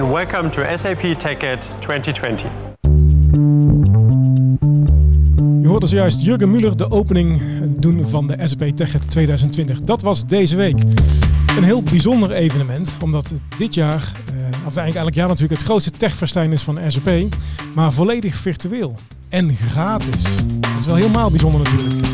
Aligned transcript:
and 0.00 0.12
welcome 0.12 0.50
to 0.50 0.76
SAP 0.76 1.00
TechEd 1.18 1.70
2020. 1.78 2.50
Je 5.62 5.68
hoorde 5.68 5.86
zojuist 5.86 6.22
Jurgen 6.22 6.50
Muller 6.50 6.76
de 6.76 6.90
opening 6.90 7.40
doen 7.80 8.06
van 8.06 8.26
de 8.26 8.36
SAP 8.44 8.62
TechEd 8.76 9.10
2020. 9.10 9.80
Dat 9.80 10.02
was 10.02 10.26
deze 10.26 10.56
week. 10.56 10.76
Een 11.56 11.64
heel 11.64 11.82
bijzonder 11.82 12.32
evenement, 12.32 12.96
omdat 13.02 13.34
dit 13.58 13.74
jaar, 13.74 14.12
eh, 14.26 14.34
of 14.66 14.76
eigenlijk 14.76 15.06
elk 15.06 15.14
jaar 15.14 15.28
natuurlijk, 15.28 15.60
het 15.60 15.68
grootste 15.68 15.90
techfestijn 15.90 16.52
is 16.52 16.62
van 16.62 16.78
SAP, 16.86 17.10
maar 17.74 17.92
volledig 17.92 18.34
virtueel 18.34 18.98
en 19.28 19.56
gratis. 19.56 20.22
Dat 20.60 20.78
is 20.80 20.86
wel 20.86 20.96
helemaal 20.96 21.30
bijzonder 21.30 21.60
natuurlijk. 21.60 22.06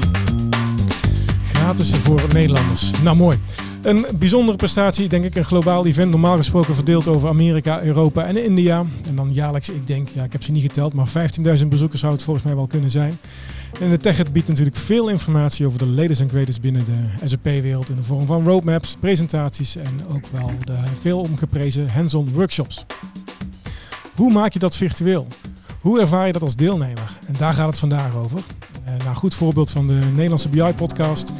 Gratis 1.52 1.94
voor 1.94 2.22
Nederlanders. 2.32 2.90
Nou 3.02 3.16
mooi. 3.16 3.38
Een 3.82 4.06
bijzondere 4.14 4.56
prestatie, 4.56 5.08
denk 5.08 5.24
ik, 5.24 5.34
een 5.34 5.44
globaal 5.44 5.86
event. 5.86 6.10
Normaal 6.10 6.36
gesproken 6.36 6.74
verdeeld 6.74 7.08
over 7.08 7.28
Amerika, 7.28 7.82
Europa 7.82 8.24
en 8.24 8.44
India. 8.44 8.84
En 9.06 9.16
dan 9.16 9.32
jaarlijks, 9.32 9.68
ik 9.68 9.86
denk, 9.86 10.08
ja, 10.08 10.24
ik 10.24 10.32
heb 10.32 10.42
ze 10.42 10.52
niet 10.52 10.62
geteld, 10.62 10.92
maar 10.92 11.08
15.000 11.60 11.66
bezoekers 11.66 12.00
zou 12.00 12.12
het 12.12 12.22
volgens 12.22 12.44
mij 12.44 12.54
wel 12.54 12.66
kunnen 12.66 12.90
zijn. 12.90 13.18
En 13.80 13.90
de 13.90 13.96
TechEd 13.96 14.32
biedt 14.32 14.48
natuurlijk 14.48 14.76
veel 14.76 15.08
informatie 15.08 15.66
over 15.66 15.78
de 15.78 15.86
latest 15.86 16.20
en 16.20 16.28
greatest 16.28 16.60
binnen 16.60 16.84
de 16.84 17.28
SAP-wereld 17.28 17.88
in 17.88 17.96
de 17.96 18.02
vorm 18.02 18.26
van 18.26 18.44
roadmaps, 18.44 18.96
presentaties 19.00 19.76
en 19.76 20.00
ook 20.14 20.26
wel 20.32 20.50
de 20.64 20.76
veel 21.00 21.18
omgeprezen 21.18 21.88
hands-on 21.88 22.32
workshops. 22.32 22.84
Hoe 24.14 24.32
maak 24.32 24.52
je 24.52 24.58
dat 24.58 24.76
virtueel? 24.76 25.26
Hoe 25.80 26.00
ervaar 26.00 26.26
je 26.26 26.32
dat 26.32 26.42
als 26.42 26.56
deelnemer? 26.56 27.18
En 27.26 27.34
daar 27.38 27.54
gaat 27.54 27.68
het 27.68 27.78
vandaag 27.78 28.16
over. 28.16 28.40
Uh, 28.98 29.04
nou, 29.04 29.16
goed 29.16 29.34
voorbeeld 29.34 29.70
van 29.70 29.86
de 29.86 29.92
Nederlandse 29.92 30.48
BI-podcast 30.48 31.32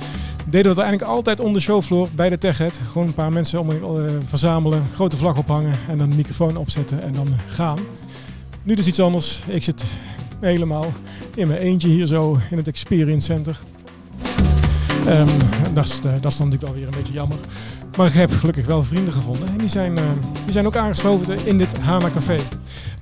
deden 0.45 0.63
we 0.63 0.69
het 0.69 0.79
eigenlijk 0.79 1.03
altijd 1.03 1.41
on 1.41 1.53
de 1.53 1.61
showfloor 1.61 2.09
bij 2.15 2.29
de 2.29 2.39
TechHead. 2.39 2.81
Gewoon 2.91 3.07
een 3.07 3.15
paar 3.15 3.33
mensen 3.33 3.61
om 3.61 3.71
uh, 3.71 4.11
verzamelen, 4.25 4.83
grote 4.95 5.17
vlag 5.17 5.37
ophangen 5.37 5.79
en 5.89 5.99
dan 5.99 6.11
de 6.11 6.17
microfoon 6.17 6.57
opzetten 6.57 7.03
en 7.03 7.13
dan 7.13 7.29
gaan. 7.47 7.79
Nu 8.63 8.75
dus 8.75 8.87
iets 8.87 9.01
anders. 9.01 9.43
Ik 9.47 9.65
zit 9.65 9.85
helemaal 10.41 10.93
in 11.35 11.49
mijn 11.49 11.61
eentje 11.61 11.89
hier 11.89 12.07
zo 12.07 12.39
in 12.51 12.57
het 12.57 12.69
Experience 12.69 13.27
Center. 13.33 13.61
Um, 15.09 15.29
dat, 15.75 15.85
is, 15.85 15.99
uh, 16.07 16.13
dat 16.21 16.23
dan 16.23 16.49
natuurlijk 16.49 16.65
alweer 16.65 16.87
een 16.87 16.95
beetje 16.97 17.13
jammer. 17.13 17.39
Maar 17.97 18.07
ik 18.07 18.13
heb 18.13 18.31
gelukkig 18.31 18.67
wel 18.67 18.83
vrienden 18.83 19.13
gevonden. 19.13 19.49
En 19.49 19.59
die 19.59 19.69
zijn, 19.69 19.95
die 20.45 20.53
zijn 20.53 20.67
ook 20.67 20.77
aangeschoven 20.77 21.47
in 21.47 21.59
dit 21.59 21.79
Hana 21.79 22.11
Café. 22.11 22.39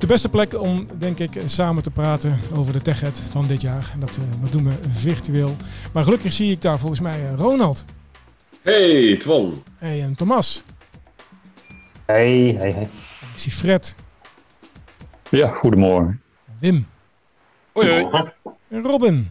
De 0.01 0.07
beste 0.07 0.29
plek 0.29 0.61
om, 0.61 0.87
denk 0.99 1.19
ik, 1.19 1.41
samen 1.47 1.83
te 1.83 1.91
praten 1.91 2.39
over 2.55 2.73
de 2.73 2.83
TechEd 2.83 3.19
van 3.19 3.47
dit 3.47 3.61
jaar. 3.61 3.91
En 3.93 4.01
dat, 4.01 4.17
uh, 4.17 4.25
dat 4.41 4.53
doen 4.53 4.65
we 4.65 4.75
virtueel. 4.89 5.57
Maar 5.93 6.05
gelukkig 6.05 6.33
zie 6.33 6.51
ik 6.53 6.63
daar 6.63 6.79
volgens 6.79 7.01
mij 7.01 7.31
Ronald. 7.37 7.85
Hey, 8.63 9.17
Twan. 9.17 9.63
Hey, 9.79 10.03
en 10.03 10.15
Thomas. 10.15 10.65
Hey, 12.05 12.55
hey, 12.59 12.73
hey. 12.73 12.89
Ik 13.33 13.39
zie 13.39 13.53
Fred. 13.53 13.95
Ja, 15.29 15.49
goedemorgen. 15.49 16.23
Wim. 16.59 16.87
Hoi, 17.73 17.91
hoi. 17.91 18.31
En 18.69 18.81
Robin. 18.81 19.31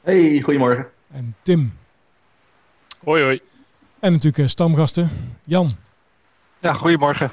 Hey, 0.00 0.40
goedemorgen. 0.40 0.86
En 1.10 1.34
Tim. 1.42 1.72
Hoi, 3.04 3.22
hoi. 3.22 3.40
En 4.00 4.12
natuurlijk 4.12 4.48
stamgasten. 4.48 5.10
Jan. 5.44 5.70
Ja, 6.60 6.72
goedemorgen. 6.72 7.32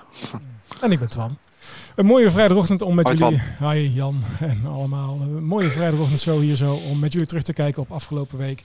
En 0.81 0.91
ik 0.91 0.99
ben 0.99 1.09
Twan. 1.09 1.37
Een 1.95 2.05
mooie 2.05 2.31
vrijdagochtend 2.31 2.81
om 2.81 2.95
met 2.95 3.05
Hoi, 3.05 3.17
jullie... 3.17 3.41
Hi 3.59 3.95
Jan 3.95 4.23
en 4.39 4.61
allemaal. 4.67 5.17
Een 5.21 5.43
mooie 5.43 5.69
vrijdagochtend 5.69 6.19
zo 6.19 6.39
hier 6.39 6.55
zo 6.55 6.73
om 6.73 6.99
met 6.99 7.11
jullie 7.11 7.27
terug 7.27 7.43
te 7.43 7.53
kijken 7.53 7.81
op 7.81 7.91
afgelopen 7.91 8.37
week. 8.37 8.63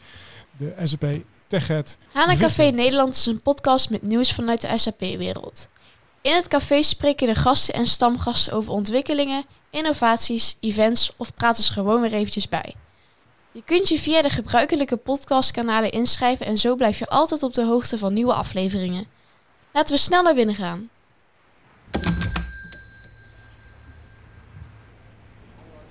De 0.56 0.74
SAP 0.82 1.04
TechEd. 1.46 1.98
Hana 2.12 2.36
Café 2.36 2.62
Nederland 2.62 3.16
is 3.16 3.26
een 3.26 3.42
podcast 3.42 3.90
met 3.90 4.02
nieuws 4.02 4.32
vanuit 4.32 4.60
de 4.60 4.78
SAP-wereld. 4.78 5.68
In 6.22 6.34
het 6.34 6.48
café 6.48 6.82
spreken 6.82 7.26
de 7.26 7.34
gasten 7.34 7.74
en 7.74 7.86
stamgasten 7.86 8.52
over 8.52 8.72
ontwikkelingen, 8.72 9.44
innovaties, 9.70 10.56
events 10.60 11.12
of 11.16 11.34
praten 11.34 11.62
ze 11.62 11.72
gewoon 11.72 12.00
weer 12.00 12.12
eventjes 12.12 12.48
bij. 12.48 12.74
Je 13.52 13.62
kunt 13.64 13.88
je 13.88 13.98
via 13.98 14.22
de 14.22 14.30
gebruikelijke 14.30 14.96
podcastkanalen 14.96 15.90
inschrijven 15.90 16.46
en 16.46 16.58
zo 16.58 16.74
blijf 16.74 16.98
je 16.98 17.08
altijd 17.08 17.42
op 17.42 17.54
de 17.54 17.64
hoogte 17.64 17.98
van 17.98 18.12
nieuwe 18.12 18.34
afleveringen. 18.34 19.06
Laten 19.72 19.94
we 19.94 20.00
snel 20.00 20.22
naar 20.22 20.34
binnen 20.34 20.54
gaan. 20.54 20.90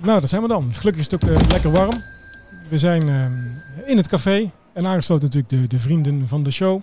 Nou, 0.03 0.19
dat 0.19 0.30
zijn 0.30 0.41
we 0.41 0.47
dan. 0.47 0.72
Gelukkig 0.72 1.06
is 1.06 1.12
het 1.12 1.24
ook 1.24 1.30
uh, 1.30 1.38
lekker 1.50 1.72
warm. 1.72 1.94
We 2.69 2.78
zijn 2.78 3.03
uh, 3.03 3.25
in 3.86 3.97
het 3.97 4.08
café 4.08 4.52
en 4.74 4.88
aangesloten 4.88 5.24
natuurlijk 5.24 5.50
de, 5.50 5.75
de 5.75 5.80
vrienden 5.80 6.28
van 6.28 6.44
de 6.44 6.52
show. 6.52 6.81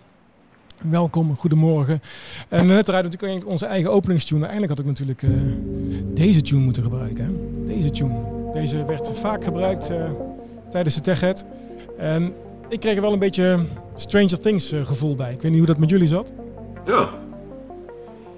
Welkom, 0.78 1.36
goedemorgen. 1.36 2.02
En 2.48 2.66
net 2.66 2.86
natuurlijk 2.86 3.46
onze 3.46 3.66
eigen 3.66 3.92
openingstune. 3.92 4.40
Eigenlijk 4.40 4.70
had 4.70 4.78
ik 4.78 4.86
natuurlijk 4.86 5.22
uh, 5.22 5.30
deze 6.14 6.42
tune 6.42 6.60
moeten 6.60 6.82
gebruiken. 6.82 7.24
Hè? 7.24 7.32
Deze 7.74 7.90
tune. 7.90 8.24
Deze 8.52 8.84
werd 8.84 9.10
vaak 9.18 9.44
gebruikt 9.44 9.90
tijdens 10.70 10.94
de 10.94 11.00
TechEd. 11.00 11.44
En 11.98 12.32
ik 12.68 12.80
kreeg 12.80 12.96
er 12.96 13.02
wel 13.02 13.12
een 13.12 13.18
beetje 13.18 13.64
Stranger 13.96 14.40
Things 14.40 14.74
gevoel 14.84 15.16
bij. 15.16 15.32
Ik 15.32 15.40
weet 15.40 15.50
niet 15.50 15.58
hoe 15.58 15.68
dat 15.68 15.78
met 15.78 15.90
jullie 15.90 16.06
zat. 16.06 16.32
Ja. 16.86 17.08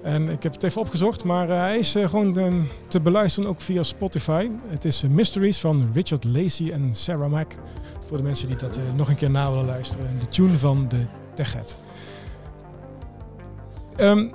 En 0.03 0.29
ik 0.29 0.43
heb 0.43 0.53
het 0.53 0.63
even 0.63 0.81
opgezocht, 0.81 1.23
maar 1.23 1.49
uh, 1.49 1.59
hij 1.59 1.79
is 1.79 1.95
uh, 1.95 2.09
gewoon 2.09 2.39
uh, 2.39 2.53
te 2.87 3.01
beluisteren 3.01 3.49
ook 3.49 3.61
via 3.61 3.83
Spotify. 3.83 4.49
Het 4.67 4.85
is 4.85 5.03
Mysteries 5.09 5.59
van 5.59 5.89
Richard 5.93 6.23
Lacey 6.23 6.71
en 6.71 6.95
Sarah 6.95 7.31
Mack. 7.31 7.51
Voor 8.01 8.17
de 8.17 8.23
mensen 8.23 8.47
die 8.47 8.57
dat 8.57 8.79
nog 8.95 9.09
een 9.09 9.15
keer 9.15 9.29
na 9.29 9.49
willen 9.49 9.65
luisteren. 9.65 10.05
De 10.19 10.27
tune 10.27 10.57
van 10.57 10.87
de 10.87 11.05
TechEd. 11.33 11.77
Um, 13.97 14.31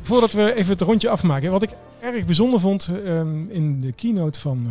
voordat 0.00 0.32
we 0.32 0.54
even 0.54 0.72
het 0.72 0.80
rondje 0.80 1.08
afmaken. 1.08 1.50
Wat 1.50 1.62
ik 1.62 1.70
erg 2.00 2.24
bijzonder 2.24 2.60
vond 2.60 2.90
um, 3.06 3.50
in 3.50 3.80
de 3.80 3.92
keynote 3.92 4.40
van, 4.40 4.66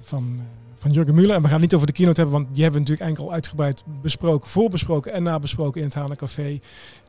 van 0.00 0.40
van 0.78 0.90
Jurgen 0.90 1.14
Muller. 1.14 1.34
En 1.34 1.42
we 1.42 1.48
gaan 1.48 1.52
het 1.52 1.62
niet 1.62 1.74
over 1.74 1.86
de 1.86 1.92
keynote 1.92 2.20
hebben, 2.20 2.38
want 2.38 2.54
die 2.54 2.62
hebben 2.62 2.82
we 2.82 2.88
natuurlijk 2.88 3.18
enkel 3.18 3.32
uitgebreid 3.32 3.84
besproken, 4.02 4.48
voorbesproken 4.48 5.12
en 5.12 5.22
nabesproken 5.22 5.80
in 5.80 5.86
het 5.86 5.96
Hana 5.96 6.14
Café. 6.14 6.60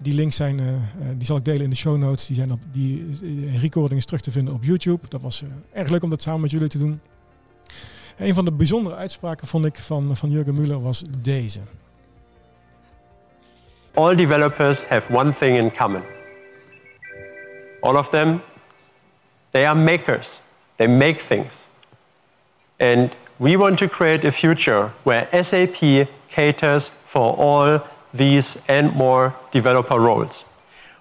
Die 0.02 0.13
links 0.13 0.35
zijn, 0.35 0.59
uh, 0.59 0.68
uh, 0.68 0.78
die 1.18 1.25
zal 1.25 1.38
ik 1.38 1.46
delen 1.46 1.63
in 1.63 1.69
de 1.69 1.75
show 1.75 1.97
notes. 1.97 2.28
Die, 2.28 2.35
zijn 2.35 2.52
op, 2.52 2.59
die 2.72 3.06
uh, 3.22 3.62
recording 3.62 4.00
is 4.00 4.06
terug 4.06 4.22
te 4.22 4.31
vinden 4.31 4.53
op 4.53 4.63
YouTube. 4.63 5.07
Dat 5.07 5.22
was 5.22 5.44
erg 5.74 5.90
leuk 5.90 6.03
om 6.03 6.09
dat 6.09 6.22
samen 6.22 6.41
met 6.41 6.52
jullie 6.52 6.68
te 6.68 6.78
doen. 6.78 7.00
Een 8.18 8.34
van 8.34 8.46
de 8.46 8.52
bijzondere 8.52 8.96
uitspraken 8.96 9.47
vond 9.47 9.66
ik 9.66 9.75
van, 9.75 10.18
van 10.18 10.30
Jurgen 10.30 10.53
Muller 10.53 10.81
was 10.81 11.03
deze. 11.18 11.59
All 13.94 14.16
developers 14.16 14.86
have 14.86 15.13
one 15.13 15.34
thing 15.34 15.57
in 15.57 15.72
common. 15.72 16.03
All 17.81 17.96
of 17.96 18.09
them, 18.09 18.41
they 19.50 19.68
are 19.68 19.80
makers. 19.80 20.41
They 20.75 20.88
make 20.88 21.25
things. 21.28 21.68
And 22.78 23.13
we 23.39 23.55
want 23.55 23.79
to 23.79 23.88
create 23.88 24.27
a 24.27 24.31
future 24.31 24.91
where 25.03 25.27
SAP 25.44 26.07
caters 26.27 26.91
for 27.05 27.35
all 27.38 27.79
these 28.13 28.57
and 28.67 28.94
more 28.95 29.33
developer 29.51 30.00
roles. 30.00 30.45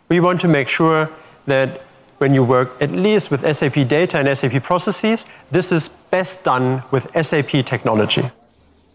We 0.08 0.20
want 0.20 0.40
to 0.40 0.48
make 0.48 0.68
sure 0.68 1.08
that 1.46 1.80
when 2.18 2.34
you 2.34 2.44
work 2.44 2.80
at 2.80 2.90
least 2.90 3.30
with 3.30 3.56
SAP 3.56 3.88
data 3.88 4.18
and 4.18 4.38
SAP 4.38 4.62
processes, 4.62 5.26
this 5.50 5.72
is 5.72 5.90
best 6.10 6.44
done 6.44 6.82
with 6.90 7.06
SAP 7.12 7.64
technology. 7.64 8.24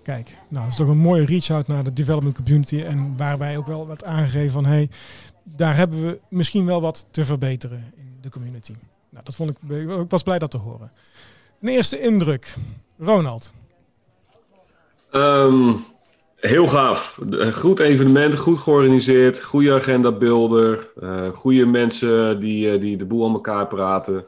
Kijk, 0.04 0.38
nou, 0.48 0.64
dat 0.64 0.72
is 0.72 0.76
toch 0.76 0.88
een 0.88 0.98
mooie 0.98 1.26
reach-out 1.26 1.68
naar 1.68 1.84
de 1.84 1.94
development 1.94 2.36
community. 2.36 2.82
En 2.82 3.18
waarbij 3.18 3.58
ook 3.58 3.68
wel 3.68 3.88
wat 3.88 4.04
aangegeven 4.04 4.52
van, 4.52 4.66
hey, 4.66 4.90
daar 5.44 5.76
hebben 5.76 6.06
we 6.06 6.20
misschien 6.30 6.66
wel 6.66 6.82
wat 6.82 7.06
te 7.12 7.26
verbeteren 7.26 7.94
in 7.96 8.18
de 8.22 8.30
community. 8.30 8.74
Nou, 9.10 9.24
dat 9.24 9.36
vond 9.36 9.50
ik, 9.50 9.58
ik 9.70 10.10
was 10.10 10.24
blij 10.24 10.40
dat 10.40 10.52
te 10.52 10.58
horen. 10.58 10.92
Een 11.62 11.70
eerste 11.70 12.00
indruk. 12.00 12.56
Ronald. 13.00 13.54
Um, 15.12 15.86
heel 16.36 16.68
gaaf. 16.68 17.20
Goed 17.52 17.80
evenement, 17.80 18.38
goed 18.38 18.60
georganiseerd, 18.60 19.44
goede 19.44 19.74
agenda 19.74 20.12
builder, 20.12 20.88
uh, 21.04 21.28
goede 21.34 21.66
mensen 21.66 22.40
die, 22.40 22.74
uh, 22.74 22.80
die 22.80 22.98
de 22.98 23.06
boel 23.06 23.28
aan 23.28 23.34
elkaar 23.34 23.68
praten. 23.68 24.26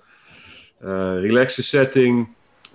Uh, 0.84 0.90
relaxe 1.20 1.64
setting. 1.64 2.28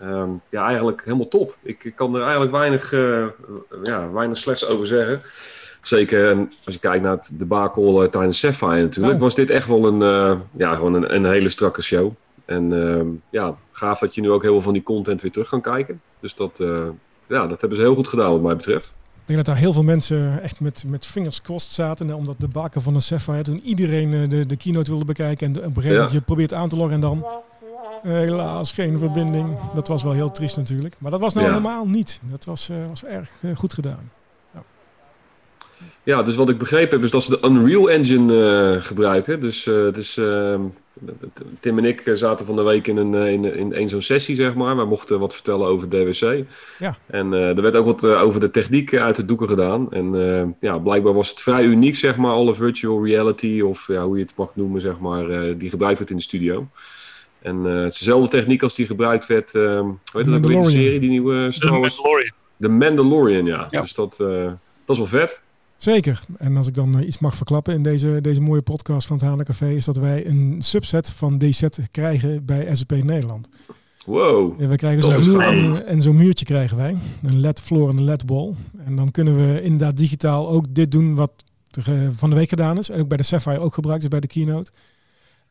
Um, 0.02 0.40
ja, 0.48 0.66
eigenlijk 0.66 1.02
helemaal 1.04 1.28
top. 1.28 1.56
Ik, 1.62 1.84
ik 1.84 1.96
kan 1.96 2.14
er 2.14 2.20
eigenlijk 2.20 2.52
weinig, 2.52 2.90
ja, 3.82 4.12
weinig 4.12 4.36
slechts 4.36 4.66
over 4.66 4.86
zeggen. 4.86 5.22
Zeker 5.82 6.36
als 6.64 6.74
je 6.74 6.78
kijkt 6.80 7.02
naar 7.02 7.16
het 7.16 7.38
debakel 7.38 8.10
tijdens 8.10 8.38
Sapphire 8.38 8.82
natuurlijk, 8.82 9.14
oh. 9.14 9.20
was 9.20 9.34
dit 9.34 9.50
echt 9.50 9.66
wel 9.66 9.86
een, 9.86 10.00
ja, 10.56 10.74
gewoon 10.74 10.94
een, 10.94 11.14
een 11.14 11.26
hele 11.26 11.48
strakke 11.48 11.82
show. 11.82 12.12
En 12.50 12.72
uh, 12.72 13.02
ja, 13.30 13.56
gaaf 13.72 13.98
dat 13.98 14.14
je 14.14 14.20
nu 14.20 14.30
ook 14.30 14.42
heel 14.42 14.52
veel 14.52 14.60
van 14.60 14.72
die 14.72 14.82
content 14.82 15.22
weer 15.22 15.30
terug 15.30 15.48
kan 15.48 15.60
kijken. 15.60 16.00
Dus 16.20 16.34
dat, 16.34 16.58
uh, 16.60 16.86
ja, 17.26 17.46
dat 17.46 17.60
hebben 17.60 17.78
ze 17.78 17.84
heel 17.84 17.94
goed 17.94 18.08
gedaan 18.08 18.30
wat 18.30 18.40
mij 18.40 18.56
betreft. 18.56 18.94
Ik 19.12 19.36
denk 19.36 19.38
dat 19.38 19.46
daar 19.46 19.64
heel 19.64 19.72
veel 19.72 19.82
mensen 19.82 20.42
echt 20.42 20.60
met, 20.60 20.84
met 20.86 21.06
vingers 21.06 21.40
crossed 21.40 21.72
zaten. 21.72 22.12
Omdat 22.12 22.40
de 22.40 22.48
baken 22.48 22.82
van 22.82 22.92
de 22.92 23.00
Sapphire 23.00 23.42
toen 23.42 23.60
iedereen 23.60 24.28
de, 24.28 24.46
de 24.46 24.56
keynote 24.56 24.90
wilde 24.90 25.04
bekijken. 25.04 25.46
En 25.46 25.56
op 25.56 25.64
een 25.64 25.74
gegeven 25.74 25.96
moment 25.96 26.12
je 26.12 26.20
probeert 26.20 26.54
aan 26.54 26.68
te 26.68 26.76
loggen 26.76 26.94
en 26.94 27.00
dan 27.00 27.26
helaas 28.02 28.72
geen 28.72 28.98
verbinding. 28.98 29.58
Dat 29.74 29.88
was 29.88 30.02
wel 30.02 30.12
heel 30.12 30.30
triest 30.30 30.56
natuurlijk. 30.56 30.96
Maar 30.98 31.10
dat 31.10 31.20
was 31.20 31.34
nou 31.34 31.46
ja. 31.46 31.52
helemaal 31.52 31.86
niet. 31.86 32.20
Dat 32.30 32.44
was, 32.44 32.70
was 32.88 33.04
erg 33.04 33.30
goed 33.56 33.74
gedaan. 33.74 34.10
Ja. 34.54 34.62
Ja, 36.02 36.22
dus 36.22 36.34
wat 36.34 36.48
ik 36.48 36.58
begrepen 36.58 36.96
heb 36.96 37.04
is 37.04 37.10
dat 37.10 37.22
ze 37.22 37.30
de 37.30 37.46
Unreal 37.48 37.90
Engine 37.90 38.34
uh, 38.74 38.82
gebruiken. 38.82 39.40
Dus, 39.40 39.66
uh, 39.66 39.92
dus 39.92 40.16
uh, 40.16 40.60
Tim 41.60 41.78
en 41.78 41.84
ik 41.84 42.10
zaten 42.14 42.46
van 42.46 42.56
de 42.56 42.62
week 42.62 42.86
in 42.86 42.96
een, 42.96 43.14
in, 43.14 43.44
in 43.56 43.74
een 43.74 43.88
zo'n 43.88 44.02
sessie, 44.02 44.36
zeg 44.36 44.54
maar. 44.54 44.76
Wij 44.76 44.84
mochten 44.84 45.20
wat 45.20 45.34
vertellen 45.34 45.66
over 45.66 45.88
DWC. 45.88 46.44
Ja. 46.78 46.96
En 47.06 47.32
er 47.32 47.62
werd 47.62 47.76
ook 47.76 48.00
wat 48.00 48.04
over 48.04 48.40
de 48.40 48.50
techniek 48.50 48.96
uit 48.96 49.16
de 49.16 49.24
doeken 49.24 49.48
gedaan. 49.48 49.92
En 49.92 50.56
ja, 50.60 50.78
blijkbaar 50.78 51.12
was 51.12 51.30
het 51.30 51.40
vrij 51.40 51.64
uniek, 51.64 51.96
zeg 51.96 52.16
maar, 52.16 52.32
alle 52.32 52.54
virtual 52.54 53.04
reality, 53.04 53.60
of 53.60 53.86
ja, 53.86 54.04
hoe 54.04 54.16
je 54.16 54.22
het 54.22 54.36
mag 54.36 54.56
noemen, 54.56 54.80
zeg 54.80 54.98
maar, 54.98 55.56
die 55.58 55.70
gebruikt 55.70 55.98
werd 55.98 56.10
in 56.10 56.16
de 56.16 56.22
studio. 56.22 56.66
En 57.42 57.64
het 57.64 57.92
is 57.92 57.98
dezelfde 57.98 58.28
techniek 58.28 58.62
als 58.62 58.74
die 58.74 58.86
gebruikt 58.86 59.26
werd, 59.26 59.54
uh, 59.54 59.88
weet 60.12 60.24
je 60.24 60.40
de 60.40 60.70
serie, 60.70 61.00
die 61.00 61.10
nieuwe 61.10 61.52
Star 61.52 61.80
Wars? 61.80 61.94
The 61.94 62.02
Mandalorian. 62.02 62.32
De 62.56 62.68
Mandalorian, 62.68 63.44
ja. 63.44 63.66
ja. 63.70 63.80
Dus 63.80 63.94
dat, 63.94 64.16
dat 64.16 64.58
is 64.86 64.98
wel 64.98 65.06
vet. 65.06 65.40
Zeker. 65.80 66.20
En 66.38 66.56
als 66.56 66.66
ik 66.66 66.74
dan 66.74 67.00
iets 67.00 67.18
mag 67.18 67.34
verklappen 67.36 67.74
in 67.74 67.82
deze, 67.82 68.18
deze 68.20 68.40
mooie 68.40 68.62
podcast 68.62 69.06
van 69.06 69.16
het 69.16 69.24
Haarlem 69.24 69.44
Café, 69.44 69.68
is 69.68 69.84
dat 69.84 69.96
wij 69.96 70.26
een 70.26 70.56
subset 70.58 71.10
van 71.10 71.38
DZ 71.38 71.66
krijgen 71.90 72.44
bij 72.44 72.74
SAP 72.74 72.90
Nederland. 72.90 73.48
Wow. 74.06 74.60
Ja, 74.60 74.66
we 74.66 74.76
krijgen 74.76 75.02
zo'n 75.02 75.14
vloer 75.14 75.42
en, 75.42 75.86
en 75.86 76.02
zo'n 76.02 76.16
muurtje 76.16 76.44
krijgen 76.44 76.76
wij. 76.76 76.96
Een 77.22 77.40
LED 77.40 77.60
floor 77.60 77.90
en 77.90 77.96
een 77.96 78.04
LED 78.04 78.22
wall. 78.26 78.54
En 78.84 78.96
dan 78.96 79.10
kunnen 79.10 79.36
we 79.36 79.62
inderdaad 79.62 79.96
digitaal 79.96 80.48
ook 80.48 80.64
dit 80.74 80.90
doen 80.90 81.14
wat 81.14 81.32
er 81.70 82.12
van 82.14 82.30
de 82.30 82.36
week 82.36 82.48
gedaan 82.48 82.78
is. 82.78 82.90
En 82.90 83.00
ook 83.00 83.08
bij 83.08 83.16
de 83.16 83.22
Sapphire 83.22 83.58
ook 83.58 83.74
gebruikt 83.74 84.02
is 84.02 84.08
bij 84.08 84.20
de 84.20 84.26
keynote. 84.26 84.72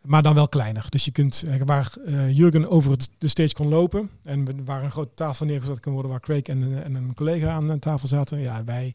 Maar 0.01 0.23
dan 0.23 0.33
wel 0.33 0.49
kleiner. 0.49 0.85
Dus 0.89 1.05
je 1.05 1.11
kunt, 1.11 1.43
waar 1.65 1.93
uh, 2.05 2.31
Jurgen 2.37 2.69
over 2.69 2.97
de 3.17 3.27
stage 3.27 3.53
kon 3.53 3.67
lopen. 3.67 4.09
En 4.23 4.65
waar 4.65 4.83
een 4.83 4.91
grote 4.91 5.13
tafel 5.13 5.45
neergezet 5.45 5.79
kan 5.79 5.93
worden 5.93 6.11
waar 6.11 6.19
Craig 6.19 6.41
en, 6.41 6.83
en 6.83 6.95
een 6.95 7.13
collega 7.13 7.49
aan 7.49 7.67
de 7.67 7.79
tafel 7.79 8.07
zaten. 8.07 8.39
Ja, 8.39 8.63
wij 8.63 8.93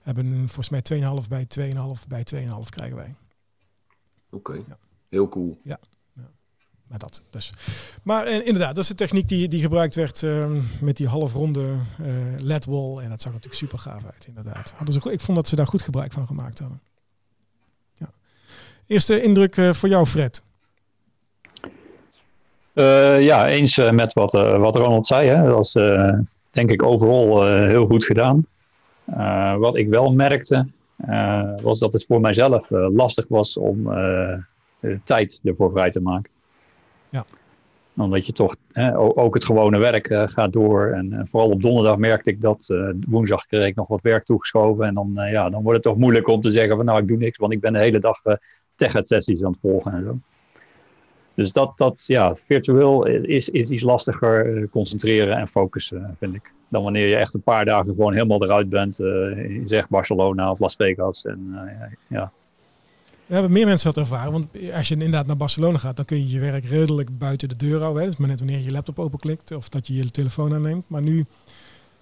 hebben 0.00 0.48
volgens 0.48 0.68
mij 0.68 0.82
2,5 1.22 1.28
bij 1.28 1.46
2,5 1.58 2.08
bij 2.08 2.26
2,5 2.34 2.68
krijgen 2.68 2.96
wij. 2.96 3.14
Oké, 4.30 4.50
okay. 4.50 4.64
ja. 4.68 4.78
heel 5.08 5.28
cool. 5.28 5.58
Ja. 5.62 5.78
ja. 6.12 6.30
Maar 6.86 6.98
dat 6.98 7.22
dus. 7.30 7.52
Maar 8.02 8.26
en, 8.26 8.44
inderdaad, 8.44 8.74
dat 8.74 8.84
is 8.84 8.90
de 8.90 8.96
techniek 8.96 9.28
die, 9.28 9.48
die 9.48 9.60
gebruikt 9.60 9.94
werd 9.94 10.22
um, 10.22 10.68
met 10.80 10.96
die 10.96 11.08
halfronde 11.08 11.60
uh, 12.00 12.06
LED 12.38 12.64
wall. 12.64 12.98
En 12.98 13.08
dat 13.08 13.22
zag 13.22 13.32
natuurlijk 13.32 13.60
super 13.60 13.78
gaaf 13.78 14.04
uit, 14.04 14.26
inderdaad. 14.26 14.74
Hadden 14.76 15.12
ik 15.12 15.20
vond 15.20 15.36
dat 15.36 15.48
ze 15.48 15.56
daar 15.56 15.66
goed 15.66 15.82
gebruik 15.82 16.12
van 16.12 16.26
gemaakt 16.26 16.58
hebben. 16.58 16.80
Ja. 17.94 18.10
Eerste 18.86 19.22
indruk 19.22 19.56
uh, 19.56 19.72
voor 19.72 19.88
jou, 19.88 20.06
Fred. 20.06 20.42
Uh, 22.74 23.22
ja, 23.22 23.48
eens 23.48 23.76
met 23.76 24.12
wat, 24.12 24.32
wat 24.32 24.76
Ronald 24.76 25.06
zei. 25.06 25.28
Hè. 25.28 25.42
Dat 25.42 25.54
was 25.54 25.72
denk 26.50 26.70
ik 26.70 26.82
overal 26.82 27.46
heel 27.46 27.86
goed 27.86 28.04
gedaan. 28.04 28.46
Uh, 29.10 29.56
wat 29.56 29.76
ik 29.76 29.88
wel 29.88 30.12
merkte, 30.12 30.66
uh, 31.08 31.54
was 31.62 31.78
dat 31.78 31.92
het 31.92 32.04
voor 32.04 32.20
mijzelf 32.20 32.70
uh, 32.70 32.88
lastig 32.90 33.28
was 33.28 33.56
om 33.56 33.88
tijd 35.04 35.40
ervoor 35.44 35.70
vrij 35.70 35.90
te 35.90 36.00
maken. 36.00 36.30
Ja. 37.08 37.24
Omdat 37.96 38.26
je 38.26 38.32
toch, 38.32 38.56
ook 38.94 39.34
het 39.34 39.44
gewone 39.44 39.78
werk 39.78 40.30
gaat 40.30 40.52
door. 40.52 40.86
En 40.86 41.26
vooral 41.28 41.50
op 41.50 41.62
donderdag 41.62 41.96
merkte 41.96 42.30
ik 42.30 42.40
dat. 42.40 42.74
woensdag 43.06 43.46
kreeg 43.46 43.66
ik 43.66 43.74
nog 43.74 43.88
wat 43.88 44.02
werk 44.02 44.24
toegeschoven. 44.24 44.86
En 44.86 44.94
dan, 44.94 45.12
ja, 45.14 45.50
dan 45.50 45.62
wordt 45.62 45.84
het 45.84 45.86
toch 45.86 45.96
moeilijk 45.96 46.28
om 46.28 46.40
te 46.40 46.50
zeggen 46.50 46.76
van 46.76 46.84
nou 46.84 47.00
ik 47.00 47.08
doe 47.08 47.16
niks. 47.16 47.38
Want 47.38 47.52
ik 47.52 47.60
ben 47.60 47.72
de 47.72 47.78
hele 47.78 47.98
dag 47.98 48.20
tech 48.74 48.92
sessies 49.00 49.44
aan 49.44 49.50
het 49.50 49.60
volgen 49.60 49.92
en 49.92 50.04
zo. 50.04 50.18
Dus 51.38 51.52
dat, 51.52 51.72
dat 51.76 52.04
ja, 52.06 52.36
virtueel 52.36 53.06
is, 53.06 53.48
is 53.48 53.70
iets 53.70 53.82
lastiger 53.82 54.68
concentreren 54.68 55.36
en 55.36 55.48
focussen, 55.48 56.16
vind 56.20 56.34
ik 56.34 56.52
dan 56.68 56.82
wanneer 56.82 57.06
je 57.06 57.16
echt 57.16 57.34
een 57.34 57.42
paar 57.42 57.64
dagen 57.64 57.94
gewoon 57.94 58.12
helemaal 58.12 58.44
eruit 58.44 58.68
bent. 58.68 59.00
Uh, 59.00 59.60
zeg 59.64 59.88
Barcelona 59.88 60.50
of 60.50 60.58
Las 60.58 60.74
Vegas. 60.74 61.24
En, 61.24 61.48
uh, 61.52 61.82
ja. 62.06 62.30
We 63.26 63.34
hebben 63.34 63.52
meer 63.52 63.66
mensen 63.66 63.92
dat 63.92 64.04
ervaren. 64.04 64.32
Want 64.32 64.46
als 64.74 64.88
je 64.88 64.94
inderdaad 64.94 65.26
naar 65.26 65.36
Barcelona 65.36 65.78
gaat, 65.78 65.96
dan 65.96 66.04
kun 66.04 66.16
je 66.16 66.28
je 66.28 66.40
werk 66.40 66.64
redelijk 66.64 67.18
buiten 67.18 67.48
de 67.48 67.56
deur 67.56 67.80
houden. 67.80 68.02
Dat 68.02 68.12
is 68.12 68.18
maar 68.18 68.28
net 68.28 68.38
wanneer 68.38 68.58
je 68.58 68.64
je 68.64 68.72
laptop 68.72 68.98
openklikt 68.98 69.56
of 69.56 69.68
dat 69.68 69.86
je 69.86 69.94
je 69.94 70.10
telefoon 70.10 70.54
aanneemt. 70.54 70.84
Maar 70.88 71.02
nu. 71.02 71.26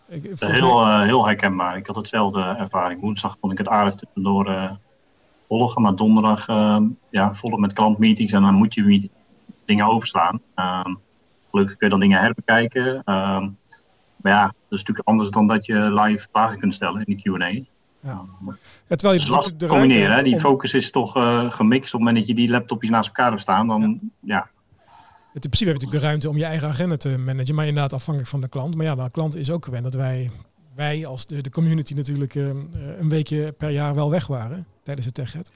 Ik, 0.08 0.30
heel, 0.38 0.80
uh, 0.80 1.02
heel 1.02 1.26
herkenbaar. 1.26 1.76
Ik 1.76 1.86
had 1.86 1.96
hetzelfde 1.96 2.40
ervaring. 2.40 3.00
Woensdag 3.00 3.36
vond 3.40 3.52
ik 3.52 3.58
het 3.58 3.68
aardig 3.68 3.94
uh, 4.14 4.70
volgen. 5.48 5.82
Maar 5.82 5.96
donderdag 5.96 6.46
ja, 7.10 7.34
volop 7.34 7.58
met 7.58 7.72
klantmeetings. 7.72 8.32
En 8.32 8.42
dan 8.42 8.54
moet 8.54 8.74
je 8.74 8.82
dingen 9.66 9.86
overslaan. 9.86 10.40
Ehm, 10.54 10.94
gelukkig 11.50 11.76
kun 11.76 11.86
je 11.86 11.92
dan 11.92 12.00
dingen 12.00 12.20
herbekijken. 12.20 13.02
Ehm, 13.04 13.48
maar 14.16 14.32
ja, 14.32 14.44
dat 14.44 14.54
is 14.68 14.78
natuurlijk 14.78 15.08
anders 15.08 15.30
dan 15.30 15.46
dat 15.46 15.66
je 15.66 15.74
live 15.74 16.28
vragen 16.32 16.58
kunt 16.58 16.74
stellen 16.74 17.04
in 17.04 17.16
de 17.16 17.22
Q&A. 17.22 17.64
Ja. 18.06 18.24
Ja, 18.88 18.96
terwijl 18.96 19.20
je 19.20 19.30
lastig 19.30 19.56
te 19.56 19.66
combineren. 19.66 20.24
Die 20.24 20.40
focus 20.40 20.74
is 20.74 20.90
toch 20.90 21.16
uh, 21.16 21.50
gemixt. 21.50 21.94
Op 21.94 22.00
het 22.00 22.00
moment 22.00 22.16
dat 22.16 22.26
je 22.26 22.34
die 22.34 22.50
laptopjes 22.50 22.90
naast 22.90 23.08
elkaar 23.08 23.28
hebt 23.28 23.40
staan, 23.40 23.66
dan 23.66 23.80
ja. 23.80 23.98
ja. 24.20 24.48
In 25.32 25.40
principe 25.40 25.70
heb 25.70 25.80
je 25.80 25.84
natuurlijk 25.84 26.02
de 26.02 26.08
ruimte 26.08 26.28
om 26.28 26.36
je 26.36 26.44
eigen 26.44 26.68
agenda 26.68 26.96
te 26.96 27.18
managen, 27.18 27.54
maar 27.54 27.66
inderdaad 27.66 27.92
afhankelijk 27.92 28.30
van 28.30 28.40
de 28.40 28.48
klant. 28.48 28.74
Maar 28.74 28.84
ja, 28.84 28.94
de 28.94 29.10
klant 29.10 29.36
is 29.36 29.50
ook 29.50 29.64
gewend 29.64 29.84
dat 29.84 29.94
wij, 29.94 30.30
wij 30.74 31.06
als 31.06 31.26
de, 31.26 31.40
de 31.40 31.50
community 31.50 31.94
natuurlijk 31.94 32.34
uh, 32.34 32.46
een 32.98 33.08
weekje 33.08 33.52
per 33.52 33.70
jaar 33.70 33.94
wel 33.94 34.10
weg 34.10 34.26
waren 34.26 34.66
tijdens 34.82 35.06
het 35.06 35.14
TechEd. 35.14 35.52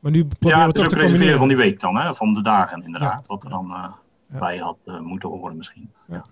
Maar 0.00 0.12
nu 0.12 0.24
proberen 0.24 0.58
ja, 0.58 0.66
we 0.66 0.72
toch 0.72 0.86
te 0.86 0.96
combineren. 0.96 1.38
van 1.38 1.48
die 1.48 1.56
week 1.56 1.80
dan, 1.80 1.96
hè? 1.96 2.14
van 2.14 2.32
de 2.32 2.42
dagen 2.42 2.82
inderdaad. 2.84 3.26
Wat 3.26 3.44
er 3.44 3.50
dan 3.50 3.70
uh, 3.70 3.92
bij 4.40 4.58
had 4.58 4.78
moeten 5.00 5.28
horen 5.28 5.56
misschien. 5.56 5.90
Ja. 6.06 6.24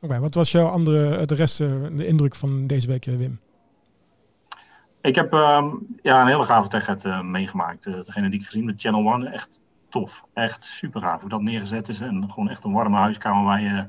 Okay, 0.00 0.20
wat 0.20 0.34
was 0.34 0.50
jouw 0.50 0.66
andere, 0.66 1.26
de 1.26 1.34
rest, 1.34 1.58
de 1.58 2.06
indruk 2.06 2.34
van 2.34 2.66
deze 2.66 2.86
week, 2.86 3.04
Wim? 3.04 3.40
Ik 5.00 5.14
heb 5.14 5.32
uh, 5.32 5.72
ja, 6.02 6.20
een 6.20 6.26
hele 6.26 6.44
gave 6.44 6.68
tech 6.68 7.04
uh, 7.04 7.20
meegemaakt. 7.20 7.86
Uh, 7.86 7.94
degene 8.04 8.30
die 8.30 8.40
ik 8.40 8.46
gezien 8.46 8.64
met 8.64 8.80
Channel 8.80 9.12
One, 9.12 9.28
echt 9.28 9.60
tof. 9.88 10.24
Echt 10.34 10.64
super 10.64 11.00
gaaf 11.00 11.20
hoe 11.20 11.30
dat 11.30 11.42
neergezet 11.42 11.88
is. 11.88 12.00
En 12.00 12.30
gewoon 12.30 12.48
echt 12.48 12.64
een 12.64 12.72
warme 12.72 12.96
huiskamer 12.96 13.44
waar 13.44 13.62
je 13.62 13.86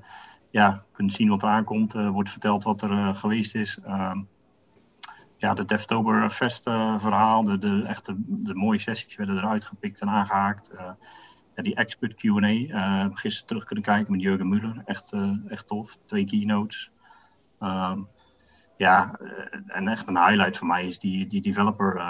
ja, 0.52 0.84
kunt 0.92 1.14
zien 1.14 1.30
wat 1.30 1.44
er 1.44 1.50
aankomt. 1.50 1.94
wordt 1.94 2.30
verteld 2.30 2.64
wat 2.64 2.82
er 2.82 3.16
geweest 3.16 3.56
is. 3.56 3.80
Ehm, 3.86 4.20
ja, 5.40 5.54
de 5.54 5.66
Devtober 5.66 6.30
Fest 6.30 6.64
verhaal, 6.64 7.44
de, 7.44 7.58
de, 7.58 7.84
echt 7.88 8.06
de, 8.06 8.14
de, 8.18 8.56
mooie 8.56 8.80
sessies 8.80 9.16
werden 9.16 9.38
eruit 9.38 9.66
gepikt 9.66 10.02
en 10.02 10.10
aangehaakt 10.10 10.72
die 11.64 11.76
expert 11.76 12.14
Q&A 12.14 12.50
uh, 12.50 13.06
gisteren 13.14 13.48
terug 13.48 13.64
kunnen 13.64 13.84
kijken 13.84 14.12
met 14.12 14.22
Jurgen 14.22 14.50
Muller. 14.50 14.82
Echt, 14.86 15.14
echt 15.48 15.68
tof. 15.68 15.98
Twee 16.06 16.26
keynotes. 16.26 16.92
Um, 17.60 18.08
ja, 18.78 19.20
en 19.68 19.88
echt 19.88 20.08
een 20.08 20.18
highlight 20.18 20.58
voor 20.58 20.68
mij 20.68 20.88
is 20.88 21.00
die, 21.00 21.28
die 21.28 21.42
developer, 21.42 22.02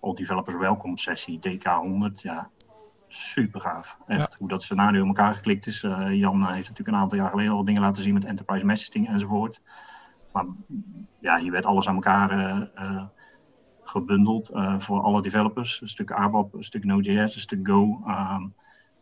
All 0.00 0.14
Developers 0.14 0.56
Welcome 0.56 0.98
sessie, 0.98 1.40
DK100. 1.48 2.14
Ja, 2.14 2.50
super 3.08 3.60
gaaf. 3.60 3.98
Echt, 4.06 4.32
ja. 4.32 4.38
hoe 4.38 4.48
dat 4.48 4.62
scenario 4.62 5.00
in 5.00 5.06
elkaar 5.06 5.34
geklikt 5.34 5.66
is. 5.66 5.80
Jan 6.10 6.46
heeft 6.46 6.68
natuurlijk 6.68 6.88
een 6.88 7.02
aantal 7.02 7.18
jaar 7.18 7.30
geleden 7.30 7.52
al 7.52 7.64
dingen 7.64 7.82
laten 7.82 8.02
zien 8.02 8.14
met 8.14 8.24
enterprise 8.24 8.66
messaging 8.66 9.08
enzovoort. 9.08 9.60
Maar 10.44 10.54
ja, 11.20 11.38
hier 11.38 11.52
werd 11.52 11.66
alles 11.66 11.88
aan 11.88 11.94
elkaar 11.94 12.68
gebundeld 13.88 14.50
uh, 14.54 14.78
voor 14.78 15.00
alle 15.00 15.22
developers. 15.22 15.80
Een 15.80 15.88
stuk 15.88 16.10
ABAP, 16.10 16.54
een 16.54 16.64
stuk 16.64 16.84
Node.js, 16.84 17.34
een 17.34 17.40
stuk 17.40 17.66
Go. 17.66 18.02
Um, 18.06 18.54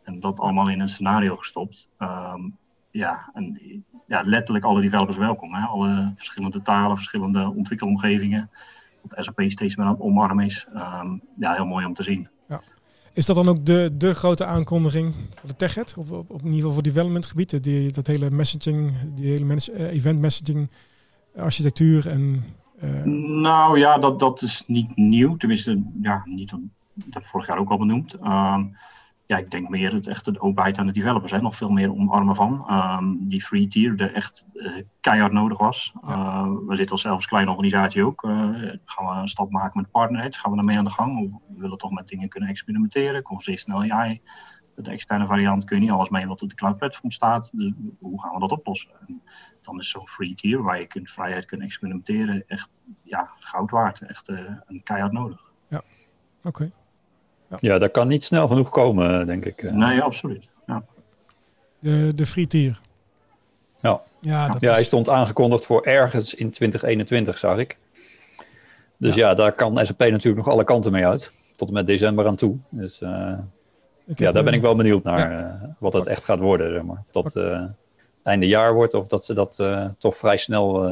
en 0.03 0.19
dat 0.19 0.39
allemaal 0.39 0.69
in 0.69 0.79
een 0.79 0.89
scenario 0.89 1.35
gestopt. 1.35 1.89
Um, 1.99 2.57
ja, 2.91 3.29
en 3.33 3.59
ja, 4.07 4.21
letterlijk 4.25 4.65
alle 4.65 4.81
developers 4.81 5.17
welkom. 5.17 5.53
Hè? 5.53 5.65
Alle 5.65 6.11
verschillende 6.15 6.61
talen, 6.61 6.95
verschillende 6.95 7.53
ontwikkelomgevingen. 7.55 8.49
Wat 9.01 9.25
SAP 9.25 9.41
steeds 9.47 9.75
meer 9.75 9.85
aan 9.85 9.91
het 9.91 10.01
omarmen 10.01 10.45
is. 10.45 10.67
Um, 10.75 11.21
ja, 11.37 11.53
heel 11.53 11.65
mooi 11.65 11.85
om 11.85 11.93
te 11.93 12.03
zien. 12.03 12.27
Ja. 12.47 12.61
Is 13.13 13.25
dat 13.25 13.35
dan 13.35 13.47
ook 13.47 13.65
de, 13.65 13.91
de 13.97 14.13
grote 14.13 14.45
aankondiging 14.45 15.13
voor 15.35 15.49
de 15.49 15.55
TechEd? 15.55 15.95
Op, 15.97 16.25
op, 16.27 16.43
niveau 16.43 16.73
voor 16.73 16.83
development 16.83 17.25
gebied? 17.25 17.63
Die, 17.63 17.91
dat 17.91 18.07
hele 18.07 18.31
messaging, 18.31 18.93
die 19.15 19.31
hele 19.31 19.89
event 19.89 20.19
messaging 20.19 20.69
architectuur 21.37 22.09
en 22.09 22.43
uh... 22.83 23.03
Nou 23.41 23.79
ja, 23.79 23.97
dat, 23.97 24.19
dat 24.19 24.41
is 24.41 24.63
niet 24.67 24.95
nieuw. 24.95 25.35
Tenminste, 25.35 25.83
ja, 26.01 26.21
niet, 26.25 26.53
dat 26.93 27.25
vorig 27.25 27.47
jaar 27.47 27.57
ook 27.57 27.69
al 27.69 27.77
benoemd. 27.77 28.13
Um, 28.13 28.75
ja, 29.25 29.37
ik 29.37 29.51
denk 29.51 29.69
meer 29.69 29.93
het 29.93 30.07
echt 30.07 30.25
de 30.25 30.39
openheid 30.39 30.77
aan 30.77 30.85
de 30.85 30.91
developers. 30.91 31.31
Hè, 31.31 31.41
nog 31.41 31.55
veel 31.55 31.69
meer 31.69 31.91
omarmen 31.91 32.35
van. 32.35 32.65
Um, 32.71 33.29
die 33.29 33.41
free 33.41 33.67
tier, 33.67 33.95
de 33.95 34.05
echt 34.05 34.45
uh, 34.53 34.81
keihard 35.01 35.31
nodig 35.31 35.57
was. 35.57 35.93
Ja. 36.07 36.15
Uh, 36.15 36.49
we 36.67 36.75
zitten 36.75 36.91
als 36.91 37.01
zelf 37.01 37.15
als 37.15 37.27
kleine 37.27 37.49
organisatie 37.49 38.05
ook. 38.05 38.23
Uh, 38.23 38.31
gaan 38.85 39.05
we 39.05 39.21
een 39.21 39.27
stap 39.27 39.51
maken 39.51 39.81
met 39.81 39.91
partners? 39.91 40.37
Gaan 40.37 40.51
we 40.51 40.57
daarmee 40.57 40.77
aan 40.77 40.83
de 40.83 40.89
gang? 40.89 41.39
We 41.47 41.59
willen 41.59 41.77
toch 41.77 41.91
met 41.91 42.07
dingen 42.07 42.29
kunnen 42.29 42.49
experimenteren. 42.49 43.21
Conversational 43.21 43.91
AI. 43.91 44.21
De 44.83 44.91
externe 44.91 45.27
variant 45.27 45.65
kun 45.65 45.75
je 45.75 45.81
niet 45.81 45.91
alles 45.91 46.09
mee 46.09 46.27
wat 46.27 46.41
op 46.41 46.49
de 46.49 46.55
cloud 46.55 46.77
platform 46.77 47.11
staat. 47.11 47.51
Dus 47.53 47.71
hoe 47.99 48.21
gaan 48.21 48.33
we 48.33 48.39
dat 48.39 48.51
oplossen? 48.51 48.89
En 49.07 49.21
dan 49.61 49.79
is 49.79 49.89
zo'n 49.89 50.07
free 50.07 50.35
tier 50.35 50.63
waar 50.63 50.79
je 50.79 50.87
kunt 50.87 51.11
vrijheid 51.11 51.45
kunt 51.45 51.61
experimenteren 51.61 52.43
echt 52.47 52.81
ja, 53.01 53.31
goud 53.39 53.71
waard. 53.71 54.01
Echt 54.01 54.27
een 54.27 54.83
keihard 54.83 55.11
nodig. 55.11 55.51
Ja, 55.67 55.81
oké. 56.37 56.47
Okay. 56.47 56.71
Ja. 57.49 57.57
ja, 57.61 57.77
dat 57.77 57.91
kan 57.91 58.07
niet 58.07 58.23
snel 58.23 58.47
genoeg 58.47 58.69
komen, 58.69 59.25
denk 59.25 59.45
ik. 59.45 59.71
Nee, 59.71 60.01
absoluut. 60.01 60.49
Ja. 60.65 60.83
De, 61.79 62.11
de 62.15 62.25
free 62.25 62.47
tier. 62.47 62.79
Ja, 63.81 64.01
ja, 64.19 64.47
dat 64.47 64.61
ja 64.61 64.69
is... 64.69 64.75
hij 64.75 64.83
stond 64.83 65.09
aangekondigd 65.09 65.65
voor 65.65 65.83
ergens 65.83 66.33
in 66.33 66.51
2021, 66.51 67.37
zag 67.37 67.57
ik. 67.57 67.77
Dus 68.97 69.15
ja. 69.15 69.33
daar 69.33 69.53
kan 69.53 69.85
SAP 69.85 69.99
natuurlijk 69.99 70.45
nog 70.45 70.53
alle 70.53 70.63
kanten 70.63 70.91
mee 70.91 71.05
uit. 71.05 71.31
Tot 71.55 71.67
en 71.67 71.73
met 71.73 71.87
december 71.87 72.27
aan 72.27 72.35
toe. 72.35 72.57
Dus 72.69 73.01
ja, 74.15 74.31
daar 74.31 74.43
ben 74.43 74.53
ik 74.53 74.61
wel 74.61 74.75
benieuwd 74.75 75.03
naar. 75.03 75.59
wat 75.79 75.93
het 75.93 76.07
echt 76.07 76.25
gaat 76.25 76.39
worden. 76.39 76.73
Zeg 76.73 76.83
maar. 76.83 77.03
Of 77.11 77.31
dat 77.31 77.39
einde 78.23 78.47
jaar 78.47 78.73
wordt 78.73 78.93
of 78.93 79.07
dat 79.07 79.25
ze 79.25 79.33
dat 79.33 79.63
toch 79.97 80.15
vrij 80.15 80.37
snel 80.37 80.89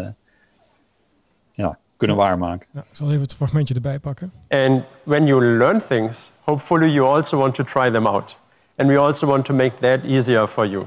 ja, 1.51 1.77
kunnen 1.98 2.15
waarmaken. 2.15 2.67
Ja, 2.72 2.79
ik 2.79 2.95
zal 2.95 3.07
even 3.07 3.22
het 3.22 3.36
fragmentje 3.36 3.74
erbij 3.75 4.00
pakken. 4.00 4.31
And 4.50 4.84
when 5.03 5.25
you 5.25 5.45
learn 5.45 5.79
things, 5.88 6.31
hopefully 6.43 6.89
you 6.89 7.15
also 7.15 7.38
want 7.38 7.55
to 7.55 7.63
try 7.63 7.91
them 7.91 8.07
out. 8.07 8.38
And 8.77 8.89
we 8.89 8.98
also 8.98 9.27
want 9.27 9.45
to 9.45 9.53
make 9.53 9.75
that 9.75 10.03
easier 10.03 10.48
for 10.48 10.67
you. 10.67 10.86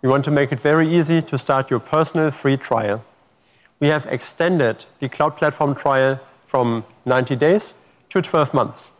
We 0.00 0.08
want 0.08 0.24
to 0.24 0.30
make 0.30 0.54
it 0.54 0.60
very 0.60 0.96
easy 0.96 1.22
to 1.22 1.36
start 1.36 1.68
your 1.68 1.82
personal 1.90 2.30
free 2.30 2.56
trial. 2.56 3.04
We 3.78 3.88
have 3.88 4.06
extended 4.10 4.86
the 4.98 5.08
cloud 5.08 5.36
platform 5.36 5.74
trial 5.74 6.18
from 6.44 6.84
90 7.02 7.36
days 7.36 7.74
to 8.08 8.20
12 8.20 8.52
months. 8.52 8.92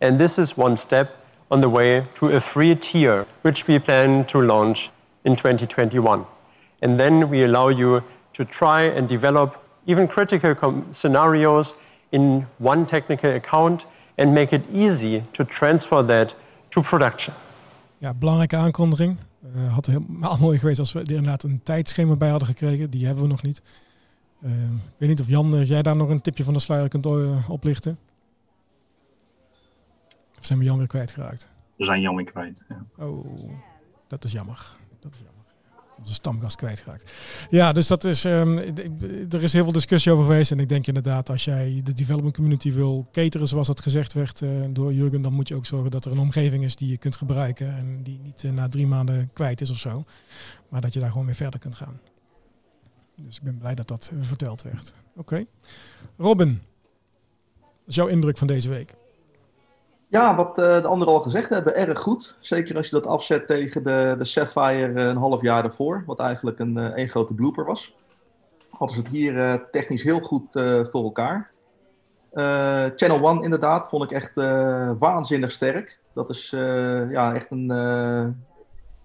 And 0.00 0.18
this 0.18 0.38
is 0.38 0.56
one 0.56 0.76
step 0.76 1.08
on 1.48 1.60
the 1.60 1.68
way 1.68 2.02
to 2.14 2.36
a 2.36 2.40
free 2.40 2.74
tier, 2.74 3.26
which 3.42 3.66
we 3.66 3.78
plan 3.78 4.24
to 4.24 4.42
launch 4.42 4.90
in 5.22 5.34
2021. 5.34 6.24
And 6.80 6.98
then 6.98 7.28
we 7.28 7.44
allow 7.44 7.68
you 7.70 8.02
to 8.32 8.44
try 8.44 8.96
and 8.96 9.08
develop 9.08 9.56
even 9.84 10.06
critical 10.06 10.84
scenarios 10.90 11.74
in 12.10 12.46
one 12.56 12.84
technical 12.84 13.30
account 13.30 13.86
and 14.16 14.32
make 14.32 14.56
it 14.56 14.62
easy 14.72 15.22
to 15.32 15.44
transfer 15.44 16.06
that 16.06 16.34
to 16.68 16.80
production. 16.80 17.34
Ja, 17.98 18.14
belangrijke 18.14 18.56
aankondiging. 18.56 19.16
Uh, 19.56 19.72
had 19.72 19.86
helemaal 19.86 20.36
mooi 20.46 20.58
geweest 20.58 20.78
als 20.78 20.92
we 20.92 21.00
er 21.00 21.10
inderdaad 21.10 21.42
een 21.42 21.60
tijdschema 21.62 22.16
bij 22.16 22.28
hadden 22.28 22.48
gekregen. 22.48 22.90
Die 22.90 23.06
hebben 23.06 23.22
we 23.22 23.30
nog 23.30 23.42
niet. 23.42 23.62
Uh, 24.40 24.50
ik 24.62 24.96
weet 24.96 25.08
niet 25.08 25.20
of 25.20 25.28
Jan, 25.28 25.54
uh, 25.54 25.66
jij 25.66 25.82
daar 25.82 25.96
nog 25.96 26.08
een 26.08 26.20
tipje 26.20 26.44
van 26.44 26.52
de 26.52 26.58
sluier 26.58 26.88
kunt 26.88 27.06
oplichten. 27.48 27.98
Of 30.44 30.50
zijn 30.50 30.62
we 30.62 30.68
Jan 30.68 30.78
weer 30.78 30.86
kwijtgeraakt? 30.86 31.48
We 31.76 31.84
zijn 31.84 32.00
Jan 32.00 32.16
weer 32.16 32.24
kwijt. 32.24 32.62
Ja. 32.68 32.86
Oh, 33.04 33.50
dat 34.08 34.24
is 34.24 34.32
jammer. 34.32 34.66
Dat 35.00 35.12
is 35.12 35.18
jammer 35.18 35.44
onze 35.98 36.12
stamgast 36.12 36.56
kwijtgeraakt. 36.56 37.12
Ja, 37.50 37.72
dus 37.72 37.86
dat 37.86 38.04
is, 38.04 38.24
um, 38.24 38.58
er 39.30 39.42
is 39.42 39.52
heel 39.52 39.62
veel 39.62 39.72
discussie 39.72 40.12
over 40.12 40.24
geweest. 40.24 40.50
En 40.50 40.58
ik 40.58 40.68
denk 40.68 40.86
inderdaad, 40.86 41.30
als 41.30 41.44
jij 41.44 41.80
de 41.84 41.92
development 41.92 42.34
community 42.34 42.72
wil 42.72 43.08
cateren, 43.12 43.48
zoals 43.48 43.66
dat 43.66 43.80
gezegd 43.80 44.12
werd 44.12 44.40
uh, 44.40 44.64
door 44.70 44.92
Jurgen, 44.92 45.22
dan 45.22 45.32
moet 45.32 45.48
je 45.48 45.54
ook 45.54 45.66
zorgen 45.66 45.90
dat 45.90 46.04
er 46.04 46.12
een 46.12 46.18
omgeving 46.18 46.64
is 46.64 46.76
die 46.76 46.88
je 46.88 46.98
kunt 46.98 47.16
gebruiken. 47.16 47.76
En 47.76 48.02
die 48.02 48.18
niet 48.22 48.42
uh, 48.42 48.52
na 48.52 48.68
drie 48.68 48.86
maanden 48.86 49.30
kwijt 49.32 49.60
is 49.60 49.70
of 49.70 49.78
zo. 49.78 50.04
Maar 50.68 50.80
dat 50.80 50.92
je 50.92 51.00
daar 51.00 51.10
gewoon 51.10 51.26
mee 51.26 51.34
verder 51.34 51.60
kunt 51.60 51.76
gaan. 51.76 52.00
Dus 53.16 53.36
ik 53.36 53.42
ben 53.42 53.58
blij 53.58 53.74
dat 53.74 53.88
dat 53.88 54.12
verteld 54.20 54.62
werd. 54.62 54.94
Oké. 55.10 55.20
Okay. 55.20 55.46
Robin, 56.16 56.62
wat 57.60 57.70
is 57.86 57.94
jouw 57.94 58.06
indruk 58.06 58.38
van 58.38 58.46
deze 58.46 58.68
week? 58.68 58.94
Ja, 60.14 60.36
wat 60.36 60.58
uh, 60.58 60.64
de 60.64 60.86
anderen 60.86 61.14
al 61.14 61.20
gezegd 61.20 61.48
hebben, 61.48 61.76
erg 61.76 61.98
goed. 61.98 62.36
Zeker 62.40 62.76
als 62.76 62.86
je 62.86 62.92
dat 62.92 63.06
afzet 63.06 63.46
tegen 63.46 63.82
de, 63.82 64.14
de 64.18 64.24
Sapphire 64.24 64.88
uh, 64.88 65.06
een 65.06 65.16
half 65.16 65.42
jaar 65.42 65.62
daarvoor, 65.62 66.02
wat 66.06 66.20
eigenlijk 66.20 66.58
een 66.58 66.76
uh, 66.76 66.84
één 66.84 67.08
grote 67.08 67.34
blooper 67.34 67.64
was. 67.64 67.96
Hadden 68.70 68.96
ze 68.96 69.02
het 69.02 69.12
hier 69.12 69.64
technisch 69.70 70.02
heel 70.02 70.20
goed 70.20 70.46
voor 70.90 71.04
elkaar. 71.04 71.50
Channel 72.96 73.22
One 73.22 73.42
inderdaad 73.42 73.88
vond 73.88 74.04
ik 74.04 74.10
echt 74.10 74.32
waanzinnig 74.98 75.52
sterk. 75.52 75.98
Dat 76.12 76.30
is 76.30 76.50
ja, 77.10 77.34
echt 77.34 77.50
een, 77.50 77.66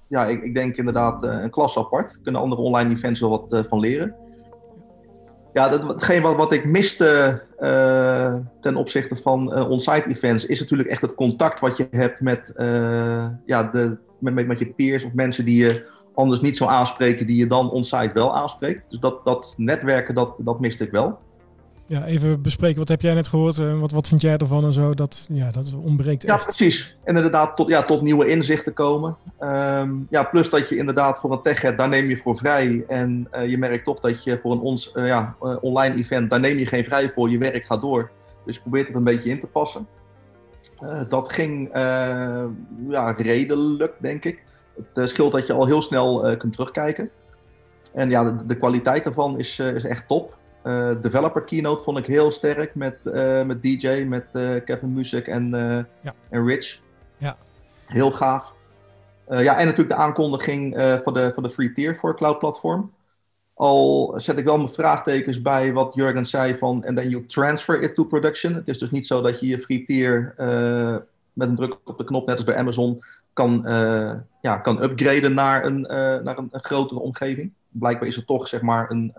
ja, 0.07 0.25
ik, 0.25 0.43
ik, 0.43 0.55
denk 0.55 0.75
inderdaad 0.75 1.23
een 1.23 1.49
klas 1.49 1.77
apart. 1.77 2.19
Kunnen 2.23 2.41
andere 2.41 2.61
online 2.61 2.93
events 2.93 3.19
wel 3.19 3.29
wat 3.29 3.65
van 3.67 3.79
leren. 3.79 4.15
Ja, 5.53 5.69
dat, 5.69 5.87
hetgeen 5.87 6.21
wat, 6.21 6.35
wat 6.35 6.53
ik 6.53 6.65
miste 6.65 7.41
uh, 7.59 8.33
ten 8.61 8.75
opzichte 8.75 9.15
van 9.15 9.57
uh, 9.57 9.69
on-site 9.69 10.09
events 10.09 10.45
is 10.45 10.59
natuurlijk 10.59 10.89
echt 10.89 11.01
het 11.01 11.15
contact 11.15 11.59
wat 11.59 11.77
je 11.77 11.87
hebt 11.91 12.21
met, 12.21 12.53
uh, 12.57 13.25
ja, 13.45 13.63
de, 13.63 13.97
met, 14.19 14.33
met, 14.33 14.47
met 14.47 14.59
je 14.59 14.67
peers 14.67 15.03
of 15.03 15.13
mensen 15.13 15.45
die 15.45 15.65
je 15.65 15.89
anders 16.13 16.41
niet 16.41 16.57
zou 16.57 16.69
aanspreken, 16.69 17.27
die 17.27 17.37
je 17.37 17.47
dan 17.47 17.71
on-site 17.71 18.13
wel 18.13 18.35
aanspreekt. 18.35 18.89
Dus 18.89 18.99
dat, 18.99 19.25
dat 19.25 19.53
netwerken, 19.57 20.15
dat, 20.15 20.35
dat 20.37 20.59
miste 20.59 20.83
ik 20.83 20.91
wel 20.91 21.19
ja, 21.89 22.05
even 22.05 22.41
bespreken. 22.41 22.77
Wat 22.77 22.87
heb 22.87 23.01
jij 23.01 23.13
net 23.13 23.27
gehoord? 23.27 23.57
Uh, 23.57 23.79
wat, 23.79 23.91
wat 23.91 24.07
vind 24.07 24.21
jij 24.21 24.37
ervan 24.37 24.65
en 24.65 24.73
zo? 24.73 24.93
Dat, 24.93 25.27
ja, 25.31 25.51
dat 25.51 25.75
ontbreekt 25.83 26.23
echt. 26.23 26.37
Ja, 26.37 26.43
precies. 26.43 26.97
En 27.03 27.15
inderdaad 27.15 27.55
tot, 27.55 27.67
ja, 27.67 27.83
tot 27.83 28.01
nieuwe 28.01 28.27
inzichten 28.27 28.73
komen. 28.73 29.17
Um, 29.39 30.07
ja, 30.09 30.23
plus 30.23 30.49
dat 30.49 30.69
je 30.69 30.77
inderdaad 30.77 31.19
voor 31.19 31.31
een 31.31 31.41
tech 31.41 31.75
daar 31.75 31.89
neem 31.89 32.09
je 32.09 32.17
voor 32.17 32.37
vrij. 32.37 32.83
En 32.87 33.27
uh, 33.35 33.49
je 33.49 33.57
merkt 33.57 33.85
toch 33.85 33.99
dat 33.99 34.23
je 34.23 34.39
voor 34.41 34.51
een 34.51 34.59
ons, 34.59 34.91
uh, 34.95 35.07
ja, 35.07 35.35
online 35.61 35.95
event, 35.95 36.29
daar 36.29 36.39
neem 36.39 36.57
je 36.57 36.65
geen 36.65 36.85
vrij 36.85 37.11
voor. 37.15 37.29
Je 37.29 37.37
werk 37.37 37.65
gaat 37.65 37.81
door. 37.81 38.11
Dus 38.45 38.55
je 38.55 38.61
probeert 38.61 38.87
het 38.87 38.95
een 38.95 39.03
beetje 39.03 39.29
in 39.29 39.39
te 39.39 39.45
passen. 39.45 39.87
dat 41.09 41.33
ging 41.33 41.69
ja, 42.89 43.11
redelijk, 43.17 43.93
denk 43.99 44.25
ik. 44.25 44.43
Het 44.93 45.09
scheelt 45.09 45.31
dat 45.31 45.47
je 45.47 45.53
al 45.53 45.65
heel 45.65 45.81
snel 45.81 46.37
kunt 46.37 46.53
terugkijken. 46.53 47.09
En 47.93 48.09
ja, 48.09 48.23
de, 48.23 48.45
de 48.45 48.57
kwaliteit 48.57 49.03
daarvan 49.03 49.39
is, 49.39 49.59
is 49.59 49.83
echt 49.83 50.07
top. 50.07 50.37
Uh, 50.63 50.91
developer 51.01 51.43
keynote 51.43 51.83
vond 51.83 51.97
ik 51.97 52.05
heel 52.05 52.31
sterk 52.31 52.75
met, 52.75 52.97
uh, 53.03 53.43
met 53.43 53.63
DJ, 53.63 54.05
met 54.07 54.25
uh, 54.33 54.63
Kevin 54.65 54.93
Music 54.93 55.27
en, 55.27 55.49
ja. 56.01 56.13
en 56.29 56.45
Rich. 56.45 56.79
Ja. 57.17 57.37
Heel 57.85 58.11
gaaf. 58.11 58.53
ja, 59.27 59.57
en 59.57 59.65
natuurlijk 59.65 59.89
de 59.89 60.03
aankondiging 60.03 60.73
voor, 61.03 61.13
de, 61.13 61.31
voor 61.33 61.43
de 61.43 61.49
free 61.49 61.71
tier 61.71 61.95
voor 61.95 62.09
het 62.09 62.17
cloud 62.17 62.39
platform. 62.39 62.91
Al 63.53 64.13
zet 64.17 64.37
ik 64.37 64.45
wel 64.45 64.57
mijn 64.57 64.69
vraagtekens 64.69 65.41
bij 65.41 65.73
wat 65.73 65.95
Jurgen 65.95 66.25
zei 66.25 66.55
van 66.55 66.83
en 66.83 66.95
then 66.95 67.09
you 67.09 67.25
transfer 67.25 67.81
it 67.81 67.95
to 67.95 68.03
production. 68.03 68.53
Het 68.53 68.67
is 68.67 68.77
dus 68.77 68.91
niet 68.91 69.07
zo 69.07 69.21
dat 69.21 69.39
je 69.39 69.47
je 69.47 69.59
free 69.59 69.85
tier 69.85 70.33
met 71.33 71.49
een 71.49 71.55
druk 71.55 71.77
op 71.85 71.97
de 71.97 72.03
knop, 72.03 72.27
net 72.27 72.35
als 72.35 72.45
bij 72.45 72.55
Amazon, 72.55 73.03
kan, 73.33 73.61
ja, 74.41 74.57
kan 74.57 74.83
upgraden 74.83 75.33
naar, 75.33 75.65
een, 75.65 75.81
naar 76.23 76.37
een, 76.37 76.47
een, 76.51 76.63
grotere 76.63 76.99
omgeving. 76.99 77.53
Blijkbaar 77.69 78.07
is 78.07 78.17
er 78.17 78.25
toch 78.25 78.47
zeg 78.47 78.61
maar 78.61 78.91
een 78.91 79.13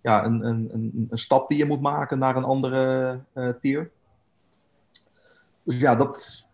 ja, 0.00 0.24
een, 0.24 0.46
een, 0.46 0.68
een, 0.72 1.06
een, 1.10 1.18
stap 1.18 1.48
die 1.48 1.58
je 1.58 1.64
moet 1.64 1.80
maken 1.80 2.18
naar 2.18 2.36
een 2.36 2.44
andere 2.44 3.18
uh, 3.34 3.48
tier. 3.60 3.90
Dus 5.62 5.80
ja, 5.80 5.96
dat. 5.96 6.44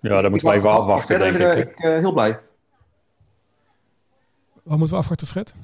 Ja, 0.00 0.20
daar 0.20 0.30
moeten 0.30 0.48
we 0.48 0.54
even 0.54 0.70
afwachten, 0.70 1.18
denk 1.18 1.38
ik. 1.38 1.68
ik 1.68 1.84
uh, 1.84 1.98
heel 1.98 2.12
blij. 2.12 2.40
Wat 4.62 4.78
moeten 4.78 4.96
we 4.96 5.02
afwachten, 5.02 5.26
Fred? 5.26 5.54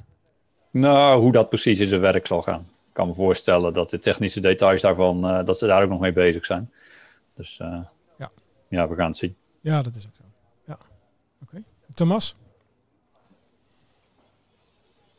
Nou, 0.71 1.21
hoe 1.21 1.31
dat 1.31 1.49
precies 1.49 1.79
in 1.79 1.87
zijn 1.87 2.01
werk 2.01 2.27
zal 2.27 2.41
gaan. 2.41 2.59
Ik 2.59 2.97
kan 2.97 3.07
me 3.07 3.13
voorstellen 3.13 3.73
dat 3.73 3.89
de 3.89 3.99
technische 3.99 4.39
details 4.39 4.81
daarvan, 4.81 5.25
uh, 5.25 5.45
dat 5.45 5.57
ze 5.57 5.67
daar 5.67 5.83
ook 5.83 5.89
nog 5.89 5.99
mee 5.99 6.13
bezig 6.13 6.45
zijn. 6.45 6.71
Dus 7.35 7.57
ja. 8.17 8.31
ja, 8.67 8.87
we 8.87 8.95
gaan 8.95 9.07
het 9.07 9.17
zien. 9.17 9.35
Ja, 9.61 9.81
dat 9.81 9.95
is 9.95 10.05
ook 10.05 10.15
zo. 10.15 10.23
Ja, 10.65 10.73
oké. 10.73 10.85
Okay. 11.43 11.63
Thomas? 11.93 12.35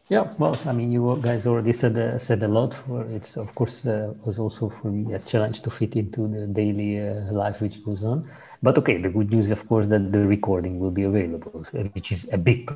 Yeah, 0.09 0.31
well, 0.39 0.59
I 0.67 0.73
mean, 0.73 0.91
you 0.93 1.19
guys 1.23 1.47
already 1.47 1.73
said 1.73 1.97
uh, 1.99 2.19
said 2.19 2.43
a 2.43 2.49
lot. 2.49 2.75
For 2.75 3.05
it's 3.11 3.37
of 3.37 3.55
course 3.55 3.87
uh, 3.87 4.13
was 4.27 4.39
also 4.39 4.69
for 4.69 4.91
me 4.91 5.15
a 5.15 5.19
challenge 5.19 5.63
to 5.63 5.71
fit 5.71 5.97
into 5.97 6.29
the 6.29 6.47
daily 6.47 7.01
uh, 7.01 7.33
life 7.33 7.61
which 7.63 7.83
goes 7.85 8.05
on. 8.05 8.29
But 8.63 8.77
okay, 8.79 8.97
the 8.99 9.09
good 9.11 9.31
news, 9.31 9.51
of 9.51 9.67
course, 9.69 9.87
that 9.89 10.13
the 10.13 10.27
recording 10.27 10.79
will 10.79 10.91
be 10.91 11.05
available, 11.05 11.65
which 11.95 12.13
is 12.13 12.33
a 12.33 12.39
big 12.39 12.71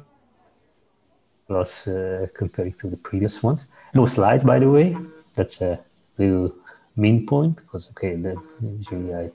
plus 1.46 1.88
uh, 1.88 2.26
compared 2.34 2.78
to 2.78 2.88
the 2.88 2.96
previous 2.96 3.42
ones. 3.42 3.68
No 3.94 4.06
slides, 4.06 4.44
by 4.44 4.58
the 4.58 4.70
way. 4.70 4.96
That's 5.34 5.60
a 5.62 5.78
little 6.18 6.54
main 6.96 7.26
point 7.26 7.56
because 7.56 7.90
okay, 7.90 8.16
the, 8.16 8.40
usually 8.78 9.14
I 9.14 9.30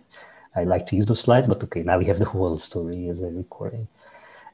I 0.54 0.64
like 0.66 0.86
to 0.88 0.96
use 0.98 1.06
those 1.06 1.22
slides, 1.22 1.48
but 1.48 1.64
okay, 1.64 1.84
now 1.84 1.98
we 1.98 2.06
have 2.06 2.20
the 2.20 2.26
whole 2.26 2.58
story 2.58 3.08
as 3.10 3.22
a 3.22 3.30
recording. 3.30 3.88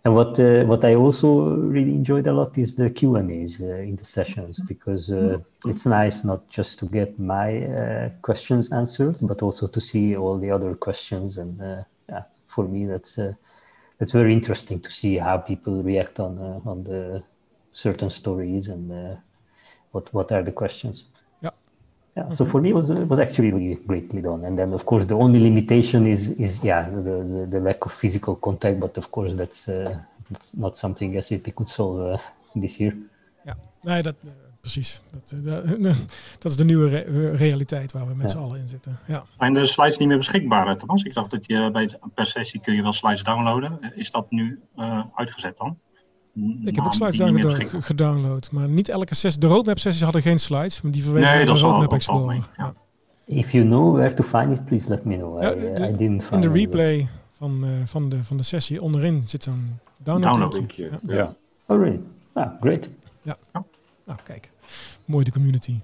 And 0.08 0.16
what 0.16 0.40
uh, 0.40 0.64
what 0.64 0.86
I 0.86 0.96
also 0.96 1.58
really 1.58 1.94
enjoyed 1.94 2.28
a 2.28 2.32
lot 2.32 2.58
is 2.58 2.78
the 2.78 2.90
Q 2.90 3.18
and 3.18 3.30
A's 3.30 3.62
uh, 3.62 3.90
in 3.90 3.98
the 3.98 4.06
sessions 4.06 4.62
because 4.62 5.12
uh, 5.12 5.40
it's 5.66 5.86
nice 5.86 6.24
not 6.24 6.48
just 6.48 6.80
to 6.80 6.86
get 6.86 7.20
my 7.20 7.66
uh, 7.66 8.10
questions 8.22 8.72
answered, 8.72 9.18
but 9.22 9.42
also 9.42 9.68
to 9.68 9.82
see 9.82 10.16
all 10.16 10.38
the 10.38 10.50
other 10.50 10.76
questions. 10.76 11.38
And 11.38 11.62
uh, 11.62 11.84
yeah, 12.08 12.24
for 12.46 12.66
me, 12.70 12.86
that's 12.86 13.20
uh, 13.20 13.34
that's 13.98 14.14
very 14.14 14.32
interesting 14.32 14.80
to 14.80 14.92
see 14.94 15.18
how 15.18 15.40
people 15.40 15.84
react 15.84 16.22
on 16.22 16.40
on 16.66 16.86
the 16.86 17.22
certain 17.72 18.10
stories 18.10 18.70
and 18.70 19.20
what 19.92 20.14
what 20.14 20.32
are 20.32 20.42
the 20.42 20.54
questions. 20.54 21.04
Yeah. 22.17 22.25
Okay. 22.25 22.36
So 22.36 22.45
for 22.45 22.62
me, 22.62 22.69
it 22.69 22.75
was 22.75 22.89
it 22.89 23.07
was 23.07 23.19
actually 23.19 23.51
really 23.51 23.77
greatly 23.86 24.21
done. 24.21 24.43
And 24.47 24.57
then, 24.57 24.74
of 24.74 24.83
course, 24.86 25.05
the 25.05 25.13
only 25.13 25.39
limitation 25.39 26.07
is 26.07 26.29
is 26.39 26.63
yeah 26.63 26.89
the 26.89 27.01
the, 27.01 27.47
the 27.50 27.59
lack 27.59 27.86
of 27.86 27.91
physical 27.93 28.36
contact. 28.36 28.79
But 28.79 28.97
of 28.97 29.12
course, 29.12 29.36
that's, 29.36 29.67
uh, 29.67 30.00
that's 30.29 30.53
not 30.53 30.77
something 30.77 31.21
SAP 31.21 31.53
could 31.53 31.69
solve 31.69 32.13
uh, 32.13 32.19
this 32.62 32.77
year. 32.77 32.95
Ja, 33.45 33.55
nee, 33.81 34.01
dat, 34.01 34.15
uh, 34.25 34.31
precies. 34.62 35.01
Dat, 35.12 35.33
uh, 35.45 35.83
dat 36.39 36.51
is 36.51 36.57
de 36.57 36.63
nieuwe 36.63 36.88
re 36.88 37.36
realiteit 37.36 37.91
waar 37.91 38.07
we 38.07 38.15
met 38.15 38.31
ja. 38.31 38.38
z'n 38.38 38.43
allen 38.43 38.59
in 38.59 38.67
zitten. 38.67 38.97
Ja. 39.07 39.24
Zijn 39.38 39.53
de 39.53 39.65
slides 39.65 39.97
niet 39.97 40.07
meer 40.07 40.17
beschikbaar, 40.17 40.77
Thomas? 40.77 41.03
Ik 41.03 41.13
dacht 41.13 41.31
dat 41.31 41.45
je 41.45 41.69
bij 41.71 41.89
per 42.13 42.25
sessie 42.25 42.59
kun 42.59 42.75
je 42.75 42.81
wel 42.81 42.93
slides 42.93 43.24
downloaden. 43.24 43.79
Is 43.95 44.12
dat 44.12 44.31
nu 44.31 44.59
uh, 44.77 45.03
uitgezet 45.15 45.57
dan? 45.57 45.77
Ik 46.65 46.75
heb 46.75 46.86
ook 46.86 46.94
slides 46.94 47.17
download, 47.17 47.65
gedownload, 47.84 48.51
maar 48.51 48.67
niet 48.70 48.89
elke 48.89 49.15
sessie. 49.15 49.41
De 49.41 49.48
roadmap 49.48 49.79
sessies 49.79 50.01
hadden 50.03 50.22
geen 50.22 50.39
slides, 50.39 50.82
maar 50.82 50.91
die 50.91 51.03
verwezen 51.03 51.36
nee, 51.36 51.46
naar 51.46 51.56
de 51.56 51.62
roadmap 51.62 51.94
Explorer. 51.94 52.48
Ja. 52.58 52.74
If 53.25 53.51
you 53.51 53.65
know 53.65 53.96
where 53.96 54.13
to 54.13 54.24
find 54.24 54.51
it, 54.51 54.65
please 54.65 54.89
let 54.89 55.06
me 55.06 55.15
know. 55.17 55.41
Ja, 55.41 55.56
I, 55.56 55.60
de- 55.60 55.67
I 55.72 55.96
didn't 55.96 56.01
In 56.01 56.22
find 56.22 56.41
de 56.44 56.50
it. 56.50 56.56
replay 56.56 57.08
van, 57.32 57.63
eh, 57.63 57.70
van, 57.86 58.10
de, 58.10 58.24
van 58.24 58.38
de 58.38 58.44
sessie 58.44 58.82
onderin 58.82 59.24
zit 59.25 59.44
zo'n 59.44 59.79
download. 60.03 60.32
Download 60.32 60.53
linkje. 60.53 60.84
Ja. 61.08 61.13
Ja. 61.15 61.36
Oh, 61.65 61.79
really? 61.82 62.00
Ah, 62.34 62.51
great. 62.62 62.89
Nou, 64.06 64.20
kijk. 64.24 64.51
Mooi 65.06 65.24
de 65.24 65.32
community. 65.32 65.79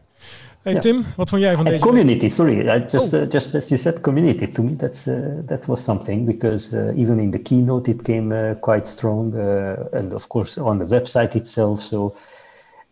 Hey. 0.61 0.79
Tim, 0.79 1.03
wat 1.15 1.29
vond 1.29 1.41
jij 1.41 1.55
van 1.55 1.65
deze 1.65 1.85
community, 1.85 2.29
sorry, 2.29 2.67
I 2.69 2.85
just 2.87 3.13
Oh. 3.13 3.21
uh, 3.21 3.29
just 3.29 3.55
as 3.55 3.67
you 3.69 3.79
said, 3.79 4.01
community. 4.01 4.51
To 4.51 4.63
me, 4.63 4.75
that's 4.75 5.07
uh, 5.07 5.15
that 5.45 5.65
was 5.65 5.83
something 5.83 6.25
because 6.25 6.77
uh, 6.77 6.97
even 6.99 7.19
in 7.19 7.31
the 7.31 7.39
keynote, 7.41 7.91
it 7.91 8.01
came 8.01 8.49
uh, 8.49 8.55
quite 8.59 8.87
strong, 8.87 9.33
uh, 9.35 9.75
and 9.99 10.13
of 10.13 10.27
course 10.27 10.61
on 10.61 10.77
the 10.77 10.85
website 10.85 11.35
itself. 11.35 11.81
So 11.81 12.15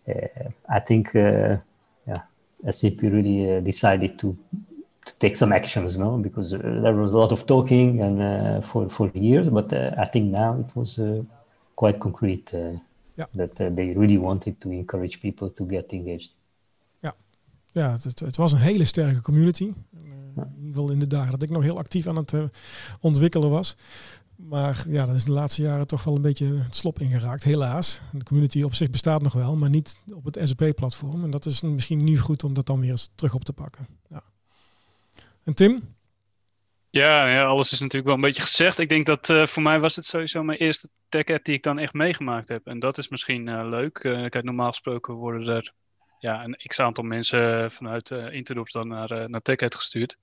uh, 0.08 0.14
I 0.78 0.80
think, 0.84 1.16
uh, 1.16 1.56
yeah, 2.08 2.22
SAP 2.70 3.02
really 3.02 3.58
uh, 3.58 3.64
decided 3.64 4.18
to 4.18 4.36
to 5.06 5.14
take 5.18 5.36
some 5.36 5.56
actions, 5.56 5.98
no, 5.98 6.18
because 6.18 6.56
uh, 6.56 6.60
there 6.82 6.94
was 6.96 7.12
a 7.12 7.18
lot 7.18 7.32
of 7.32 7.44
talking 7.46 8.02
and 8.02 8.20
uh, 8.22 8.62
for 8.62 8.90
for 8.90 9.10
years, 9.14 9.50
but 9.50 9.72
uh, 9.74 9.78
I 10.02 10.10
think 10.10 10.32
now 10.32 10.60
it 10.60 10.76
was 10.76 10.98
uh, 10.98 11.24
quite 11.76 11.98
concrete. 12.00 12.54
Uh, 12.54 12.60
Yeah. 13.18 13.28
That 13.36 13.60
uh, 13.60 13.70
they 13.76 13.94
really 13.96 14.18
wanted 14.18 14.54
to 14.60 14.70
encourage 14.70 15.18
people 15.20 15.50
to 15.50 15.66
get 15.66 15.92
engaged. 15.94 16.32
Ja, 17.72 17.92
het, 17.92 18.20
het, 18.20 18.38
was 18.38 18.52
een 18.52 18.60
hele 18.60 18.86
sterke 18.86 19.22
community. 19.22 19.64
In 19.64 19.76
ieder 20.36 20.74
geval 20.74 20.90
in 20.90 21.00
de 21.00 21.08
dagen 21.08 21.32
dat 21.32 21.44
ik 21.44 21.50
nog 21.50 21.64
heel 21.64 21.78
actief 21.78 22.08
aan 22.08 22.16
het 22.16 22.34
eh, 22.34 22.44
ontwikkelen 23.00 23.50
was. 23.50 23.76
Maar 24.36 24.84
ja, 24.88 25.06
dat 25.06 25.16
is 25.16 25.26
de 25.26 25.32
laatste 25.32 25.62
jaren 25.62 25.88
toch 25.88 26.04
wel 26.04 26.16
een 26.16 26.22
beetje 26.22 26.56
het 26.56 26.76
slop 26.76 27.00
ingeraakt, 27.00 27.44
helaas. 27.44 28.02
De 28.12 28.24
community 28.24 28.62
op 28.62 28.74
zich 28.74 28.90
bestaat 28.90 29.22
nog 29.22 29.34
wel, 29.34 29.56
maar 29.56 29.70
niet 29.70 29.98
op 30.14 30.26
het 30.26 30.40
SAP-platform. 30.44 31.24
En 31.24 31.30
dat 31.30 31.46
is 31.46 31.62
misschien 31.62 32.04
nu 32.04 32.18
goed 32.18 32.44
om 32.44 32.54
dat 32.54 32.66
dan 32.66 32.80
weer 32.80 32.90
eens 32.90 33.10
terug 33.16 33.34
op 33.34 33.44
te 33.44 33.54
pakken. 33.54 33.88
Ja. 34.10 34.24
En 35.44 35.54
Tim? 35.54 35.80
Ja, 36.90 37.28
ja, 37.28 37.44
alles 37.44 37.72
is 37.72 37.80
natuurlijk 37.80 38.06
wel 38.06 38.16
een 38.16 38.22
beetje 38.22 38.42
gezegd. 38.42 38.80
Ik 38.80 38.90
denk 38.90 39.06
dat 39.06 39.30
eh, 39.30 39.46
voor 39.46 39.64
mij 39.64 39.80
was 39.80 39.96
het 39.96 40.06
sowieso 40.06 40.44
mijn 40.44 40.60
eerste 40.60 40.90
tech-app 41.10 41.46
die 41.46 41.56
ik 41.56 41.64
dan 41.64 41.80
echt 41.80 41.94
meegemaakt 41.94 42.48
heb. 42.48 42.68
En 42.68 42.80
dat 42.80 42.98
is 42.98 43.08
misschien 43.08 43.48
eh, 43.48 43.70
leuk. 43.70 43.98
Eh, 43.98 44.30
kijk, 44.30 44.44
normaal 44.44 44.70
gesproken 44.70 45.14
worden 45.14 45.48
er 45.48 45.74
ja, 46.22 46.44
een 46.44 46.58
x-aantal 46.68 47.04
mensen 47.04 47.72
vanuit 47.72 48.12
eh 48.12 48.34
Interdops 48.34 48.72
dan 48.72 48.88
naar, 48.88 49.12
eh 49.12 49.26
naar 49.26 49.42
TechEd 49.42 49.76
gestuurd. 49.76 50.18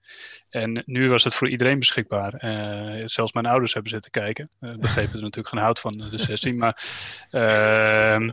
En 0.49 0.83
nu 0.87 1.09
was 1.09 1.25
het 1.25 1.35
voor 1.35 1.49
iedereen 1.49 1.79
beschikbaar. 1.79 2.35
Eh, 2.35 3.03
zelfs 3.07 3.33
mijn 3.33 3.47
ouders 3.47 3.73
hebben 3.73 3.91
zitten 3.91 4.11
kijken. 4.11 4.51
Uh, 4.61 4.77
begrepen 4.87 5.15
er 5.15 5.21
natuurlijk 5.21 5.49
geen 5.49 5.63
hout 5.63 5.81
van 5.81 5.93
de 5.93 6.19
sessie. 6.19 6.55
Maar 6.55 6.83
ehm, 7.31 8.31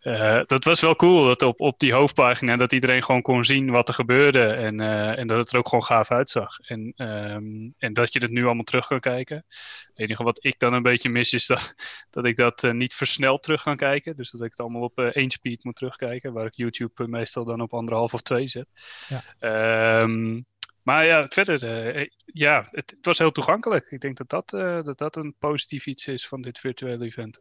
eh, 0.00 0.40
dat 0.46 0.64
was 0.64 0.80
wel 0.80 0.96
cool. 0.96 1.24
Dat 1.24 1.42
op, 1.42 1.60
op 1.60 1.78
die 1.78 1.92
hoofdpagina 1.92 2.56
dat 2.56 2.72
iedereen 2.72 3.04
gewoon 3.04 3.22
kon 3.22 3.44
zien 3.44 3.70
wat 3.70 3.88
er 3.88 3.94
gebeurde. 3.94 4.44
En, 4.44 4.80
en 5.16 5.26
dat 5.26 5.38
het 5.38 5.52
er 5.52 5.58
ook 5.58 5.68
gewoon 5.68 5.84
gaaf 5.84 6.10
uitzag. 6.10 6.58
En, 6.58 6.92
ehm, 6.96 7.70
en 7.78 7.92
dat 7.92 8.12
je 8.12 8.18
het 8.18 8.30
nu 8.30 8.44
allemaal 8.44 8.64
terug 8.64 8.86
kan 8.86 9.00
kijken. 9.00 9.44
Het 9.46 9.90
enige 9.94 10.22
wat 10.22 10.44
ik 10.44 10.58
dan 10.58 10.72
een 10.72 10.82
beetje 10.82 11.08
mis 11.08 11.32
is 11.32 11.46
dat, 11.46 11.74
dat 12.10 12.24
ik 12.24 12.36
dat 12.36 12.72
niet 12.72 12.94
versneld 12.94 13.42
terug 13.42 13.62
kan 13.62 13.76
kijken. 13.76 14.16
Dus 14.16 14.30
dat 14.30 14.42
ik 14.42 14.50
het 14.50 14.60
allemaal 14.60 14.82
op 14.82 14.98
één 14.98 15.30
speed 15.30 15.64
moet 15.64 15.76
terugkijken. 15.76 16.32
Waar 16.32 16.46
ik 16.46 16.54
YouTube 16.54 16.92
meestal 17.06 17.44
dan 17.44 17.60
op 17.60 17.74
anderhalf 17.74 18.14
of 18.14 18.20
twee 18.20 18.46
zet. 18.46 18.66
Ja. 19.08 19.20
Ehm, 19.38 20.40
maar 20.82 21.06
ja, 21.06 21.26
verder, 21.28 21.64
eh, 21.94 22.08
ja, 22.24 22.68
het, 22.70 22.90
het 22.96 23.04
was 23.06 23.18
heel 23.18 23.30
toegankelijk. 23.32 23.90
Ik 23.90 24.00
denk 24.00 24.16
dat 24.16 24.28
dat, 24.28 24.52
eh, 24.52 24.82
dat 24.82 24.98
dat 24.98 25.16
een 25.16 25.34
positief 25.38 25.86
iets 25.86 26.06
is 26.06 26.28
van 26.28 26.42
dit 26.42 26.58
virtuele 26.58 27.04
event. 27.04 27.40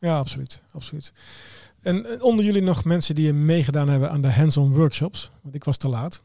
Ja, 0.00 0.18
absoluut. 0.18 0.62
absoluut. 0.72 1.12
En 1.82 2.06
eh, 2.06 2.22
onder 2.22 2.44
jullie 2.44 2.62
nog 2.62 2.84
mensen 2.84 3.14
die 3.14 3.32
meegedaan 3.32 3.88
hebben 3.88 4.10
aan 4.10 4.20
de 4.20 4.32
hands-on 4.32 4.72
workshops? 4.72 5.30
Want 5.42 5.54
ik 5.54 5.64
was 5.64 5.76
te 5.76 5.88
laat. 5.88 6.22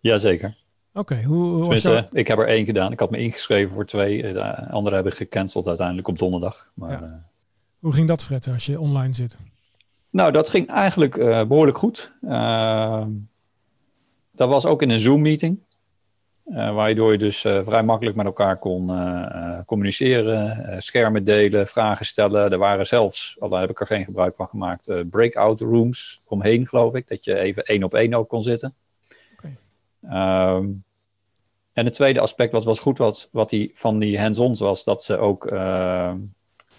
Jazeker. 0.00 0.56
Oké, 0.92 1.22
hoe, 1.22 1.44
hoe 1.44 1.66
was 1.66 1.82
jouw... 1.82 2.08
ik 2.12 2.28
heb 2.28 2.38
er 2.38 2.46
één 2.46 2.64
gedaan. 2.64 2.92
Ik 2.92 2.98
had 3.00 3.10
me 3.10 3.18
ingeschreven 3.18 3.74
voor 3.74 3.86
twee. 3.86 4.22
De 4.22 4.68
andere 4.70 4.96
heb 4.96 5.06
ik 5.06 5.14
gecanceld 5.14 5.66
uiteindelijk 5.68 6.08
op 6.08 6.18
donderdag. 6.18 6.70
Maar, 6.74 6.90
Ja. 6.90 7.02
eh, 7.02 7.12
Hoe 7.78 7.92
ging 7.92 8.08
dat, 8.08 8.24
Fred, 8.24 8.46
als 8.48 8.66
je 8.66 8.80
online 8.80 9.12
zit? 9.12 9.38
Nou, 10.10 10.32
dat 10.32 10.48
ging 10.48 10.68
eigenlijk 10.68 11.16
eh, 11.16 11.44
behoorlijk 11.44 11.78
goed. 11.78 12.12
Uh, 12.22 13.04
dat 14.30 14.48
was 14.48 14.66
ook 14.66 14.82
in 14.82 14.90
een 14.90 15.00
Zoom-meeting. 15.00 15.66
Uh, 16.46 16.74
waardoor 16.74 17.12
je 17.12 17.18
dus 17.18 17.44
uh, 17.44 17.64
vrij 17.64 17.82
makkelijk 17.82 18.16
met 18.16 18.26
elkaar 18.26 18.58
kon 18.58 18.90
communiceren, 19.66 20.82
schermen 20.82 21.24
delen, 21.24 21.66
vragen 21.66 22.06
stellen. 22.06 22.52
Er 22.52 22.58
waren 22.58 22.86
zelfs, 22.86 23.36
al 23.38 23.52
heb 23.52 23.70
ik 23.70 23.80
er 23.80 23.86
geen 23.86 24.04
gebruik 24.04 24.36
van 24.36 24.48
gemaakt, 24.48 25.10
breakout 25.10 25.60
rooms 25.60 26.20
omheen, 26.26 26.68
geloof 26.68 26.94
ik. 26.94 27.08
Dat 27.08 27.24
je 27.24 27.38
even 27.38 27.64
één 27.64 27.82
op 27.82 27.94
één 27.94 28.14
ook 28.14 28.28
kon 28.28 28.42
zitten. 28.42 28.74
Okay. 29.36 30.56
Um, 30.56 30.84
en 31.72 31.84
het 31.84 31.94
tweede 31.94 32.20
aspect 32.20 32.52
wat 32.52 32.64
was 32.64 32.80
goed 32.80 32.98
was, 32.98 33.28
wat 33.32 33.50
die, 33.50 33.70
van 33.74 33.98
die 33.98 34.20
hands-ons 34.20 34.60
was, 34.60 34.84
dat 34.84 35.02
ze 35.02 35.16
ook 35.16 35.44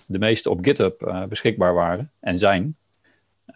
de 0.06 0.20
meeste 0.20 0.50
op 0.50 0.64
GitHub 0.64 1.26
beschikbaar 1.30 1.74
waren 1.74 2.12
en 2.20 2.38
zijn. 2.38 2.78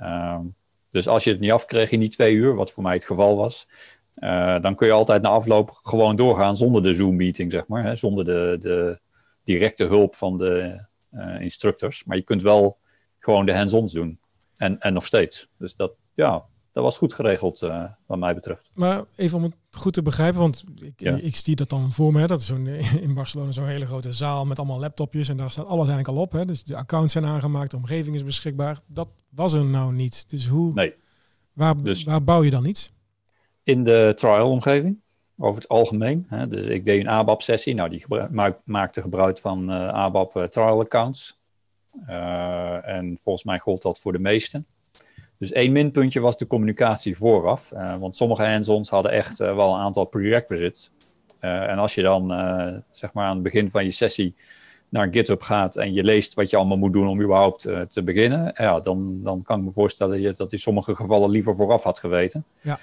Um, 0.04 0.56
dus 0.90 1.08
als 1.08 1.24
je 1.24 1.32
het 1.32 1.40
niet 1.40 1.52
afkreeg 1.52 1.92
in 1.92 2.00
die 2.00 2.10
twee 2.10 2.34
uur, 2.34 2.56
wat 2.56 2.72
voor 2.72 2.84
mij 2.84 2.94
het 2.94 3.06
geval 3.06 3.36
was, 3.36 3.68
uh, 4.16 4.60
dan 4.62 4.76
kun 4.76 4.88
je 4.88 4.94
altijd 4.94 5.22
na 5.22 5.30
afloop 5.30 5.70
gewoon 5.70 6.16
doorgaan 6.16 6.58
zonder 6.58 6.84
de 6.84 6.94
Zoom-meeting, 6.94 7.52
zeg 7.52 7.68
maar. 7.68 7.84
Hè, 7.84 7.96
zonder 7.96 8.26
de, 8.26 8.58
de 8.60 9.00
directe 9.44 9.86
hulp 9.86 10.16
van 10.16 10.38
de 10.38 10.86
uh, 11.12 11.42
instructors. 11.42 12.04
Maar 12.04 12.18
je 12.18 12.24
kunt 12.24 12.42
wel 12.42 12.78
gewoon 13.20 13.46
de 13.46 13.56
hands-ons 13.56 13.94
doen. 13.94 14.20
En, 14.56 14.80
en 14.80 14.94
nog 14.94 15.06
steeds. 15.06 15.48
Dus 15.58 15.76
dat, 15.76 15.94
ja, 16.14 16.46
dat 16.74 16.84
was 16.84 16.98
goed 16.98 17.14
geregeld, 17.14 17.62
uh, 17.62 17.86
wat 18.06 18.18
mij 18.18 18.34
betreft. 18.34 18.70
Maar 18.74 19.04
even 19.16 19.38
om 19.38 19.44
het 19.44 19.56
goed 19.72 19.94
te 19.94 20.02
begrijpen, 20.02 20.40
want 20.40 20.64
ik, 20.82 20.94
ja. 20.96 21.16
ik 21.16 21.36
zie 21.36 21.56
dat 21.56 21.70
dan 21.70 21.92
voor 21.92 22.14
me. 22.14 22.20
Hè, 22.20 22.28
dat 22.28 22.40
is 22.40 22.46
zo'n, 22.46 22.68
in 23.08 23.14
Barcelona 23.14 23.52
zo'n 23.52 23.68
hele 23.68 23.86
grote 23.86 24.14
zaal 24.14 24.46
met 24.46 24.58
allemaal 24.58 24.80
laptopjes. 24.80 25.30
En 25.30 25.38
daar 25.38 25.52
staat 25.52 25.66
alles 25.66 25.88
eigenlijk 25.88 26.18
al 26.18 26.24
op. 26.24 26.32
Hè, 26.32 26.46
dus 26.46 26.64
de 26.64 26.76
accounts 26.76 27.14
zijn 27.14 27.26
aangemaakt, 27.26 27.72
de 27.72 27.78
omgeving 27.78 28.16
is 28.16 28.24
beschikbaar. 28.24 28.80
Dat 28.88 29.10
was 29.32 29.54
er 29.54 29.66
nou 29.66 29.94
niet. 29.94 30.30
Dus 30.30 30.48
hoe, 30.48 30.74
nee. 30.74 30.94
waar, 31.54 31.84
dus, 31.84 32.04
waar 32.04 32.24
bouw 32.24 32.44
je 32.44 32.50
dan 32.50 32.66
iets? 32.66 32.94
in 33.64 33.84
de 33.84 34.14
trial-omgeving, 34.16 35.02
over 35.38 35.62
het 35.62 35.70
algemeen. 35.70 36.26
Hè. 36.28 36.48
De, 36.48 36.62
ik 36.62 36.86
deed 36.86 37.00
een 37.00 37.10
ABAP-sessie, 37.10 37.74
nou, 37.74 37.90
die 37.90 38.00
gebruik, 38.00 38.32
maak, 38.32 38.60
maakte 38.64 39.02
gebruik 39.02 39.38
van 39.38 39.72
uh, 39.72 39.88
ABAP 39.88 40.36
uh, 40.36 40.44
trial-accounts. 40.44 41.42
Uh, 42.08 42.88
en 42.88 43.18
volgens 43.20 43.44
mij 43.44 43.60
gold 43.60 43.82
dat 43.82 44.00
voor 44.00 44.12
de 44.12 44.20
meesten. 44.20 44.66
Dus 45.44 45.52
één 45.52 45.72
minpuntje 45.72 46.20
was 46.20 46.38
de 46.38 46.48
communicatie 46.48 47.18
vooraf. 47.18 47.70
want 48.00 48.16
sommige 48.16 48.44
hands-ons 48.44 48.90
hadden 48.90 49.12
echt 49.12 49.38
wel 49.38 49.74
een 49.74 49.80
aantal 49.80 50.06
prerequisites. 50.06 50.92
en 51.40 51.78
als 51.78 51.96
je 51.96 52.02
dan, 52.02 52.28
zeg 52.92 53.14
maar 53.14 53.26
aan 53.26 53.34
het 53.34 53.44
begin 53.44 53.70
van 53.70 53.84
je 53.84 53.92
sessie 53.92 54.36
naar 54.90 55.08
GitHub 55.12 55.42
gaat 55.42 55.76
en 55.76 55.94
je 55.94 56.04
leest 56.04 56.34
wat 56.34 56.50
je 56.50 56.58
allemaal 56.58 56.78
moet 56.78 56.94
doen 56.94 57.08
om 57.08 57.22
überhaupt 57.22 57.62
te 57.90 58.04
beginnen, 58.04 58.54
ja, 58.58 58.80
dan, 58.80 59.20
dan 59.24 59.42
kan 59.42 59.60
ik 59.60 59.66
me 59.66 59.72
voorstellen 59.72 60.14
dat 60.14 60.24
je 60.24 60.34
dat 60.34 60.52
in 60.52 60.60
sommige 60.60 60.96
gevallen 60.96 61.30
liever 61.30 61.56
vooraf 61.56 61.84
had 61.84 62.00
geweten. 62.00 62.46
Ja. 62.62 62.80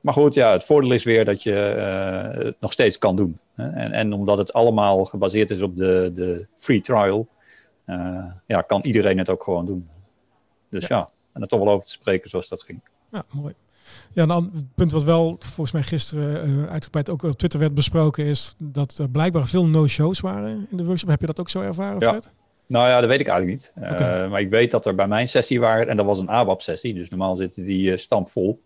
Maar 0.00 0.14
goed, 0.14 0.34
ja, 0.34 0.52
het 0.52 0.64
voordeel 0.64 0.92
is 0.92 1.04
weer 1.04 1.24
dat 1.24 1.42
je 1.42 1.52
het 2.44 2.56
nog 2.60 2.72
steeds 2.72 2.98
kan 2.98 3.16
doen. 3.16 3.38
Hè? 3.54 3.68
En, 3.70 3.92
en, 3.92 4.12
omdat 4.12 4.38
het 4.38 4.52
allemaal 4.52 5.04
gebaseerd 5.04 5.50
is 5.50 5.62
op 5.62 5.76
de, 5.76 6.10
de 6.14 6.46
free 6.54 6.80
trial, 6.80 7.28
ja, 8.46 8.60
kan 8.66 8.80
iedereen 8.82 9.18
het 9.18 9.30
ook 9.30 9.42
gewoon 9.42 9.66
doen. 9.66 9.88
Dus 10.74 10.86
ja. 10.86 11.10
en 11.32 11.42
er 11.42 11.48
toch 11.48 11.58
wel 11.58 11.72
over 11.72 11.86
te 11.86 11.92
spreken 11.92 12.30
zoals 12.30 12.48
dat 12.48 12.62
ging. 12.62 12.80
Ja, 13.10 13.24
mooi. 13.30 13.54
Ja, 14.12 14.26
dan 14.26 14.50
het 14.54 14.74
punt 14.74 14.92
wat 14.92 15.02
wel 15.02 15.36
volgens 15.38 15.72
mij 15.72 15.82
gisteren 15.82 16.48
uh, 16.48 16.66
uitgebreid 16.66 17.10
ook 17.10 17.22
op 17.22 17.38
Twitter 17.38 17.60
werd 17.60 17.74
besproken 17.74 18.24
is 18.24 18.54
dat 18.58 18.98
er 18.98 19.08
blijkbaar 19.08 19.46
veel 19.46 19.66
no-shows 19.66 20.20
waren 20.20 20.66
in 20.70 20.76
de 20.76 20.84
workshop. 20.84 21.08
Heb 21.08 21.20
je 21.20 21.26
dat 21.26 21.40
ook 21.40 21.50
zo 21.50 21.60
ervaren, 21.60 22.00
ja. 22.00 22.10
Fred? 22.10 22.32
Nou 22.66 22.88
ja, 22.88 23.00
dat 23.00 23.08
weet 23.08 23.20
ik 23.20 23.26
eigenlijk 23.28 23.60
niet. 23.60 23.92
Okay. 23.92 24.24
Uh, 24.24 24.30
maar 24.30 24.40
ik 24.40 24.50
weet 24.50 24.70
dat 24.70 24.86
er 24.86 24.94
bij 24.94 25.08
mijn 25.08 25.28
sessie 25.28 25.60
waren, 25.60 25.88
en 25.88 25.96
dat 25.96 26.06
was 26.06 26.18
een 26.18 26.28
ABAP-sessie, 26.28 26.94
dus 26.94 27.08
normaal 27.08 27.36
zitten 27.36 27.64
die 27.64 27.90
uh, 27.90 27.96
stampvol. 27.96 28.60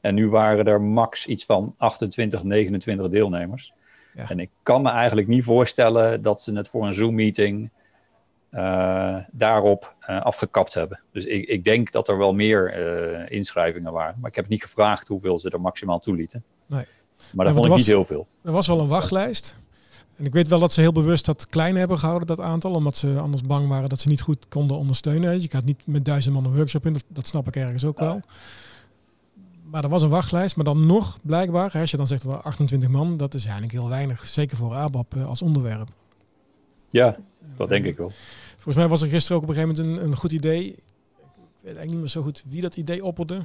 En 0.00 0.14
nu 0.14 0.28
waren 0.28 0.64
er 0.64 0.80
max 0.80 1.26
iets 1.26 1.44
van 1.44 1.74
28, 1.78 2.42
29 2.42 3.08
deelnemers. 3.08 3.72
Ja. 4.14 4.28
En 4.28 4.38
ik 4.38 4.50
kan 4.62 4.82
me 4.82 4.90
eigenlijk 4.90 5.28
niet 5.28 5.44
voorstellen 5.44 6.22
dat 6.22 6.42
ze 6.42 6.56
het 6.56 6.68
voor 6.68 6.86
een 6.86 6.94
Zoom-meeting 6.94 7.70
daarop 9.30 9.94
afgekapt 10.06 10.74
hebben. 10.74 11.00
Dus 11.12 11.24
ik, 11.24 11.48
ik, 11.48 11.64
denk 11.64 11.92
dat 11.92 12.08
er 12.08 12.18
wel 12.18 12.32
meer 12.32 12.74
inschrijvingen 13.30 13.92
waren. 13.92 14.16
Maar 14.20 14.30
ik 14.30 14.36
heb 14.36 14.48
niet 14.48 14.62
gevraagd 14.62 15.08
hoeveel 15.08 15.38
ze 15.38 15.50
er 15.50 15.60
maximaal 15.60 15.98
toelieten. 15.98 16.44
Nee. 16.66 16.84
Maar 17.32 17.44
dat 17.44 17.54
ja, 17.54 17.60
vond 17.60 17.64
ik 17.64 17.70
was, 17.70 17.80
niet 17.80 17.86
heel 17.86 18.04
veel. 18.04 18.26
Er 18.42 18.52
was 18.52 18.66
wel 18.66 18.80
een 18.80 18.88
wachtlijst. 18.88 19.58
En 20.16 20.24
ik 20.26 20.32
weet 20.32 20.48
wel 20.48 20.58
dat 20.58 20.72
ze 20.72 20.80
heel 20.80 20.92
bewust 20.92 21.24
dat 21.24 21.46
klein 21.46 21.76
hebben 21.76 21.98
gehouden, 21.98 22.26
dat 22.26 22.40
aantal. 22.40 22.72
Omdat 22.72 22.96
ze 22.96 23.18
anders 23.18 23.42
bang 23.42 23.68
waren 23.68 23.88
dat 23.88 24.00
ze 24.00 24.08
niet 24.08 24.20
goed 24.20 24.48
konden 24.48 24.76
ondersteunen. 24.76 25.40
Je 25.40 25.50
gaat 25.50 25.64
niet 25.64 25.86
met 25.86 26.04
duizend 26.04 26.34
man 26.34 26.44
een 26.44 26.54
workshop 26.54 26.86
in, 26.86 26.92
dat, 26.92 27.04
dat 27.08 27.26
snap 27.26 27.46
ik 27.46 27.56
ergens 27.56 27.84
ook 27.84 27.98
wel. 27.98 28.20
Maar 29.70 29.84
er 29.84 29.88
was 29.90 30.02
een 30.02 30.08
wachtlijst, 30.08 30.56
maar 30.56 30.64
dan 30.64 30.86
nog 30.86 31.18
blijkbaar, 31.22 31.72
als 31.72 31.90
je 31.90 31.96
dan 31.96 32.06
zegt 32.06 32.24
dat 32.24 32.32
er 32.32 32.42
28 32.42 32.88
man, 32.88 33.16
dat 33.16 33.34
is 33.34 33.42
eigenlijk 33.42 33.72
heel 33.72 33.88
weinig. 33.88 34.28
Zeker 34.28 34.56
voor 34.56 34.74
ABAP 34.74 35.14
als 35.26 35.42
onderwerp. 35.42 35.88
Ja, 36.90 37.16
dat 37.56 37.68
denk 37.68 37.84
ik 37.84 37.96
wel. 37.96 38.10
Volgens 38.54 38.76
mij 38.76 38.88
was 38.88 39.02
er 39.02 39.08
gisteren 39.08 39.36
ook 39.36 39.42
op 39.42 39.48
een 39.48 39.54
gegeven 39.54 39.84
moment 39.84 39.98
een, 39.98 40.06
een 40.06 40.16
goed 40.16 40.32
idee. 40.32 40.62
weet 40.62 40.76
eigenlijk 41.62 41.90
niet 41.90 41.98
meer 41.98 42.08
zo 42.08 42.22
goed 42.22 42.44
wie 42.48 42.60
dat 42.60 42.76
idee 42.76 43.04
opperde. 43.04 43.34
Uh, 43.34 43.42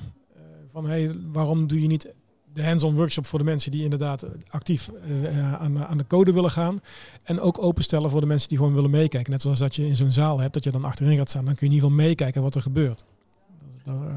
van 0.72 0.86
hey, 0.86 1.16
waarom 1.32 1.68
doe 1.68 1.82
je 1.82 1.88
niet 1.88 2.14
de 2.54 2.66
hands-on 2.66 2.96
workshop 2.96 3.26
voor 3.26 3.40
de 3.40 3.46
mensen 3.46 3.72
die 3.72 3.84
inderdaad 3.84 4.26
actief 4.50 4.92
uh, 5.08 5.54
aan, 5.54 5.86
aan, 5.86 5.98
de 5.98 6.08
code 6.08 6.34
willen 6.34 6.52
gaan. 6.52 6.80
En 7.24 7.40
ook 7.40 7.64
openstellen 7.64 8.10
voor 8.10 8.22
de 8.22 8.28
mensen 8.28 8.50
die 8.50 8.58
gewoon 8.58 8.74
willen 8.74 8.90
meekijken. 8.90 9.32
Net 9.32 9.42
zoals 9.42 9.60
dat 9.60 9.76
je 9.76 9.88
in 9.88 9.96
zo'n 9.96 10.12
zaal 10.12 10.40
hebt, 10.40 10.54
dat 10.54 10.64
je 10.64 10.72
dan 10.72 10.84
achterin 10.84 11.18
gaat 11.18 11.30
staan. 11.30 11.46
Dan 11.46 11.56
kun 11.56 11.68
je 11.68 11.74
in 11.74 11.80
ieder 11.80 11.90
geval 11.90 12.06
meekijken 12.06 12.42
wat 12.42 12.56
er 12.56 12.62
gebeurt. 12.62 13.04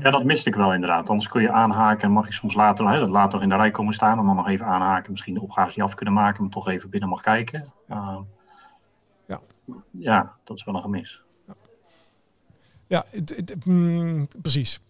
Ja, 0.03 0.11
dat 0.11 0.25
miste 0.25 0.49
ik 0.49 0.55
wel 0.55 0.75
inderdaad. 0.75 1.09
Anders 1.09 1.29
kun 1.29 1.43
je 1.43 1.51
aanhaken 1.51 2.03
en 2.03 2.11
mag 2.11 2.27
je 2.27 2.33
soms 2.33 2.55
later, 2.55 2.89
hè, 2.89 3.07
later 3.07 3.43
in 3.43 3.49
de 3.49 3.57
rij 3.57 3.71
komen 3.71 3.95
staan 3.95 4.19
en 4.19 4.27
dan 4.27 4.37
nog 4.37 4.49
even 4.49 4.67
aanhaken. 4.67 5.11
Misschien 5.11 5.35
de 5.35 5.41
opgaves 5.41 5.75
die 5.75 5.83
af 5.83 5.95
kunnen 5.95 6.15
maken, 6.15 6.43
maar 6.43 6.51
toch 6.51 6.69
even 6.69 6.91
binnen 6.91 7.09
mag 7.09 7.21
kijken. 7.21 7.73
Uh, 7.91 8.17
ja. 9.91 10.37
dat 10.45 10.57
is 10.57 10.65
wel 10.65 10.75
een 10.75 10.83
gemis. 10.83 11.23
Ja, 12.89 13.05
het, 13.11 13.31
het, 13.37 13.65
mm, 13.65 14.29
precies. 14.43 14.81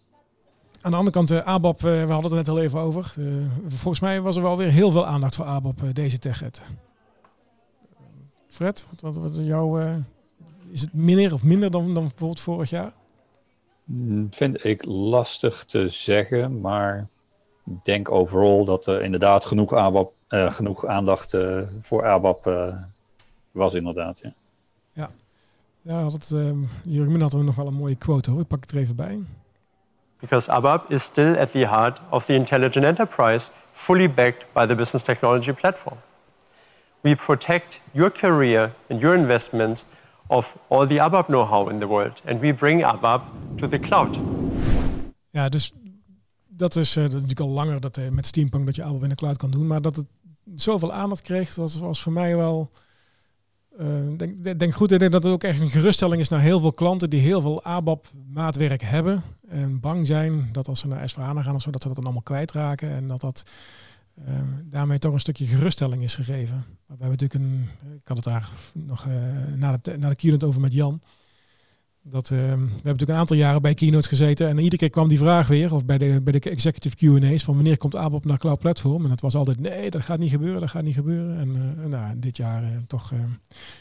Aan 0.81 0.91
de 0.91 0.97
andere 0.97 1.17
kant, 1.17 1.31
uh, 1.31 1.39
ABAP, 1.39 1.77
uh, 1.77 1.83
we 1.83 2.13
hadden 2.13 2.23
het 2.23 2.31
er 2.31 2.37
net 2.37 2.49
al 2.49 2.61
even 2.61 2.81
over. 2.81 3.15
Uh, 3.19 3.45
volgens 3.67 4.01
mij 4.01 4.21
was 4.21 4.37
er 4.37 4.43
wel 4.43 4.57
weer 4.57 4.71
heel 4.71 4.91
veel 4.91 5.07
aandacht 5.07 5.35
voor 5.35 5.45
ABAP 5.45 5.81
deze 5.93 6.19
TechEd. 6.19 6.63
Fred, 8.47 8.87
wat, 8.91 9.01
wat, 9.01 9.17
wat 9.17 9.45
jouw, 9.45 9.79
is 10.71 10.81
het 10.81 10.93
minder 10.93 11.33
of 11.33 11.45
minder 11.45 11.71
dan, 11.71 11.95
dan 11.95 12.03
bijvoorbeeld 12.03 12.41
vorig 12.41 12.71
jaar? 12.71 12.93
Mm, 13.85 14.27
vind 14.31 14.65
ik 14.65 14.85
lastig 14.85 15.65
te 15.65 15.89
zeggen, 15.89 16.61
maar 16.61 17.09
ik 17.65 17.85
denk 17.85 18.11
overal 18.11 18.65
dat 18.65 18.87
er 18.87 19.03
inderdaad 19.03 19.45
genoeg, 19.45 19.73
ABAP, 19.73 20.13
genoeg 20.29 20.87
aandacht 20.87 21.37
voor 21.81 22.07
ABAP 22.07 22.45
was 23.51 23.75
inderdaad. 23.75 24.21
Ja. 24.23 24.35
Ja 25.89 26.09
dat, 26.09 26.35
Jurgen 26.83 27.21
had 27.21 27.33
er 27.33 27.45
nog 27.45 27.55
wel 27.55 27.67
een 27.67 27.75
mooie 27.75 27.97
quote 27.97 28.31
hoor, 28.31 28.41
ik 28.41 28.47
pak 28.47 28.61
het 28.61 28.71
er 28.71 28.77
even 28.77 28.97
bij. 28.97 29.21
because 30.21 30.49
ABAP 30.49 30.91
is 30.91 31.03
still 31.03 31.37
at 31.37 31.53
the 31.53 31.67
heart 31.67 32.01
of 32.11 32.27
the 32.27 32.35
intelligent 32.35 32.85
enterprise, 32.85 33.51
fully 33.73 34.09
backed 34.09 34.53
by 34.53 34.67
the 34.67 34.75
business 34.75 35.03
technology 35.03 35.53
platform. 35.53 35.99
We 37.03 37.15
protect 37.15 37.81
your 37.93 38.11
career 38.11 38.73
and 38.91 39.01
your 39.01 39.15
investments 39.15 39.85
of 40.27 40.59
all 40.69 40.87
the 40.87 40.99
ABAP 40.99 41.27
know-how 41.27 41.69
in 41.69 41.79
the 41.79 41.87
world, 41.87 42.21
and 42.25 42.41
we 42.41 42.53
bring 42.53 42.83
ABAP 42.83 43.57
to 43.57 43.69
the 43.69 43.79
cloud. 43.79 44.21
Ja, 45.31 45.49
dus 45.49 45.73
dat 46.47 46.77
is 46.77 46.97
uh, 46.97 47.05
natuurlijk 47.05 47.41
al 47.41 47.49
langer 47.49 47.81
dat, 47.81 47.97
uh, 47.97 48.09
met 48.09 48.27
Steampunk 48.27 48.67
dat 48.67 48.77
je 48.77 48.83
ABAP 48.83 49.03
in 49.03 49.09
de 49.09 49.15
cloud 49.15 49.37
kan 49.37 49.51
doen, 49.51 49.67
maar 49.67 49.83
dat 49.83 49.97
het 49.97 50.07
zoveel 50.55 50.93
aandacht 50.93 51.23
kreeg, 51.23 51.55
was, 51.55 51.79
was 51.79 52.03
voor 52.03 52.13
mij 52.13 52.37
wel 52.37 52.71
denk, 54.17 54.59
denk 54.59 54.75
goed, 54.75 54.93
ik 54.93 54.99
denk 54.99 55.13
dat 55.13 55.25
het 55.25 55.33
ook 55.33 55.45
echt 55.45 55.61
een 55.61 55.71
geruststelling 55.71 56.21
is 56.21 56.29
naar 56.29 56.41
heel 56.41 56.61
veel 56.61 56.73
klanten 56.73 57.11
die 57.11 57.21
heel 57.21 57.41
veel 57.41 57.65
ABAP-maatwerk 57.65 58.83
hebben. 58.83 59.23
En 59.49 59.81
bang 59.81 60.07
zijn 60.07 60.49
dat 60.53 60.69
als 60.69 60.81
ze 60.81 60.89
naar 60.89 61.09
s 61.09 61.15
gaan 61.15 61.55
of 61.55 61.63
zo, 61.63 61.71
dat 61.71 61.83
ze 61.83 61.87
dat 61.87 61.97
dan 61.97 62.05
allemaal 62.05 62.23
kwijtraken. 62.23 62.91
En 62.91 63.09
dat 63.09 63.21
dat 63.21 63.43
uh, 64.29 64.41
daarmee 64.65 64.99
toch 64.99 65.13
een 65.13 65.21
stukje 65.21 65.45
geruststelling 65.45 66.03
is 66.03 66.15
gegeven. 66.15 66.65
We 66.67 66.95
hebben 66.99 67.09
natuurlijk 67.09 67.35
een, 67.35 67.69
ik 67.95 68.09
had 68.09 68.17
het 68.17 68.27
daar 68.27 68.49
nog 68.73 69.07
uh, 69.07 69.15
na, 69.57 69.79
de, 69.83 69.99
na 69.99 70.15
over 70.47 70.61
met 70.61 70.73
Jan. 70.73 71.01
Dat, 72.03 72.31
uh, 72.31 72.39
we 72.39 72.45
hebben 72.45 72.71
natuurlijk 72.83 73.11
een 73.11 73.17
aantal 73.17 73.37
jaren 73.37 73.63
bij 73.63 73.75
Keynote 73.75 74.09
gezeten 74.09 74.49
en 74.49 74.59
iedere 74.59 74.77
keer 74.77 74.91
kwam 74.91 75.09
die 75.09 75.19
vraag 75.19 75.49
weer, 75.49 75.75
of 75.75 75.85
bij 75.85 75.99
de, 75.99 76.21
bij 76.23 76.33
de 76.33 76.51
executive 76.51 76.97
Q&A's, 76.97 77.45
van 77.45 77.55
wanneer 77.55 77.79
komt 77.79 77.97
ABAP 77.97 78.25
naar 78.25 78.39
Cloud 78.39 78.59
Platform? 78.59 79.03
En 79.03 79.09
dat 79.09 79.21
was 79.21 79.35
altijd, 79.35 79.61
nee, 79.61 79.91
dat 79.91 80.03
gaat 80.03 80.19
niet 80.19 80.31
gebeuren, 80.31 80.61
dat 80.61 80.71
gaat 80.71 80.83
niet 80.83 80.95
gebeuren. 80.95 81.39
En 81.39 81.49
uh, 81.49 81.87
nou, 81.87 82.19
dit 82.19 82.37
jaar 82.37 82.63
uh, 82.63 82.69
toch 82.87 83.11
uh, 83.13 83.19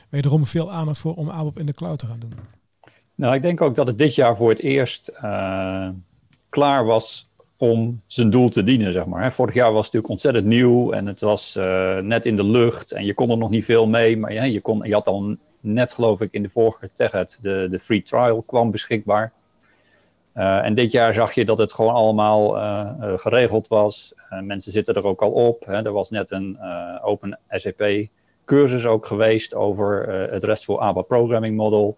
wederom 0.10 0.46
veel 0.46 0.72
aandacht 0.72 1.00
voor 1.00 1.16
om 1.16 1.30
ABAP 1.30 1.60
in 1.60 1.66
de 1.66 1.74
cloud 1.74 2.00
te 2.00 2.06
gaan 2.06 2.20
doen. 2.20 2.34
Nou, 3.16 3.36
ik 3.36 3.42
denk 3.42 3.62
ook 3.62 3.76
dat 3.76 3.88
het 3.88 3.98
dit 3.98 4.16
jaar 4.16 4.38
voor 4.38 4.50
het 4.50 4.62
eerst 4.62 5.12
klaar 6.50 6.86
was 6.86 7.30
om 7.58 8.02
zijn 8.08 8.30
doel 8.30 8.50
te 8.50 8.64
dienen, 8.64 8.94
zeg 8.94 9.06
maar. 9.06 9.34
Vorig 9.34 9.54
jaar 9.54 9.72
was 9.72 9.86
het 9.86 9.94
natuurlijk 9.94 10.12
ontzettend 10.12 10.46
nieuw 10.46 10.92
en 10.92 11.06
het 11.06 11.22
was 11.22 11.56
net 12.02 12.26
in 12.26 12.36
de 12.36 12.44
lucht 12.44 12.92
en 12.92 13.06
je 13.06 13.14
kon 13.14 13.30
er 13.30 13.38
nog 13.38 13.50
niet 13.50 13.66
veel 13.66 13.88
mee, 13.88 14.18
maar 14.18 14.34
ja, 14.34 14.44
je, 14.44 14.62
kon, 14.62 14.88
je 14.88 14.94
had 14.94 15.08
al 15.08 15.38
net 15.74 15.94
geloof 15.94 16.22
ik 16.22 16.32
in 16.32 16.44
de 16.44 16.50
vorige 16.50 16.90
TechEd 16.94 17.40
de, 17.42 17.68
de 17.70 17.80
free 17.80 18.02
trial 18.02 18.42
kwam 18.42 18.72
beschikbaar. 18.72 19.34
Uh, 20.38 20.66
en 20.66 20.74
dit 20.74 20.92
jaar 20.92 21.14
zag 21.14 21.34
je 21.34 21.46
dat 21.46 21.58
het 21.58 21.74
gewoon 21.74 21.94
allemaal 21.94 22.58
uh, 22.58 22.92
uh, 23.02 23.12
geregeld 23.16 23.68
was. 23.68 24.14
mensen 24.42 24.72
zitten 24.72 24.96
er 24.96 25.06
ook 25.06 25.22
al 25.22 25.32
op. 25.32 25.66
Hè. 25.66 25.86
Er 25.86 25.92
was 25.92 26.10
net 26.10 26.32
een 26.32 26.60
open 27.02 27.40
SAP 27.50 28.08
cursus 28.46 28.86
ook 28.86 29.06
geweest 29.06 29.56
over 29.56 30.10
het 30.32 30.44
RESTful 30.44 30.82
ABAP 30.82 31.08
programming 31.08 31.56
model. 31.56 31.98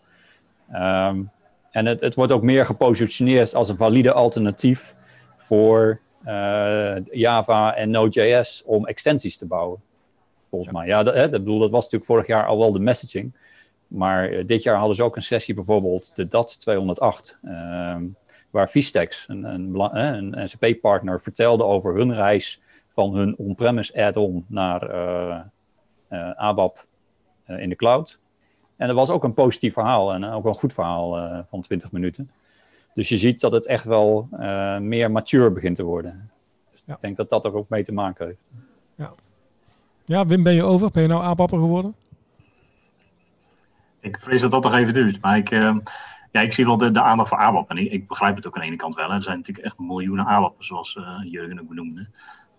Um, 0.73 1.31
en 1.71 1.85
het, 1.85 2.01
het, 2.01 2.15
wordt 2.15 2.31
ook 2.31 2.43
meer 2.43 2.65
gepositioneerd 2.65 3.55
als 3.55 3.69
een 3.69 3.77
valide 3.77 4.13
alternatief 4.13 4.95
voor 5.37 5.99
Java 7.11 7.75
en 7.75 7.89
Node.js 7.89 8.63
om 8.65 8.85
extensies 8.85 9.37
te 9.37 9.45
bouwen. 9.45 9.81
Volgens 10.49 10.73
mij. 10.73 10.87
Ja, 10.87 11.03
dat, 11.03 11.13
hè, 11.13 11.29
dat, 11.29 11.43
bedoel, 11.43 11.59
dat 11.59 11.71
was 11.71 11.83
natuurlijk 11.83 12.11
vorig 12.11 12.27
jaar 12.27 12.45
al 12.45 12.57
wel 12.57 12.71
de 12.71 12.79
messaging. 12.79 13.33
Maar 13.89 14.31
uh, 14.31 14.45
dit 14.45 14.63
jaar 14.63 14.77
hadden 14.77 14.95
ze 14.95 15.03
ook 15.03 15.15
een 15.15 15.21
sessie, 15.21 15.53
bijvoorbeeld 15.53 16.15
de 16.15 16.27
DAT 16.27 16.59
208, 16.59 17.37
uh, 17.43 17.95
waar 18.49 18.69
Vistex, 18.69 19.25
een, 19.27 19.43
een, 19.43 19.97
een, 19.97 20.49
SAP-partner, 20.49 21.21
vertelde 21.21 21.63
over 21.63 21.95
hun 21.95 22.13
reis 22.13 22.61
van 22.87 23.15
hun 23.15 23.37
on-premise 23.37 24.05
add-on 24.05 24.45
naar 24.47 24.95
uh, 26.09 26.31
ABAP 26.35 26.85
in 27.45 27.69
de 27.69 27.75
cloud. 27.75 28.19
En 28.75 28.87
dat 28.87 28.95
was 28.95 29.09
ook 29.09 29.23
een 29.23 29.33
positief 29.33 29.73
verhaal 29.73 30.13
en 30.13 30.25
ook 30.25 30.45
een 30.45 30.53
goed 30.53 30.73
verhaal 30.73 31.43
van 31.49 31.61
20 31.61 31.91
minuten. 31.91 32.31
Dus 32.93 33.09
je 33.09 33.17
ziet 33.17 33.39
dat 33.39 33.51
het 33.51 33.65
echt 33.65 33.85
wel 33.85 34.27
meer 34.79 35.11
mature 35.11 35.51
begint 35.51 35.75
te 35.75 35.83
worden. 35.83 36.31
Dus 36.71 36.83
ja. 36.85 36.93
ik 36.93 37.01
denk 37.01 37.17
dat 37.17 37.29
dat 37.29 37.45
er 37.45 37.55
ook 37.55 37.69
mee 37.69 37.83
te 37.83 37.93
maken 37.93 38.25
heeft. 38.25 38.45
Ja. 38.95 39.11
Ja, 40.05 40.25
Wim, 40.25 40.43
ben 40.43 40.53
je 40.53 40.63
over? 40.63 40.91
Ben 40.91 41.01
je 41.01 41.07
nou 41.07 41.23
ABAPper 41.23 41.59
geworden? 41.59 41.95
Ik 43.99 44.19
vrees 44.19 44.41
dat 44.41 44.51
dat 44.51 44.63
nog 44.63 44.73
even 44.73 44.93
duurt. 44.93 45.21
Maar 45.21 45.37
ik, 45.37 45.51
uh, 45.51 45.77
ja, 46.31 46.41
ik 46.41 46.53
zie 46.53 46.65
wel 46.65 46.77
de, 46.77 46.91
de 46.91 47.01
aandacht 47.01 47.29
voor 47.29 47.37
ABAP. 47.37 47.69
En 47.69 47.77
ik, 47.77 47.91
ik, 47.91 48.07
begrijp 48.07 48.35
het 48.35 48.47
ook 48.47 48.55
aan 48.55 48.61
de 48.61 48.67
ene 48.67 48.75
kant 48.75 48.95
wel. 48.95 49.09
Hè. 49.09 49.15
Er 49.15 49.21
zijn 49.21 49.37
natuurlijk 49.37 49.65
echt 49.65 49.79
miljoenen 49.79 50.25
ABAP'ers, 50.25 50.67
zoals 50.67 50.95
uh, 50.95 51.19
Jurgen 51.23 51.59
ook 51.59 51.67
benoemde. 51.67 52.07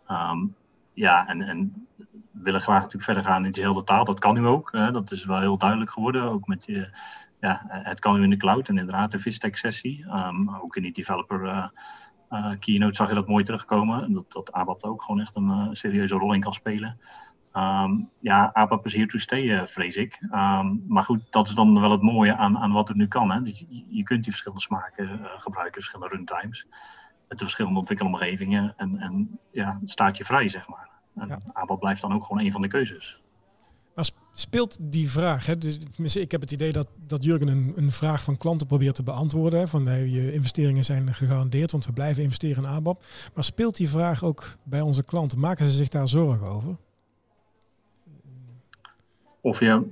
Um, 0.09 0.55
ja, 0.92 1.29
en, 1.29 1.42
en 1.42 1.87
willen 2.31 2.61
graag 2.61 2.79
natuurlijk 2.79 3.05
verder 3.05 3.24
gaan 3.24 3.44
in 3.44 3.50
de 3.50 3.61
hele 3.61 3.85
taal. 3.85 4.05
Dat 4.05 4.18
kan 4.18 4.35
nu 4.35 4.46
ook. 4.46 4.72
Hè. 4.72 4.92
Dat 4.92 5.11
is 5.11 5.24
wel 5.24 5.40
heel 5.40 5.59
duidelijk 5.59 5.90
geworden. 5.90 6.22
Ook 6.22 6.46
met 6.46 6.66
je, 6.66 6.90
ja, 7.40 7.62
het 7.68 8.00
kan 8.00 8.16
nu 8.16 8.22
in 8.22 8.31
de 8.31 8.37
cloud. 8.37 8.68
En 8.68 8.79
inderdaad 8.79 9.11
de 9.11 9.18
Vistec 9.18 9.57
sessie. 9.57 10.05
Um, 10.05 10.57
ook 10.62 10.76
in 10.76 10.83
die 10.83 10.92
developer 10.92 11.70
uh, 12.31 12.50
keynote 12.59 12.94
zag 12.96 13.09
je 13.09 13.14
dat 13.14 13.29
mooi 13.29 13.44
terugkomen. 13.44 14.12
Dat, 14.12 14.33
dat 14.33 14.53
ABAP 14.53 14.85
ook 14.85 15.03
gewoon 15.03 15.20
echt 15.20 15.37
een 15.37 15.68
serieuze 15.76 16.14
rol 16.14 16.33
in 16.33 16.40
kan 16.40 16.53
spelen. 16.53 16.98
Um, 17.57 18.11
ja, 18.21 18.51
ABAP 18.53 18.87
is 18.87 18.95
hier 18.95 19.09
to 19.09 19.19
stay, 19.19 19.43
uh, 19.43 19.65
vrees 19.65 19.97
ik. 19.97 20.19
Um, 20.33 20.85
maar 20.89 21.05
goed, 21.05 21.21
dat 21.31 21.49
is 21.49 21.55
dan 21.55 21.81
wel 21.81 21.91
het 21.91 22.03
mooie 22.03 22.37
aan, 22.37 22.59
aan 22.59 22.73
wat 22.73 22.89
er 22.89 22.97
nu 22.97 23.09
kan. 23.09 23.31
Hè. 23.31 23.43
Dus 23.43 23.59
je, 23.59 23.85
je, 23.89 24.03
kunt 24.03 24.23
die 24.23 24.33
verschillende 24.33 24.63
smaken 24.63 25.09
uh, 25.09 25.27
gebruiken, 25.37 25.83
verschillende 25.83 26.17
runtimes. 26.17 26.67
Met 27.29 27.39
de 27.39 27.45
verschillende 27.45 27.79
ontwikkelomgevingen. 27.79 28.75
En, 28.77 28.99
en 28.99 29.39
ja, 29.51 29.79
het 29.81 29.91
staat 29.91 30.17
je 30.17 30.25
vrij, 30.25 30.49
zeg 30.49 30.69
maar. 30.69 30.89
En 31.15 31.29
ja. 31.29 31.39
ABAP 31.53 31.81
blijft 31.81 32.01
dan 32.01 32.15
ook 32.15 32.25
gewoon 32.25 32.45
een 32.45 32.53
van 32.53 32.61
de 32.63 32.69
keuzes. 32.69 33.21
Maar 33.95 34.11
speelt 34.33 34.77
die 34.81 35.11
vraag, 35.11 35.47
hè, 35.47 35.59
dus, 35.59 36.17
ik 36.17 36.31
heb 36.31 36.41
het 36.41 36.53
idee 36.53 36.73
dat, 36.73 36.89
dat 37.07 37.25
Jurgen 37.25 37.49
een, 37.49 37.73
een 37.77 37.91
vraag 37.91 38.23
van 38.23 38.37
klanten 38.37 38.67
probeert 38.67 38.95
te 38.95 39.03
beantwoorden. 39.03 39.69
Van 39.69 39.87
hey, 39.87 40.09
je 40.09 40.33
investeringen 40.33 40.85
zijn 40.85 41.15
gegarandeerd, 41.15 41.73
want 41.73 41.87
we 41.87 41.93
blijven 41.93 42.23
investeren 42.23 42.65
in 42.65 42.71
ABAP. 42.71 43.05
Maar 43.35 43.45
speelt 43.45 43.77
die 43.77 43.89
vraag 43.89 44.25
ook 44.25 44.57
bij 44.63 44.81
onze 44.81 45.05
klanten? 45.05 45.39
Maken 45.39 45.65
ze 45.65 45.71
zich 45.71 45.89
daar 45.89 46.09
zorgen 46.09 46.47
over? 46.47 46.77
Of 49.40 49.61
je 49.61 49.87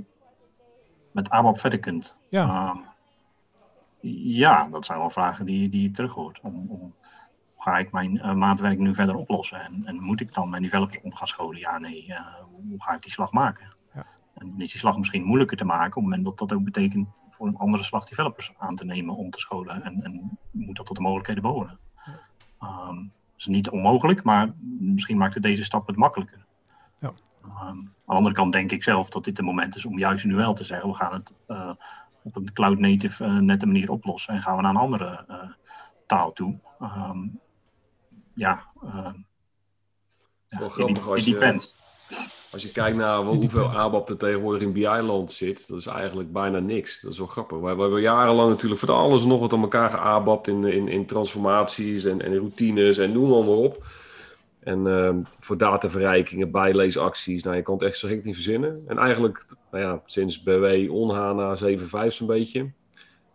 met 1.13 1.31
ABAP 1.31 1.59
verder 1.59 1.79
kunt. 1.79 2.17
Ja. 2.29 2.71
Um, 2.71 2.85
ja, 4.11 4.69
dat 4.69 4.87
zijn 4.87 4.99
wel 4.99 5.11
vragen 5.11 5.45
die, 5.45 5.69
die 5.69 5.83
je 5.83 5.91
terug 5.91 6.13
hoort. 6.13 6.41
Om, 6.43 6.95
ga 7.57 7.79
ik 7.79 7.93
mijn 7.93 8.15
uh, 8.15 8.35
maatwerk 8.35 8.79
nu 8.79 8.95
verder 8.95 9.15
oplossen? 9.15 9.61
En, 9.61 9.83
en, 9.85 10.03
moet 10.03 10.21
ik 10.21 10.35
dan 10.35 10.51
mijn 10.51 10.63
developers 10.63 11.01
om 11.03 11.15
gaan 11.15 11.29
scholen? 11.29 11.59
Ja, 11.59 11.79
nee. 11.79 12.07
Uh, 12.09 12.35
hoe 12.51 12.83
ga 12.83 12.95
ik 12.95 13.03
die 13.03 13.13
slag 13.13 13.33
maken? 13.33 13.75
Ja. 13.95 14.07
En 14.35 14.47
is 14.57 14.71
die 14.71 14.81
slag 14.81 14.99
misschien 14.99 15.25
moeilijker 15.25 15.57
te 15.57 15.65
maken 15.65 15.89
op 15.89 15.95
het 15.95 16.03
moment 16.03 16.25
dat 16.25 16.39
dat 16.39 16.53
ook 16.53 16.65
betekent 16.65 17.09
voor 17.31 17.47
een 17.47 17.57
andere 17.57 17.83
slag 17.83 18.05
developers 18.05 18.53
aan 18.59 18.75
te 18.75 18.85
nemen 18.85 19.17
om 19.17 19.31
te 19.31 19.39
scholen. 19.39 19.83
En, 19.83 20.03
en 20.03 20.39
moet 20.51 20.77
dat 20.77 20.87
tot 20.87 20.97
de 20.97 21.03
mogelijkheden 21.03 21.43
behoren. 21.43 21.79
Ja. 22.05 22.89
Um, 22.89 23.13
dat 23.33 23.47
is 23.47 23.47
niet 23.47 23.71
onmogelijk, 23.71 24.23
maar 24.23 24.53
misschien 24.79 25.17
maakt 25.17 25.35
het 25.35 25.43
deze 25.43 25.65
stap 25.65 25.87
het 25.87 25.97
makkelijker. 25.97 26.47
Um, 27.49 27.59
aan 27.59 27.93
de 28.07 28.13
andere 28.13 28.35
kant 28.35 28.53
denk 28.53 28.73
ik 28.73 28.83
zelf 28.83 29.09
dat 29.09 29.25
dit 29.25 29.37
het 29.37 29.47
moment 29.47 29.77
is 29.77 29.85
om 29.85 29.99
juist 29.99 30.25
nu 30.25 30.35
wel 30.35 30.55
te 30.55 30.65
zeggen: 30.65 30.89
we 30.89 30.95
gaan 30.95 31.13
het 31.13 31.33
uh, 31.49 31.71
op 32.23 32.37
een 32.37 32.53
cloud-native 32.53 33.25
uh, 33.25 33.39
nette 33.39 33.67
manier 33.67 33.91
oplossen 33.91 34.35
en 34.35 34.43
gaan 34.43 34.57
we 34.57 34.63
naar 34.63 34.71
een 34.71 34.77
andere 34.77 35.25
uh, 35.31 35.37
taal 36.07 36.33
toe. 36.33 36.59
Um, 36.83 37.41
ja, 38.35 38.65
wel 40.49 40.69
grappig 40.69 41.09
als 41.09 41.25
je, 41.25 41.61
Als 42.51 42.63
je 42.63 42.71
kijkt 42.71 42.97
naar 42.97 43.25
wel 43.25 43.35
hoeveel 43.35 43.71
ABAP 43.71 44.09
er 44.09 44.17
tegenwoordig 44.17 44.63
in 44.63 44.73
BI-land 44.73 45.33
zit, 45.33 45.69
dat 45.69 45.79
is 45.79 45.87
eigenlijk 45.87 46.33
bijna 46.33 46.59
niks. 46.59 47.01
Dat 47.01 47.13
is 47.13 47.19
wel 47.19 47.27
grappig. 47.27 47.59
We, 47.59 47.75
we 47.75 47.83
hebben 47.83 48.01
jarenlang 48.01 48.51
natuurlijk 48.51 48.81
voor 48.81 48.93
alles 48.93 49.25
nog 49.25 49.41
wat 49.41 49.53
aan 49.53 49.63
elkaar 49.63 49.91
geabapt 49.91 50.49
in, 50.49 50.65
in, 50.65 50.89
in 50.89 51.07
transformaties 51.07 52.05
en, 52.05 52.23
en 52.23 52.37
routines 52.37 52.99
en 52.99 53.13
noem 53.13 53.29
maar 53.29 53.55
op. 53.55 53.87
En 54.69 54.87
uh, 54.87 55.11
voor 55.41 55.59
dataverrijkingen, 55.59 56.51
bijleesacties, 56.51 57.43
nou 57.43 57.57
je 57.57 57.63
kan 57.63 57.75
het 57.75 57.83
echt 57.83 57.99
zo 57.99 58.09
gek 58.09 58.25
niet 58.25 58.35
verzinnen. 58.35 58.85
En 58.87 58.99
eigenlijk, 58.99 59.47
nou 59.71 59.85
ja, 59.85 60.03
sinds 60.07 60.43
BW 60.43 60.93
Onhana 60.93 61.57
7.5 61.57 62.07
zo'n 62.09 62.27
beetje, 62.27 62.59
hebben 62.59 62.73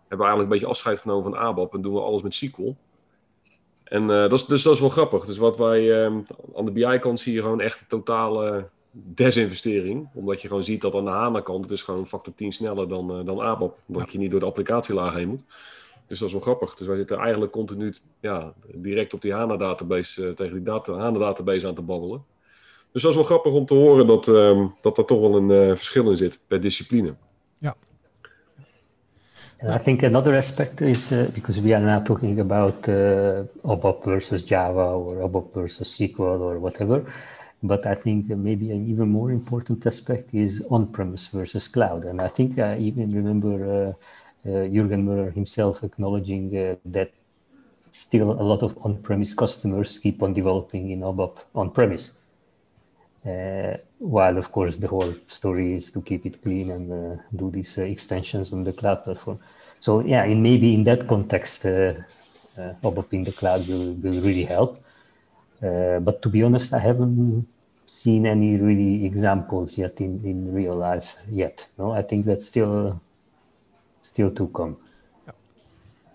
we 0.07 0.23
eigenlijk 0.23 0.41
een 0.41 0.47
beetje 0.47 0.65
afscheid 0.65 0.99
genomen 0.99 1.23
van 1.23 1.41
ABAP 1.41 1.73
en 1.73 1.81
doen 1.81 1.93
we 1.93 1.99
alles 1.99 2.21
met 2.21 2.33
SQL. 2.33 2.75
En 3.83 4.01
uh, 4.01 4.07
dat 4.07 4.33
is, 4.33 4.45
dus 4.45 4.63
dat 4.63 4.73
is 4.73 4.79
wel 4.79 4.89
grappig. 4.89 5.25
Dus 5.25 5.37
wat 5.37 5.57
wij 5.57 5.81
uh, 5.81 6.17
aan 6.55 6.65
de 6.65 6.71
BI-kant 6.71 7.19
zie 7.19 7.33
je 7.33 7.41
gewoon 7.41 7.61
echt 7.61 7.81
een 7.81 7.87
totale 7.87 8.69
desinvestering. 8.91 10.09
Omdat 10.13 10.41
je 10.41 10.47
gewoon 10.47 10.63
ziet 10.63 10.81
dat 10.81 10.95
aan 10.95 11.05
de 11.05 11.11
HANA-kant 11.11 11.63
het 11.63 11.71
is 11.71 11.81
gewoon 11.81 12.07
factor 12.07 12.33
10 12.35 12.51
sneller 12.51 12.87
dan, 12.87 13.19
uh, 13.19 13.25
dan 13.25 13.41
ABAP. 13.41 13.77
Omdat 13.85 14.11
je 14.11 14.17
niet 14.17 14.31
door 14.31 14.39
de 14.39 14.45
applicatielaag 14.45 15.13
heen 15.13 15.27
moet. 15.27 15.43
Dus 16.07 16.19
dat 16.19 16.27
is 16.27 16.33
wel 16.33 16.43
grappig. 16.43 16.75
Dus 16.75 16.87
wij 16.87 16.95
zitten 16.95 17.17
eigenlijk 17.17 17.51
continu 17.51 17.93
ja, 18.19 18.53
direct 18.75 19.13
op 19.13 19.21
die 19.21 19.33
HANA-database, 19.33 20.21
uh, 20.21 20.35
tegen 20.35 20.53
die 20.53 20.63
data, 20.63 20.93
HANA-database 20.93 21.67
aan 21.67 21.75
te 21.75 21.81
babbelen. 21.81 22.23
Dus 22.91 23.01
dat 23.01 23.11
is 23.11 23.17
wel 23.17 23.25
grappig 23.25 23.53
om 23.53 23.65
te 23.65 23.73
horen 23.73 24.07
dat, 24.07 24.27
um, 24.27 24.73
dat 24.81 24.97
er 24.97 25.05
toch 25.05 25.19
wel 25.19 25.35
een 25.35 25.49
uh, 25.49 25.75
verschil 25.75 26.11
in 26.11 26.17
zit 26.17 26.39
per 26.47 26.61
discipline. 26.61 27.15
Ja. 27.57 27.75
And 29.59 29.81
I 29.81 29.83
think 29.83 30.03
another 30.03 30.35
aspect 30.37 30.81
is 30.81 31.11
uh, 31.11 31.23
because 31.33 31.61
we 31.61 31.75
are 31.75 31.85
now 31.85 32.03
talking 32.03 32.39
about 32.39 32.87
uh, 32.87 33.39
OBOP 33.61 34.03
versus 34.03 34.43
Java 34.43 34.93
or 34.95 35.21
OBOP 35.21 35.53
versus 35.53 36.01
SQL 36.01 36.39
or 36.39 36.59
whatever. 36.59 37.03
But 37.59 37.85
I 37.85 37.95
think 37.95 38.27
maybe 38.27 38.71
an 38.71 38.89
even 38.89 39.09
more 39.09 39.31
important 39.31 39.85
aspect 39.85 40.33
is 40.33 40.65
on-premise 40.69 41.29
versus 41.29 41.69
cloud. 41.69 42.05
And 42.05 42.21
I 42.21 42.27
think 42.27 42.59
I 42.59 42.77
even 42.77 43.09
remember 43.09 43.55
uh, 43.63 43.93
Jürgen 44.45 45.05
Müller 45.05 45.31
himself 45.31 45.83
acknowledging 45.83 46.55
uh, 46.57 46.75
that 46.85 47.11
still 47.91 48.31
a 48.31 48.43
lot 48.43 48.63
of 48.63 48.77
on-premise 48.83 49.33
customers 49.33 49.99
keep 49.99 50.21
on 50.21 50.33
developing 50.33 50.91
in 50.91 51.01
OBOP 51.01 51.37
on-premise. 51.55 52.17
Uh, 53.25 53.77
while 53.99 54.37
of 54.37 54.51
course 54.51 54.75
the 54.75 54.87
whole 54.87 55.13
story 55.27 55.75
is 55.75 55.91
to 55.91 56.01
keep 56.01 56.25
it 56.25 56.41
clean 56.43 56.71
and 56.71 56.91
uh, 56.91 57.21
do 57.33 57.49
these 57.49 57.77
uh, 57.77 57.83
extensions 57.83 58.51
on 58.51 58.65
the 58.65 58.73
cloud 58.73 59.03
platform. 59.05 59.39
So 59.79 60.01
yeah, 60.01 60.23
and 60.23 60.43
maybe 60.43 60.73
in 60.73 60.83
that 60.83 61.07
context, 61.07 61.65
uh, 61.65 61.93
OBOP 62.83 63.13
in 63.13 63.23
the 63.23 63.31
cloud 63.31 63.65
will, 63.67 63.93
will 63.93 64.21
really 64.21 64.43
help. 64.43 64.79
but 65.61 66.21
to 66.21 66.29
be 66.29 66.43
honest, 66.43 66.73
I 66.73 66.79
haven't 66.79 67.47
seen 67.85 68.25
any 68.25 68.57
really 68.57 69.05
examples 69.05 69.77
yet 69.77 70.01
in, 70.01 70.21
in 70.25 70.53
real 70.53 70.75
life 70.75 71.15
yet. 71.29 71.67
No, 71.77 71.91
I 71.91 72.01
think 72.01 72.25
that's 72.25 72.47
still 72.47 72.99
still 74.03 74.31
to 74.31 74.47
come. 74.51 74.75
Yeah. 75.25 75.35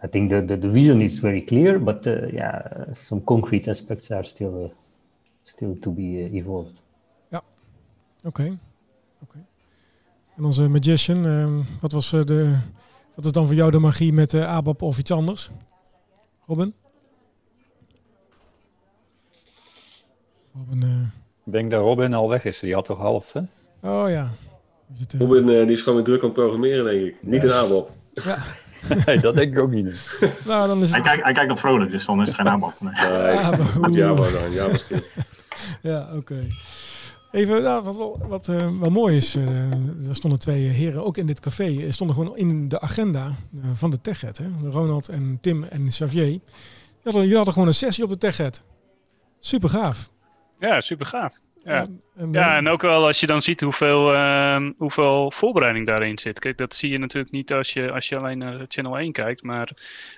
I 0.03 0.09
think 0.09 0.31
the, 0.31 0.45
the, 0.45 0.57
the 0.57 0.71
vision 0.71 1.01
is 1.01 1.19
very 1.19 1.43
clear, 1.45 1.79
but 1.79 2.07
uh, 2.07 2.29
yeah, 2.33 2.63
some 3.01 3.21
concrete 3.25 3.71
aspects 3.71 4.11
are 4.11 4.25
still 4.25 4.65
uh, 4.65 4.69
still 5.45 5.77
to 5.81 5.91
be 5.91 6.03
uh, 6.03 6.35
evolved. 6.35 6.83
Ja, 7.29 7.43
oké. 8.23 8.41
Okay. 8.43 8.59
Okay. 9.23 9.45
En 10.37 10.45
onze 10.45 10.69
magician, 10.69 11.27
ehm, 11.27 11.63
wat 11.81 11.93
was 11.93 12.11
de, 12.11 12.59
wat 13.15 13.25
is 13.25 13.33
dan 13.33 13.47
voor 13.47 13.55
jou 13.55 13.71
de 13.71 13.79
magie 13.79 14.13
met 14.13 14.33
uh, 14.33 14.49
ABAP 14.49 14.83
of 14.83 14.99
iets 14.99 15.11
anders? 15.11 15.51
Robin? 16.47 16.75
Robin 20.53 20.83
uh... 20.83 21.01
Ik 21.45 21.53
denk 21.53 21.71
dat 21.71 21.85
Robin 21.85 22.15
al 22.15 22.29
weg 22.29 22.45
is. 22.45 22.59
Die 22.59 22.75
had 22.75 22.85
toch 22.85 22.99
half, 22.99 23.33
hè? 23.33 23.41
Oh 23.81 24.09
ja. 24.09 24.31
Het, 24.99 25.15
uh... 25.15 25.21
Robin 25.21 25.47
die 25.47 25.77
is 25.77 25.81
gewoon 25.81 25.95
weer 25.95 26.05
druk 26.05 26.21
aan 26.21 26.29
het 26.29 26.39
programmeren, 26.39 26.85
denk 26.85 27.07
ik. 27.07 27.17
Niet 27.21 27.45
in 27.45 27.53
ABAP. 27.53 27.91
Ja. 28.13 28.39
nee, 29.07 29.21
dat 29.21 29.35
denk 29.35 29.53
ik 29.53 29.59
ook 29.59 29.71
niet. 29.71 29.85
nou, 30.47 30.69
dan 30.69 30.83
is 30.83 30.91
het... 30.91 30.93
hij, 30.93 31.01
kijkt, 31.01 31.25
hij 31.25 31.33
kijkt 31.33 31.49
nog 31.49 31.59
vrolijk, 31.59 31.91
dus 31.91 32.07
dan 32.07 32.23
is 32.23 32.29
het 32.29 32.37
geen 32.37 32.49
ABAP. 32.49 32.81
Nee, 32.81 32.93
nee 33.81 33.93
Java 33.93 34.31
dan, 34.31 34.53
JavaScript. 34.53 35.11
ja, 35.83 36.07
oké. 36.07 36.17
Okay. 36.17 36.47
Even, 37.31 37.63
nou, 37.63 37.85
wat, 37.85 38.19
wat 38.29 38.49
uh, 38.49 38.79
wel 38.79 38.91
mooi 38.91 39.17
is, 39.17 39.37
uh, 39.37 40.09
er 40.09 40.15
stonden 40.15 40.39
twee 40.39 40.67
heren 40.67 41.05
ook 41.05 41.17
in 41.17 41.27
dit 41.27 41.41
café, 41.41 41.93
stonden 41.93 42.17
gewoon 42.17 42.37
in 42.37 42.69
de 42.69 42.81
agenda 42.81 43.27
uh, 43.27 43.65
van 43.73 43.91
de 43.91 44.01
TechHead. 44.01 44.39
Hè? 44.39 44.47
Ronald 44.71 45.09
en 45.09 45.39
Tim 45.41 45.65
en 45.65 45.89
Xavier. 45.89 46.25
Die 46.25 46.43
hadden, 47.03 47.23
jullie 47.23 47.37
hadden 47.37 47.53
gewoon 47.53 47.69
een 47.69 47.75
sessie 47.75 48.05
op 48.05 48.11
de 48.11 48.19
TechHead. 48.19 48.63
Super 49.41 49.69
gaaf. 49.69 50.11
Ja, 50.59 50.81
super 50.81 51.07
gaaf. 51.07 51.35
Ja. 51.65 51.87
En, 52.17 52.33
ja, 52.33 52.57
en 52.57 52.69
ook 52.69 52.83
wel 52.83 53.07
als 53.07 53.21
je 53.21 53.27
dan 53.27 53.43
ziet 53.43 53.61
hoeveel, 53.61 54.15
uh, 54.15 54.71
hoeveel 54.77 55.31
voorbereiding 55.31 55.87
daarin 55.87 56.19
zit. 56.19 56.39
Kijk, 56.39 56.59
dat 56.59 56.75
zie 56.75 56.91
je 56.91 56.99
natuurlijk 56.99 57.33
niet 57.33 57.53
als 57.53 57.73
je, 57.73 57.93
als 57.93 58.09
je 58.09 58.19
alleen 58.19 58.39
naar 58.39 58.65
Channel 58.69 58.99
1 58.99 59.13
kijkt. 59.13 59.43
Maar 59.43 59.71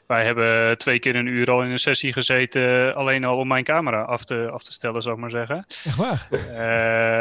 wij 0.06 0.24
hebben 0.24 0.78
twee 0.78 0.98
keer 0.98 1.16
een 1.16 1.26
uur 1.26 1.50
al 1.50 1.62
in 1.62 1.70
een 1.70 1.78
sessie 1.78 2.12
gezeten. 2.12 2.94
Alleen 2.94 3.24
al 3.24 3.36
om 3.36 3.48
mijn 3.48 3.64
camera 3.64 4.02
af 4.02 4.24
te, 4.24 4.50
af 4.50 4.62
te 4.62 4.72
stellen, 4.72 5.02
zou 5.02 5.14
ik 5.14 5.20
maar 5.20 5.30
zeggen. 5.30 5.64
Echt 5.84 5.96
waar? 5.96 6.28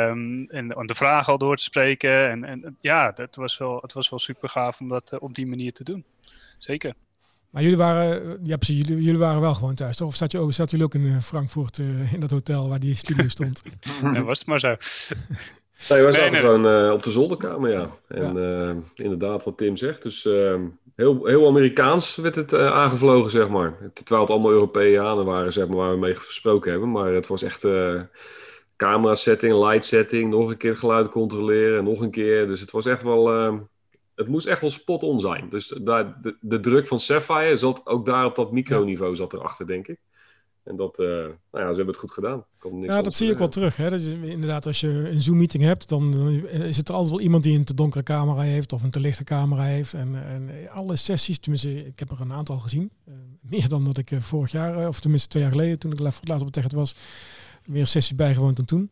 Um, 0.09 0.47
en, 0.49 0.71
en 0.71 0.85
de 0.85 0.95
vragen 0.95 1.31
al 1.31 1.37
door 1.37 1.55
te 1.55 1.63
spreken. 1.63 2.29
En, 2.29 2.43
en 2.43 2.77
ja, 2.81 3.11
het 3.15 3.35
was 3.35 3.57
wel, 3.57 3.77
het 3.81 3.93
was 3.93 4.09
wel 4.09 4.19
super 4.19 4.49
gaaf 4.49 4.79
om 4.79 4.89
dat 4.89 5.11
uh, 5.13 5.21
op 5.21 5.33
die 5.33 5.47
manier 5.47 5.73
te 5.73 5.83
doen. 5.83 6.05
Zeker. 6.57 6.93
Maar 7.49 7.61
jullie 7.61 7.77
waren, 7.77 8.39
ja, 8.43 8.57
precies, 8.57 8.77
jullie, 8.77 9.03
jullie 9.03 9.19
waren 9.19 9.41
wel 9.41 9.53
gewoon 9.53 9.75
thuis, 9.75 9.95
toch? 9.95 10.07
Of 10.07 10.15
zat, 10.15 10.31
je 10.31 10.39
ook, 10.39 10.53
zat 10.53 10.71
jullie 10.71 10.85
ook 10.85 10.93
in 10.93 11.21
Frankfurt, 11.21 11.77
uh, 11.77 12.13
in 12.13 12.19
dat 12.19 12.31
hotel 12.31 12.69
waar 12.69 12.79
die 12.79 12.95
studio 12.95 13.27
stond? 13.37 13.63
ja, 14.01 14.21
was 14.21 14.39
het 14.39 14.47
maar 14.47 14.59
zo. 14.59 14.75
Nee, 15.89 16.01
wij 16.01 16.11
zaten 16.11 16.31
nee, 16.31 16.41
gewoon 16.41 16.67
uh, 16.67 16.91
op 16.91 17.03
de 17.03 17.11
zolderkamer, 17.11 17.71
ja. 17.71 17.89
En 18.07 18.35
ja. 18.35 18.69
Uh, 18.69 18.75
inderdaad, 18.93 19.43
wat 19.43 19.57
Tim 19.57 19.77
zegt. 19.77 20.03
Dus 20.03 20.23
heel, 20.95 21.25
heel 21.25 21.47
Amerikaans 21.47 22.15
werd 22.15 22.35
het 22.35 22.53
aangevlogen, 22.53 23.31
zeg 23.31 23.49
maar. 23.49 23.77
Terwijl 23.93 24.21
het 24.21 24.29
allemaal 24.29 24.51
Europeanen 24.51 25.25
waren, 25.25 25.53
zeg 25.53 25.67
maar, 25.67 25.77
waar 25.77 25.91
we 25.91 25.99
mee 25.99 26.15
gesproken 26.15 26.71
hebben. 26.71 26.91
Maar 26.91 27.13
het 27.13 27.27
was 27.27 27.43
echt 27.43 27.67
camera 28.75 29.15
setting, 29.15 29.53
light 29.53 29.85
setting, 29.85 30.29
nog 30.29 30.49
een 30.49 30.57
keer 30.57 30.77
geluid 30.77 31.09
controleren, 31.09 31.83
nog 31.83 32.01
een 32.01 32.11
keer. 32.11 32.47
Dus 32.47 32.61
het 32.61 32.71
was 32.71 32.85
echt 32.85 33.03
wel 33.03 33.29
het 34.19 34.27
moest 34.27 34.47
echt 34.47 34.61
wel 34.61 34.69
spot 34.69 35.03
on 35.03 35.21
zijn. 35.21 35.49
Dus 35.49 35.67
daar, 35.67 36.21
de, 36.21 36.37
de 36.41 36.59
druk 36.59 36.87
van 36.87 36.99
Sapphire 36.99 37.57
zat 37.57 37.85
ook 37.85 38.05
daar 38.05 38.25
op 38.25 38.35
dat 38.35 38.51
microniveau 38.51 39.15
zat 39.15 39.33
erachter, 39.33 39.67
denk 39.67 39.87
ik. 39.87 39.99
En 40.63 40.75
dat, 40.75 40.99
uh, 40.99 41.07
nou 41.07 41.35
ja, 41.51 41.69
ze 41.69 41.75
hebben 41.75 41.87
het 41.87 41.97
goed 41.97 42.11
gedaan. 42.11 42.45
ja, 42.81 43.01
dat 43.01 43.15
zie 43.15 43.31
ik 43.31 43.37
wel 43.37 43.47
terug. 43.47 43.77
Hè. 43.77 43.89
Dat 43.89 43.99
inderdaad, 44.21 44.65
als 44.65 44.79
je 44.79 44.87
een 44.87 45.21
Zoom-meeting 45.21 45.63
hebt, 45.63 45.89
dan, 45.89 46.29
is 46.49 46.77
het 46.77 46.87
er 46.87 46.93
altijd 46.93 47.11
wel 47.11 47.21
iemand 47.21 47.43
die 47.43 47.57
een 47.57 47.63
te 47.63 47.73
donkere 47.73 48.03
camera 48.03 48.41
heeft 48.41 48.73
of 48.73 48.83
een 48.83 48.89
te 48.89 48.99
lichte 48.99 49.23
camera 49.23 49.63
heeft. 49.63 49.93
En, 49.93 50.23
en 50.25 50.69
alle 50.69 50.95
sessies, 50.95 51.39
tenminste, 51.39 51.85
ik 51.85 51.99
heb 51.99 52.11
er 52.11 52.21
een 52.21 52.33
aantal 52.33 52.57
gezien. 52.57 52.91
Uh, 53.07 53.13
meer 53.41 53.69
dan 53.69 53.83
dat 53.83 53.97
ik 53.97 54.11
vorig 54.19 54.51
jaar, 54.51 54.87
of 54.87 54.99
tenminste 54.99 55.29
twee 55.29 55.43
jaar 55.43 55.51
geleden, 55.51 55.79
toen 55.79 55.91
ik 55.91 55.99
laatst 55.99 56.45
op 56.45 56.53
het 56.53 56.71
was, 56.71 56.95
meer 57.65 57.87
sessies 57.87 58.15
bijgewoond 58.15 58.55
dan 58.55 58.65
toen. 58.65 58.91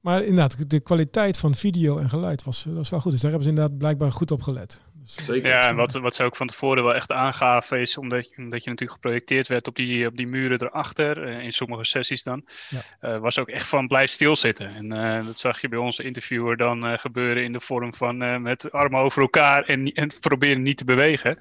Maar 0.00 0.22
inderdaad, 0.22 0.70
de 0.70 0.80
kwaliteit 0.80 1.36
van 1.36 1.54
video 1.54 1.98
en 1.98 2.08
geluid 2.08 2.44
was, 2.44 2.64
was 2.68 2.88
wel 2.88 3.00
goed. 3.00 3.12
Dus 3.12 3.20
daar 3.20 3.30
hebben 3.30 3.48
ze 3.48 3.54
inderdaad 3.54 3.78
blijkbaar 3.78 4.12
goed 4.12 4.30
op 4.30 4.42
gelet. 4.42 4.80
Dus, 5.16 5.26
Zeker. 5.26 5.48
Ja, 5.48 5.68
en 5.68 5.76
wat, 5.76 5.92
wat 5.92 6.14
ze 6.14 6.24
ook 6.24 6.36
van 6.36 6.46
tevoren 6.46 6.84
wel 6.84 6.94
echt 6.94 7.12
aangaven 7.12 7.80
is, 7.80 7.98
omdat, 7.98 8.32
omdat 8.36 8.64
je 8.64 8.70
natuurlijk 8.70 9.00
geprojecteerd 9.00 9.48
werd 9.48 9.68
op 9.68 9.76
die, 9.76 10.06
op 10.06 10.16
die 10.16 10.26
muren 10.26 10.62
erachter, 10.62 11.28
uh, 11.28 11.44
in 11.44 11.52
sommige 11.52 11.84
sessies 11.84 12.22
dan, 12.22 12.44
ja. 12.68 13.14
uh, 13.14 13.20
was 13.20 13.38
ook 13.38 13.48
echt 13.48 13.68
van 13.68 13.86
blijf 13.86 14.10
stilzitten. 14.10 14.68
En 14.68 14.94
uh, 14.94 15.26
dat 15.26 15.38
zag 15.38 15.60
je 15.60 15.68
bij 15.68 15.78
onze 15.78 16.02
interviewer 16.02 16.56
dan 16.56 16.98
gebeuren 16.98 17.44
in 17.44 17.52
de 17.52 17.60
vorm 17.60 17.94
van 17.94 18.42
met 18.42 18.72
armen 18.72 19.00
over 19.00 19.22
elkaar 19.22 19.64
en, 19.64 19.92
en 19.92 20.10
proberen 20.20 20.62
niet 20.62 20.76
te 20.76 20.84
bewegen. 20.84 21.38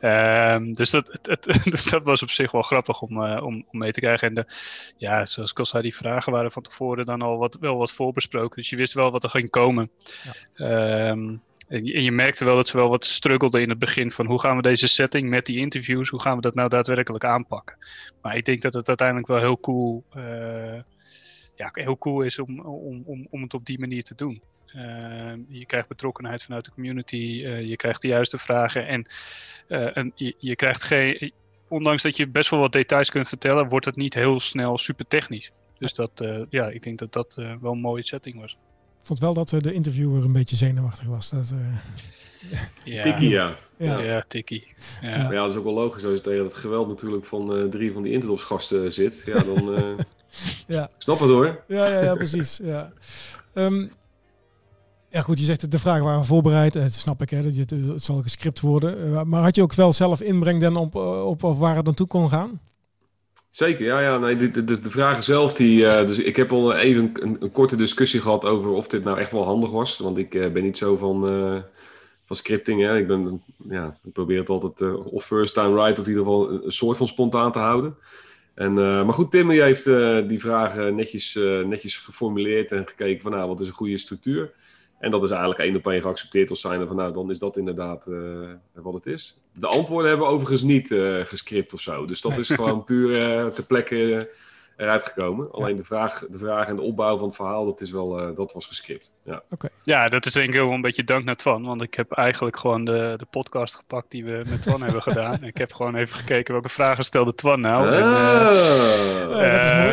Ehm, 0.00 0.72
dus 0.72 0.90
dat, 0.90 1.18
het, 1.22 1.44
het, 1.44 1.90
dat 1.90 2.02
was 2.02 2.22
op 2.22 2.30
zich 2.30 2.50
wel 2.50 2.62
grappig 2.62 3.00
om, 3.00 3.22
om, 3.22 3.64
om 3.70 3.78
mee 3.78 3.92
te 3.92 4.00
krijgen. 4.00 4.28
En 4.28 4.34
de, 4.34 4.44
ja, 4.96 5.26
zoals 5.26 5.50
ik 5.50 5.58
al 5.58 5.66
zei, 5.66 5.82
die 5.82 5.96
vragen 5.96 6.32
waren 6.32 6.52
van 6.52 6.62
tevoren 6.62 7.06
dan 7.06 7.22
al 7.22 7.38
wat, 7.38 7.56
wel 7.60 7.76
wat 7.76 7.92
voorbesproken. 7.92 8.56
Dus 8.56 8.70
je 8.70 8.76
wist 8.76 8.92
wel 8.92 9.10
wat 9.10 9.24
er 9.24 9.30
ging 9.30 9.50
komen. 9.50 9.90
Ja. 10.54 11.08
Um, 11.10 11.42
en 11.70 11.84
je, 11.84 12.12
merkte 12.12 12.44
wel 12.44 12.56
dat 12.56 12.68
ze 12.68 12.76
wel 12.76 12.88
wat 12.88 13.04
struggelden 13.04 13.60
in 13.62 13.68
het 13.68 13.78
begin 13.78 14.10
van 14.10 14.26
hoe 14.26 14.40
gaan 14.40 14.56
we 14.56 14.62
deze 14.62 14.86
setting 14.86 15.28
met 15.28 15.46
die 15.46 15.58
interviews, 15.58 16.08
hoe 16.08 16.20
gaan 16.20 16.36
we 16.36 16.42
dat 16.42 16.54
nou 16.54 16.68
daadwerkelijk 16.68 17.24
aanpakken. 17.24 17.76
Maar 18.22 18.36
ik 18.36 18.44
denk 18.44 18.62
dat 18.62 18.74
het 18.74 18.88
uiteindelijk 18.88 19.28
wel 19.28 19.38
heel 19.38 19.60
cool, 19.60 20.04
uh, 20.16 20.80
ja, 21.56 21.70
heel 21.72 21.98
cool 21.98 22.20
is 22.20 22.38
om, 22.38 22.60
om, 22.60 23.02
om, 23.06 23.26
om 23.30 23.42
het 23.42 23.54
op 23.54 23.64
die 23.64 23.78
manier 23.78 24.02
te 24.02 24.14
doen. 24.14 24.42
Uh, 24.76 25.32
je 25.48 25.66
krijgt 25.66 25.88
betrokkenheid 25.88 26.42
vanuit 26.42 26.64
de 26.64 26.70
community, 26.70 27.42
uh, 27.44 27.62
je 27.62 27.76
krijgt 27.76 28.02
de 28.02 28.08
juiste 28.08 28.38
vragen 28.38 28.86
en, 28.86 29.06
en 29.68 30.12
je, 30.14 30.34
je, 30.38 30.56
krijgt 30.56 30.82
geen, 30.82 31.32
ondanks 31.68 32.02
dat 32.02 32.16
je 32.16 32.28
best 32.28 32.50
wel 32.50 32.60
wat 32.60 32.72
details 32.72 33.10
kunt 33.10 33.28
vertellen, 33.28 33.68
wordt 33.68 33.86
het 33.86 33.96
niet 33.96 34.14
heel 34.14 34.40
snel 34.40 34.78
super 34.78 35.06
technisch. 35.06 35.50
Dus 35.78 35.94
dat, 35.94 36.24
ja, 36.48 36.68
ik 36.68 36.82
denk 36.82 36.98
dat 36.98 37.12
dat 37.12 37.34
wel 37.60 37.72
een 37.72 37.80
mooie 37.80 38.04
setting 38.04 38.40
was. 38.40 38.56
Ik 39.10 39.16
vond 39.16 39.34
wel 39.34 39.44
dat 39.44 39.62
de 39.62 39.72
interviewer 39.72 40.24
een 40.24 40.32
beetje 40.32 40.56
zenuwachtig 40.56 41.06
was. 41.06 41.30
Dat, 41.30 41.52
uh... 41.54 41.76
ja. 42.84 43.02
Tikkie, 43.06 43.28
ja. 43.28 43.56
Ja, 43.76 43.98
ja 43.98 44.22
tikkie. 44.28 44.66
Ja. 45.02 45.08
ja. 45.08 45.30
dat 45.30 45.50
is 45.50 45.56
ook 45.56 45.64
wel 45.64 45.72
logisch 45.72 46.04
als 46.04 46.14
je 46.14 46.20
tegen 46.20 46.44
het 46.44 46.54
geweld 46.54 46.88
natuurlijk 46.88 47.24
van 47.24 47.58
uh, 47.58 47.68
drie 47.68 47.92
van 47.92 48.02
die 48.02 48.12
Interdopsgasten 48.12 48.92
zit. 48.92 49.22
Ja, 49.26 49.42
dan 49.42 49.74
uh, 49.74 49.80
ja. 50.76 50.90
snap 50.98 51.18
het 51.18 51.28
hoor. 51.28 51.62
Ja, 51.68 51.88
ja, 51.88 52.02
ja 52.02 52.14
precies. 52.14 52.60
Ja. 52.62 52.92
Ehm, 53.52 53.86
ja, 55.08 55.20
goed, 55.20 55.38
je 55.38 55.44
zegt 55.44 55.70
de 55.70 55.78
vragen 55.78 56.04
waren 56.04 56.24
voorbereid. 56.24 56.72
Dat 56.72 56.92
snap 56.92 57.22
ik, 57.22 57.30
hè, 57.30 57.42
dat 57.42 57.54
je 57.54 57.60
het, 57.60 57.70
het 57.70 58.04
zal 58.04 58.22
gescript 58.22 58.60
worden. 58.60 59.28
Maar 59.28 59.42
had 59.42 59.56
je 59.56 59.62
ook 59.62 59.74
wel 59.74 59.92
zelf 59.92 60.20
inbreng 60.20 60.60
dan 60.60 60.76
op, 60.76 60.94
op, 60.94 61.44
op 61.44 61.58
waar 61.58 61.76
het 61.76 61.84
naartoe 61.84 62.06
kon 62.06 62.28
gaan? 62.28 62.60
Zeker, 63.50 63.86
ja, 63.86 64.00
ja. 64.00 64.18
Nee, 64.18 64.36
de, 64.36 64.64
de, 64.64 64.80
de 64.80 64.90
vragen 64.90 65.22
zelf, 65.22 65.54
die, 65.54 65.80
uh, 65.80 66.06
dus 66.06 66.18
ik 66.18 66.36
heb 66.36 66.52
al 66.52 66.74
even 66.74 67.10
een, 67.20 67.36
een, 67.40 67.52
korte 67.52 67.76
discussie 67.76 68.20
gehad 68.20 68.44
over 68.44 68.70
of 68.70 68.88
dit 68.88 69.04
nou 69.04 69.18
echt 69.18 69.32
wel 69.32 69.44
handig 69.44 69.70
was. 69.70 69.98
Want 69.98 70.18
ik 70.18 70.34
uh, 70.34 70.48
ben 70.48 70.62
niet 70.62 70.76
zo 70.76 70.96
van, 70.96 71.34
uh, 71.34 71.62
van 72.24 72.36
scripting. 72.36 72.80
Hè. 72.80 72.98
Ik, 72.98 73.06
ben, 73.06 73.42
ja, 73.68 73.98
ik 74.04 74.12
probeer 74.12 74.38
het 74.38 74.48
altijd 74.48 75.04
of 75.04 75.24
first 75.24 75.54
time 75.54 75.74
right 75.74 75.98
of 75.98 76.04
in 76.04 76.10
ieder 76.10 76.24
geval 76.24 76.50
een, 76.50 76.64
een 76.64 76.72
soort 76.72 76.96
van 76.96 77.08
spontaan 77.08 77.52
te 77.52 77.58
houden. 77.58 77.96
En, 78.54 78.74
maar 78.74 79.14
goed, 79.14 79.30
Tim 79.30 79.50
heeft 79.50 79.84
die 80.28 80.40
vragen 80.40 80.94
netjes, 80.94 81.38
netjes 81.64 81.98
geformuleerd 81.98 82.72
en 82.72 82.86
gekeken 82.88 83.22
van 83.22 83.32
nou, 83.32 83.48
wat 83.48 83.60
is 83.60 83.66
een 83.66 83.72
goede 83.72 83.98
structuur. 83.98 84.52
En 85.00 85.10
dat 85.10 85.22
is 85.22 85.30
eigenlijk 85.30 85.60
één 85.60 85.76
op 85.76 85.86
één 85.86 86.02
geaccepteerd 86.02 86.50
als 86.50 86.60
zijnde 86.60 86.86
van 86.86 86.96
nou, 86.96 87.12
dan 87.12 87.30
is 87.30 87.38
dat 87.38 87.56
inderdaad 87.56 88.06
uh, 88.08 88.48
wat 88.72 88.94
het 88.94 89.06
is. 89.06 89.40
De 89.52 89.66
antwoorden 89.66 90.08
hebben 90.08 90.26
we 90.26 90.32
overigens 90.32 90.62
niet 90.62 90.90
uh, 90.90 91.24
gescript 91.24 91.72
of 91.72 91.80
zo. 91.80 92.06
Dus 92.06 92.20
dat 92.20 92.38
is 92.38 92.48
gewoon 92.50 92.84
puur 92.84 93.10
uh, 93.10 93.46
ter 93.46 93.64
plekke 93.64 94.30
eruit 94.80 95.04
gekomen. 95.04 95.52
Alleen 95.52 95.76
de, 95.76 95.84
vraag, 95.84 96.26
de 96.30 96.38
vraag 96.38 96.66
en 96.66 96.76
de 96.76 96.82
opbouw 96.82 97.18
van 97.18 97.26
het 97.26 97.36
verhaal, 97.36 97.64
dat, 97.64 97.80
is 97.80 97.90
wel, 97.90 98.20
uh, 98.20 98.36
dat 98.36 98.52
was 98.52 98.66
gescript. 98.66 99.12
Ja. 99.24 99.42
Okay. 99.50 99.70
ja, 99.82 100.08
dat 100.08 100.26
is 100.26 100.32
denk 100.32 100.48
ik 100.48 100.54
wel 100.54 100.70
een 100.70 100.80
beetje 100.80 101.04
dank 101.04 101.24
naar 101.24 101.34
Twan. 101.34 101.62
Want 101.62 101.82
ik 101.82 101.94
heb 101.94 102.12
eigenlijk 102.12 102.56
gewoon 102.56 102.84
de, 102.84 103.14
de 103.16 103.26
podcast 103.30 103.74
gepakt 103.74 104.10
die 104.10 104.24
we 104.24 104.42
met 104.48 104.62
Twan 104.62 104.82
hebben 104.86 105.02
gedaan. 105.02 105.44
Ik 105.44 105.58
heb 105.58 105.72
gewoon 105.72 105.94
even 105.94 106.16
gekeken 106.16 106.52
welke 106.52 106.68
vragen 106.68 107.04
stelde 107.04 107.34
Twan 107.34 107.60
nou. 107.60 107.88
Ah. 107.88 108.50
En, 109.42 109.88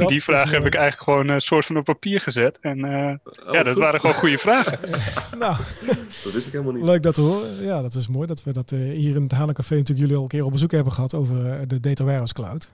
uh, 0.00 0.06
die 0.12 0.22
vraag 0.22 0.50
heb 0.50 0.64
ik 0.64 0.74
eigenlijk 0.74 1.02
gewoon 1.02 1.28
een 1.28 1.40
soort 1.40 1.66
van 1.66 1.76
op 1.76 1.84
papier 1.84 2.20
gezet. 2.20 2.58
En 2.60 2.84
oh, 2.84 3.52
ja, 3.52 3.62
dat 3.62 3.76
waren 3.76 4.00
gewoon 4.00 4.16
goede 4.16 4.38
vragen. 4.38 4.78
nou, 5.38 5.56
dat 6.24 6.32
wist 6.32 6.46
ik 6.46 6.52
helemaal 6.52 6.74
niet. 6.74 6.84
Leuk 6.84 7.02
dat 7.02 7.14
te 7.14 7.20
horen. 7.20 7.62
Ja, 7.62 7.82
dat 7.82 7.94
is 7.94 8.08
mooi 8.08 8.26
dat 8.26 8.42
we 8.42 8.52
dat 8.52 8.70
hier 8.70 9.16
in 9.16 9.22
het 9.22 9.32
Hanencafé 9.32 9.74
natuurlijk 9.74 10.00
jullie 10.00 10.16
al 10.16 10.22
een 10.22 10.28
keer 10.28 10.44
op 10.44 10.52
bezoek 10.52 10.70
hebben 10.70 10.92
gehad 10.92 11.14
over 11.14 11.68
de 11.68 11.80
Data 11.80 12.04
Warehouse 12.04 12.34
Cloud 12.34 12.70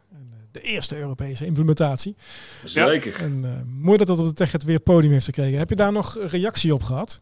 de 0.50 0.60
eerste 0.60 0.96
Europese 0.96 1.46
implementatie. 1.46 2.16
Zeker. 2.64 3.20
En 3.20 3.42
uh, 3.44 3.50
mooi 3.82 3.98
dat 3.98 4.06
dat 4.06 4.18
op 4.18 4.24
de 4.24 4.32
Tech 4.32 4.52
het 4.52 4.64
weer 4.64 4.80
podium 4.80 5.12
heeft 5.12 5.24
gekregen. 5.24 5.58
Heb 5.58 5.68
je 5.68 5.76
daar 5.76 5.92
nog 5.92 6.18
reactie 6.20 6.74
op 6.74 6.82
gehad? 6.82 7.20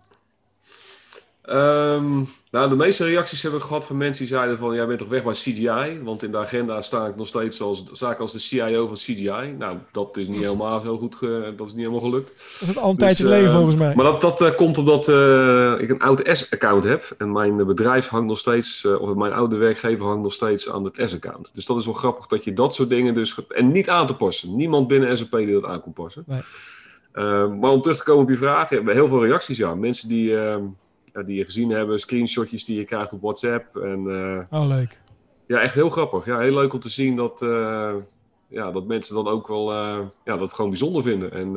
Um, 1.48 2.28
nou, 2.50 2.68
de 2.68 2.76
meeste 2.76 3.04
reacties 3.04 3.42
hebben 3.42 3.61
we 3.61 3.66
gehad 3.66 3.87
van 3.87 3.96
mensen 3.96 4.26
die 4.26 4.35
zeiden 4.35 4.59
van... 4.59 4.74
jij 4.74 4.87
bent 4.87 4.98
toch 4.98 5.09
weg 5.09 5.24
bij 5.24 5.32
CGI? 5.32 6.00
Want 6.02 6.22
in 6.22 6.30
de 6.30 6.38
agenda 6.38 6.82
sta 6.82 7.06
ik 7.06 7.16
nog 7.16 7.28
steeds 7.28 7.61
als, 7.61 7.85
zaak 7.92 8.18
als 8.18 8.32
de 8.32 8.38
CIO 8.38 8.87
van 8.87 8.96
CGI. 8.96 9.54
Nou, 9.59 9.76
dat 9.92 10.16
is 10.16 10.28
niet 10.28 10.40
helemaal 10.40 10.80
zo 10.80 10.98
goed, 10.98 11.16
ge, 11.16 11.54
dat 11.56 11.66
is 11.66 11.72
niet 11.72 11.87
helemaal 11.87 12.11
gelukt. 12.11 12.32
Dat 12.61 12.68
is 12.68 12.76
al 12.76 12.90
een 12.90 12.96
tijdje 12.96 13.24
dus, 13.24 13.32
leven 13.32 13.48
uh, 13.48 13.54
volgens 13.54 13.74
mij. 13.74 13.94
Maar 13.94 14.04
dat, 14.04 14.20
dat 14.20 14.40
uh, 14.40 14.54
komt 14.54 14.78
omdat 14.78 15.09
uh, 15.09 15.80
ik 15.80 15.90
een 15.90 16.00
oud 16.00 16.20
S-account 16.32 16.85
heb. 16.85 17.14
En 17.18 17.32
mijn 17.32 17.66
bedrijf 17.66 18.09
hangt 18.09 18.28
nog 18.28 18.38
steeds... 18.38 18.85
of 18.85 19.14
mijn 19.14 19.32
oude 19.32 19.56
werkgever 19.56 20.06
hangt 20.06 20.22
nog 20.22 20.32
steeds 20.32 20.70
aan 20.70 20.85
het 20.85 21.00
S-account. 21.04 21.54
Dus 21.54 21.66
dat 21.66 21.76
is 21.76 21.85
wel 21.85 21.94
grappig 21.94 22.26
dat 22.26 22.44
je 22.44 22.52
dat 22.52 22.74
soort 22.74 22.88
dingen 22.88 23.14
dus... 23.14 23.46
En 23.48 23.72
niet 23.72 23.88
aan 23.88 24.06
te 24.06 24.16
passen. 24.16 24.56
Niemand 24.56 24.88
binnen 24.88 25.18
SAP 25.18 25.30
die 25.30 25.52
dat 25.52 25.64
aan 25.64 25.82
kon 25.82 25.92
passen. 25.92 26.24
Nee. 26.26 26.42
maar 27.48 27.70
om 27.70 27.82
terug 27.82 27.98
te 27.98 28.04
komen 28.04 28.22
op 28.22 28.30
je 28.30 28.37
vraag... 28.37 28.68
hebben 28.68 28.88
we 28.88 29.00
heel 29.00 29.09
veel 29.09 29.24
reacties, 29.24 29.59
ja. 29.59 29.74
Mensen 29.74 30.09
die 30.09 30.38
ehm, 30.38 30.62
die 31.24 31.37
je 31.37 31.44
gezien 31.44 31.70
hebben, 31.70 32.00
screenshotjes 32.00 32.64
die 32.64 32.76
je 32.79 32.85
krijgt 32.85 33.12
op 33.12 33.20
WhatsApp. 33.20 33.76
En, 33.76 34.05
uh, 34.05 34.61
oh, 34.61 34.66
leuk. 34.68 35.00
Ja, 35.46 35.61
echt 35.61 35.74
heel 35.74 35.90
grappig. 35.90 36.24
Ja, 36.24 36.38
heel 36.38 36.55
leuk 36.55 36.72
om 36.72 36.81
te 36.81 36.88
zien 36.88 37.16
dat, 37.16 37.42
uh, 37.42 37.94
ja, 38.48 38.70
dat 38.70 38.87
mensen 38.87 39.14
dan 39.14 39.29
ook 39.29 39.48
wel 39.48 39.72
uh, 39.72 39.98
ja, 40.24 40.37
dat 40.37 40.52
gewoon 40.52 40.70
bijzonder 40.70 41.02
vinden. 41.02 41.33
En 41.33 41.52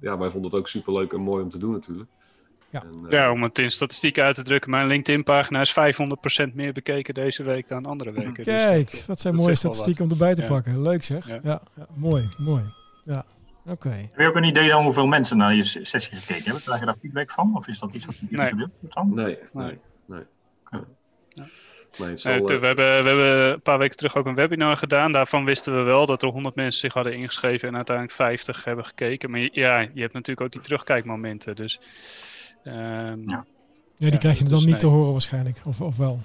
ja, 0.00 0.18
wij 0.18 0.30
vonden 0.30 0.50
het 0.50 0.60
ook 0.60 0.68
super 0.68 0.92
leuk 0.92 1.12
en 1.12 1.20
mooi 1.20 1.42
om 1.42 1.48
te 1.48 1.58
doen 1.58 1.72
natuurlijk. 1.72 2.08
Ja. 2.70 2.82
En, 2.82 3.06
ja, 3.10 3.30
om 3.32 3.42
het 3.42 3.58
in 3.58 3.70
statistieken 3.70 4.24
uit 4.24 4.34
te 4.34 4.42
drukken. 4.42 4.70
Mijn 4.70 4.86
LinkedIn-pagina 4.86 5.60
is 5.60 5.74
500% 6.50 6.54
meer 6.54 6.72
bekeken 6.72 7.14
deze 7.14 7.42
week 7.42 7.68
dan 7.68 7.86
andere 7.86 8.12
weken. 8.12 8.44
Kijk, 8.44 8.90
dus 8.90 8.98
dat, 8.98 9.06
dat, 9.06 9.20
zijn 9.20 9.34
dat 9.34 9.42
mooie 9.42 9.56
statistieken 9.56 10.04
om 10.04 10.10
erbij 10.10 10.34
te 10.34 10.42
ja. 10.42 10.48
pakken. 10.48 10.82
Leuk 10.82 11.04
zeg. 11.04 11.26
Ja. 11.26 11.40
ja. 11.42 11.60
mooi, 11.94 12.28
mooi. 12.38 12.62
Ja. 13.04 13.24
Oké. 13.70 13.86
Okay. 13.86 14.00
Heb 14.00 14.20
je 14.20 14.26
ook 14.26 14.36
een 14.36 14.44
idee 14.44 14.68
dan 14.68 14.82
hoeveel 14.82 15.06
mensen 15.06 15.36
naar 15.36 15.54
je 15.54 15.64
sessie 15.64 16.16
gekeken 16.16 16.44
hebben? 16.44 16.62
Krijg 16.62 16.80
je 16.80 16.86
daar 16.86 16.96
feedback 17.00 17.30
van? 17.30 17.56
Of 17.56 17.68
is 17.68 17.78
dat 17.78 17.92
iets 17.92 18.06
wat 18.06 18.16
je 18.16 18.26
nee. 18.30 18.66
dan? 18.88 19.14
Nee, 19.14 19.38
nee, 19.52 19.78
nee. 20.06 20.22
Ja. 21.30 21.44
Nee, 21.98 22.16
zal, 22.16 22.32
uh, 22.32 22.38
we, 22.38 22.66
hebben, 22.66 23.02
we 23.02 23.08
hebben 23.08 23.52
een 23.52 23.62
paar 23.62 23.78
weken 23.78 23.96
terug 23.96 24.16
ook 24.16 24.26
een 24.26 24.34
webinar 24.34 24.76
gedaan. 24.76 25.12
Daarvan 25.12 25.44
wisten 25.44 25.76
we 25.76 25.82
wel 25.82 26.06
dat 26.06 26.22
er 26.22 26.28
100 26.28 26.54
mensen 26.54 26.80
zich 26.80 26.94
hadden 26.94 27.16
ingeschreven 27.16 27.68
en 27.68 27.76
uiteindelijk 27.76 28.16
50 28.16 28.64
hebben 28.64 28.84
gekeken. 28.84 29.30
Maar 29.30 29.40
ja, 29.52 29.80
je 29.80 30.00
hebt 30.00 30.12
natuurlijk 30.12 30.40
ook 30.40 30.52
die 30.52 30.60
terugkijkmomenten. 30.60 31.56
Dus, 31.56 31.80
um, 32.64 32.72
ja. 33.24 33.44
ja, 33.96 34.10
die 34.10 34.18
krijg 34.18 34.38
je 34.38 34.44
dan 34.44 34.52
dus 34.52 34.60
niet 34.60 34.68
nee. 34.68 34.78
te 34.78 34.86
horen 34.86 35.12
waarschijnlijk. 35.12 35.60
Of, 35.64 35.80
of 35.80 35.96
wel? 35.96 36.20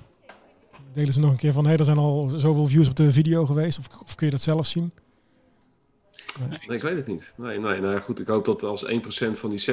Delen 0.93 1.13
ze 1.13 1.19
nog 1.19 1.31
een 1.31 1.37
keer 1.37 1.53
van, 1.53 1.63
hé, 1.63 1.69
hey, 1.69 1.79
er 1.79 1.85
zijn 1.85 1.97
al 1.97 2.27
zoveel 2.27 2.67
views 2.67 2.89
op 2.89 2.95
de 2.95 3.11
video 3.11 3.45
geweest. 3.45 3.79
Of, 3.79 4.01
of 4.01 4.15
kun 4.15 4.25
je 4.25 4.31
dat 4.31 4.41
zelf 4.41 4.65
zien? 4.65 4.91
Nee. 6.39 6.59
nee, 6.67 6.77
ik 6.77 6.83
weet 6.83 6.95
het 6.95 7.07
niet. 7.07 7.33
Nee, 7.37 7.59
nee, 7.59 7.81
nou 7.81 7.99
goed, 7.99 8.19
ik 8.19 8.27
hoop 8.27 8.45
dat 8.45 8.63
als 8.63 8.85
1% 8.85 8.89
van 9.31 9.49
die 9.49 9.65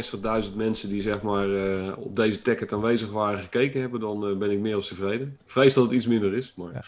60.000 0.44 0.55
mensen 0.55 0.88
die 0.88 1.03
zeg 1.03 1.22
maar 1.22 1.48
uh, 1.48 1.92
op 1.96 2.16
deze 2.16 2.42
ticket 2.42 2.72
aanwezig 2.72 3.11
waren 3.11 3.38
gekeken 3.38 3.81
hebben, 3.81 4.01
dan 4.01 4.29
uh, 4.29 4.37
ben 4.37 4.51
ik 4.51 4.59
meer 4.59 4.75
als 4.75 4.88
tevreden. 4.88 5.38
Ik 5.44 5.51
vrees 5.51 5.75
dat 5.75 5.85
het 5.85 5.92
iets 5.92 6.07
minder 6.07 6.35
is, 6.35 6.55
maar... 6.57 6.72
Ja. 6.72 6.85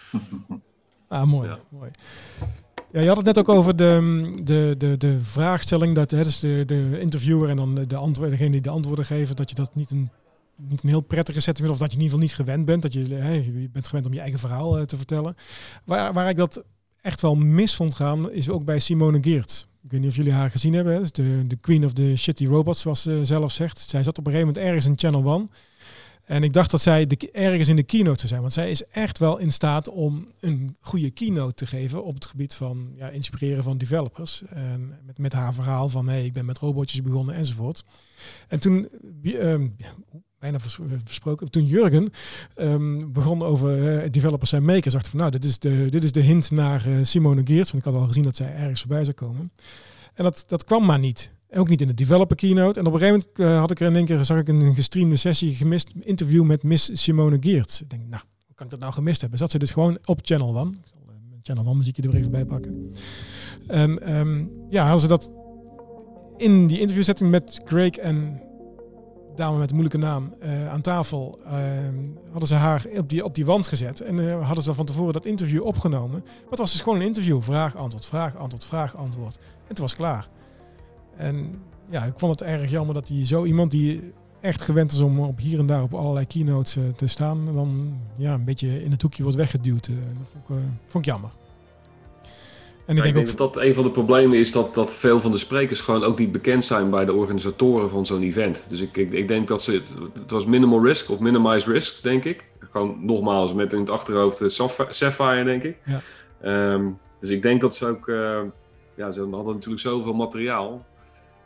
ah, 1.08 1.26
mooi, 1.26 1.48
ja. 1.48 1.58
mooi. 1.68 1.90
Ja, 2.92 3.00
je 3.00 3.06
had 3.06 3.16
het 3.16 3.26
net 3.26 3.38
ook 3.38 3.48
over 3.48 3.76
de, 3.76 4.32
de, 4.42 4.74
de, 4.78 4.96
de 4.96 5.18
vraagstelling, 5.18 5.94
dat 5.94 6.10
hè, 6.10 6.22
dus 6.22 6.40
de, 6.40 6.64
de 6.64 6.96
interviewer 7.00 7.48
en 7.48 7.56
dan 7.56 7.74
de 7.74 7.96
antwoorden, 7.96 8.36
degene 8.36 8.50
die 8.50 8.60
de 8.60 8.70
antwoorden 8.70 9.04
geven, 9.04 9.36
dat 9.36 9.50
je 9.50 9.54
dat 9.56 9.74
niet 9.74 9.90
een, 9.90 10.10
niet 10.56 10.82
een 10.82 10.88
heel 10.88 11.00
prettige 11.00 11.40
setting 11.40 11.66
vindt, 11.66 11.72
of 11.72 11.88
dat 11.88 11.92
je 11.92 11.98
in 11.98 12.04
ieder 12.04 12.18
geval 12.18 12.36
niet 12.36 12.46
gewend 12.46 12.66
bent, 12.66 12.82
dat 12.82 12.92
je, 12.92 13.14
hè, 13.14 13.32
je 13.32 13.68
bent 13.72 13.86
gewend 13.86 14.06
om 14.06 14.12
je 14.12 14.20
eigen 14.20 14.38
verhaal 14.38 14.78
uh, 14.78 14.84
te 14.84 14.96
vertellen. 14.96 15.36
Waar, 15.84 16.12
waar 16.12 16.28
ik 16.28 16.36
dat 16.36 16.64
echt 17.04 17.20
wel 17.20 17.34
mis 17.34 17.74
vond 17.74 17.94
gaan, 17.94 18.30
is 18.32 18.48
ook 18.48 18.64
bij 18.64 18.78
Simone 18.78 19.18
Geert. 19.20 19.66
Ik 19.82 19.90
weet 19.90 20.00
niet 20.00 20.10
of 20.10 20.16
jullie 20.16 20.32
haar 20.32 20.50
gezien 20.50 20.72
hebben. 20.72 21.06
De, 21.12 21.42
de 21.46 21.56
queen 21.56 21.84
of 21.84 21.92
the 21.92 22.16
shitty 22.16 22.46
robots, 22.46 22.80
zoals 22.80 23.02
ze 23.02 23.20
zelf 23.24 23.52
zegt. 23.52 23.78
Zij 23.78 24.02
zat 24.02 24.18
op 24.18 24.26
een 24.26 24.32
gegeven 24.32 24.52
moment 24.52 24.66
ergens 24.66 24.86
in 24.86 24.98
Channel 24.98 25.32
One. 25.32 25.48
En 26.24 26.42
ik 26.42 26.52
dacht 26.52 26.70
dat 26.70 26.80
zij 26.80 27.06
de, 27.06 27.30
ergens 27.32 27.68
in 27.68 27.76
de 27.76 27.82
keynote 27.82 28.16
zou 28.18 28.28
zijn. 28.28 28.40
Want 28.40 28.52
zij 28.52 28.70
is 28.70 28.84
echt 28.84 29.18
wel 29.18 29.38
in 29.38 29.52
staat 29.52 29.88
om 29.88 30.28
een 30.40 30.76
goede 30.80 31.10
keynote 31.10 31.54
te 31.54 31.66
geven 31.66 32.04
op 32.04 32.14
het 32.14 32.26
gebied 32.26 32.54
van 32.54 32.92
ja, 32.96 33.08
inspireren 33.08 33.62
van 33.62 33.78
developers. 33.78 34.42
En 34.48 34.98
met, 35.06 35.18
met 35.18 35.32
haar 35.32 35.54
verhaal 35.54 35.88
van 35.88 36.08
hey, 36.08 36.24
ik 36.24 36.32
ben 36.32 36.44
met 36.44 36.58
robotjes 36.58 37.02
begonnen 37.02 37.34
enzovoort. 37.34 37.84
En 38.48 38.60
toen, 38.60 38.88
um, 39.24 39.76
bijna 40.44 40.60
versproken. 41.04 41.50
Toen 41.50 41.64
Jurgen 41.64 42.08
um, 42.56 43.12
begon 43.12 43.42
over 43.42 44.02
uh, 44.02 44.10
developers 44.10 44.52
en 44.52 44.64
makers, 44.64 44.94
dacht 44.94 45.08
van 45.08 45.18
nou, 45.18 45.30
dit 45.30 45.44
is 45.44 45.58
de, 45.58 45.86
dit 45.90 46.02
is 46.02 46.12
de 46.12 46.20
hint 46.20 46.50
naar 46.50 46.88
uh, 46.88 46.96
Simone 47.02 47.40
Geerts. 47.44 47.72
Want 47.72 47.86
ik 47.86 47.92
had 47.92 48.00
al 48.00 48.06
gezien 48.06 48.22
dat 48.22 48.36
zij 48.36 48.54
ergens 48.54 48.80
voorbij 48.80 49.04
zou 49.04 49.16
komen. 49.16 49.52
En 50.14 50.24
dat, 50.24 50.44
dat 50.46 50.64
kwam 50.64 50.84
maar 50.84 50.98
niet. 50.98 51.32
Ook 51.50 51.68
niet 51.68 51.80
in 51.80 51.86
de 51.86 51.94
developer 51.94 52.36
keynote. 52.36 52.80
En 52.80 52.86
op 52.86 52.92
een 52.92 52.98
gegeven 52.98 53.24
moment 53.36 53.54
uh, 53.54 53.58
had 53.58 53.70
ik 53.70 53.80
er 53.80 53.86
in 53.86 53.96
één 53.96 54.04
keer, 54.04 54.24
zag 54.24 54.38
ik 54.38 54.48
een 54.48 54.74
gestreamde 54.74 55.16
sessie 55.16 55.54
gemist, 55.54 55.92
interview 56.00 56.44
met 56.44 56.62
Miss 56.62 56.90
Simone 56.92 57.36
Geerts. 57.40 57.82
Ik 57.82 57.90
denk, 57.90 58.02
nou, 58.08 58.22
hoe 58.46 58.54
kan 58.54 58.64
ik 58.64 58.72
dat 58.72 58.80
nou 58.80 58.92
gemist 58.92 59.20
hebben? 59.20 59.38
Zat 59.38 59.50
ze 59.50 59.58
dus 59.58 59.70
gewoon 59.70 59.98
op 60.04 60.20
Channel 60.22 60.56
One. 60.56 60.70
Ik 60.70 60.76
zal 60.84 61.00
Channel 61.42 61.66
One 61.66 61.78
muziekje 61.78 62.02
er 62.02 62.14
even 62.14 62.30
bij 62.30 62.44
pakken. 62.44 62.94
En 63.66 64.16
um, 64.16 64.50
ja, 64.70 64.82
hadden 64.82 65.00
ze 65.00 65.08
dat 65.08 65.32
in 66.36 66.66
die 66.66 66.80
interviewsetting 66.80 67.30
met 67.30 67.60
Craig 67.64 67.96
en 67.96 68.40
dame 69.36 69.58
met 69.58 69.70
een 69.70 69.76
moeilijke 69.76 70.06
naam, 70.06 70.34
uh, 70.42 70.68
aan 70.68 70.80
tafel, 70.80 71.38
uh, 71.44 71.50
hadden 72.30 72.48
ze 72.48 72.54
haar 72.54 72.86
op 72.96 73.10
die, 73.10 73.24
op 73.24 73.34
die 73.34 73.46
wand 73.46 73.66
gezet. 73.66 74.00
En 74.00 74.16
uh, 74.16 74.46
hadden 74.46 74.64
ze 74.64 74.74
van 74.74 74.84
tevoren 74.84 75.12
dat 75.12 75.26
interview 75.26 75.64
opgenomen. 75.64 76.20
Maar 76.24 76.50
het 76.50 76.58
was 76.58 76.72
dus 76.72 76.80
gewoon 76.80 77.00
een 77.00 77.06
interview. 77.06 77.40
Vraag, 77.42 77.76
antwoord, 77.76 78.06
vraag, 78.06 78.36
antwoord, 78.36 78.64
vraag, 78.64 78.96
antwoord. 78.96 79.36
En 79.36 79.68
het 79.68 79.78
was 79.78 79.94
klaar. 79.94 80.28
En 81.16 81.62
ja, 81.90 82.04
ik 82.04 82.18
vond 82.18 82.40
het 82.40 82.48
erg 82.48 82.70
jammer 82.70 82.94
dat 82.94 83.08
hij 83.08 83.26
zo 83.26 83.44
iemand 83.44 83.70
die 83.70 84.12
echt 84.40 84.62
gewend 84.62 84.92
is 84.92 85.00
om 85.00 85.20
op 85.20 85.38
hier 85.38 85.58
en 85.58 85.66
daar 85.66 85.82
op 85.82 85.94
allerlei 85.94 86.26
keynotes 86.26 86.76
te 86.96 87.06
staan, 87.06 87.44
dan 87.44 87.98
ja, 88.16 88.34
een 88.34 88.44
beetje 88.44 88.84
in 88.84 88.90
het 88.90 89.02
hoekje 89.02 89.22
wordt 89.22 89.38
weggeduwd. 89.38 89.86
dat 89.86 90.28
vond 90.32 90.60
ik, 90.60 90.66
vond 90.86 91.06
ik 91.06 91.12
jammer. 91.12 91.30
En 92.86 92.96
ik, 92.96 93.02
denk, 93.02 93.16
ik 93.16 93.24
denk 93.24 93.38
dat 93.38 93.54
dat 93.54 93.62
een 93.62 93.74
van 93.74 93.84
de 93.84 93.90
problemen 93.90 94.38
is 94.38 94.52
dat, 94.52 94.74
dat 94.74 94.94
veel 94.94 95.20
van 95.20 95.32
de 95.32 95.38
sprekers 95.38 95.80
gewoon 95.80 96.04
ook 96.04 96.18
niet 96.18 96.32
bekend 96.32 96.64
zijn 96.64 96.90
bij 96.90 97.04
de 97.04 97.12
organisatoren 97.12 97.90
van 97.90 98.06
zo'n 98.06 98.22
event. 98.22 98.64
Dus 98.68 98.80
ik, 98.80 98.96
ik, 98.96 99.12
ik, 99.12 99.28
denk 99.28 99.48
dat 99.48 99.62
ze, 99.62 99.82
het 100.22 100.30
was 100.30 100.44
minimal 100.44 100.84
risk 100.84 101.10
of 101.10 101.18
minimize 101.18 101.72
risk, 101.72 102.02
denk 102.02 102.24
ik. 102.24 102.44
Gewoon 102.70 102.98
nogmaals 103.00 103.54
met 103.54 103.72
in 103.72 103.78
het 103.78 103.90
achterhoofd 103.90 104.42
Sapphire, 104.88 105.44
denk 105.44 105.62
ik. 105.62 105.76
Ja. 105.84 106.72
Um, 106.72 106.98
dus 107.20 107.30
ik 107.30 107.42
denk 107.42 107.60
dat 107.60 107.76
ze 107.76 107.86
ook, 107.86 108.08
uh, 108.08 108.38
ja, 108.94 109.12
ze 109.12 109.20
hadden 109.30 109.54
natuurlijk 109.54 109.82
zoveel 109.82 110.14
materiaal. 110.14 110.86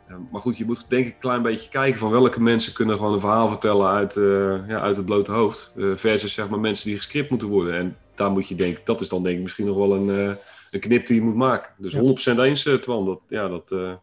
Uh, 0.09 0.15
maar 0.31 0.41
goed, 0.41 0.57
je 0.57 0.65
moet 0.65 0.89
denk 0.89 1.05
ik 1.05 1.13
een 1.13 1.19
klein 1.19 1.41
beetje 1.41 1.69
kijken 1.69 1.99
van 1.99 2.11
welke 2.11 2.41
mensen 2.41 2.73
kunnen 2.73 2.95
gewoon 2.95 3.13
een 3.13 3.19
verhaal 3.19 3.47
vertellen 3.47 3.87
uit, 3.87 4.15
uh, 4.15 4.67
ja, 4.67 4.79
uit 4.79 4.97
het 4.97 5.05
blote 5.05 5.31
hoofd. 5.31 5.73
versus 5.95 6.33
zeg 6.33 6.49
maar 6.49 6.59
mensen 6.59 6.87
die 6.87 6.97
gescript 6.97 7.29
moeten 7.29 7.47
worden. 7.47 7.73
En 7.73 7.97
daar 8.15 8.31
moet 8.31 8.47
je 8.47 8.55
denken, 8.55 8.81
dat 8.83 9.01
is 9.01 9.09
dan 9.09 9.23
denk 9.23 9.35
ik 9.35 9.41
misschien 9.41 9.65
nog 9.65 9.77
wel 9.77 9.93
een 9.93 10.37
een 10.71 10.79
knip 10.79 11.05
die 11.07 11.15
je 11.15 11.21
moet 11.21 11.35
maken. 11.35 11.71
Dus 11.77 11.93
ja. 11.93 11.99
100% 12.35 12.39
eens, 12.39 12.65
uh, 12.65 12.75
Twan. 12.75 13.05
Dat, 13.05 13.19
ja, 13.27 13.47
dat, 13.47 13.71
uh, 13.71 13.93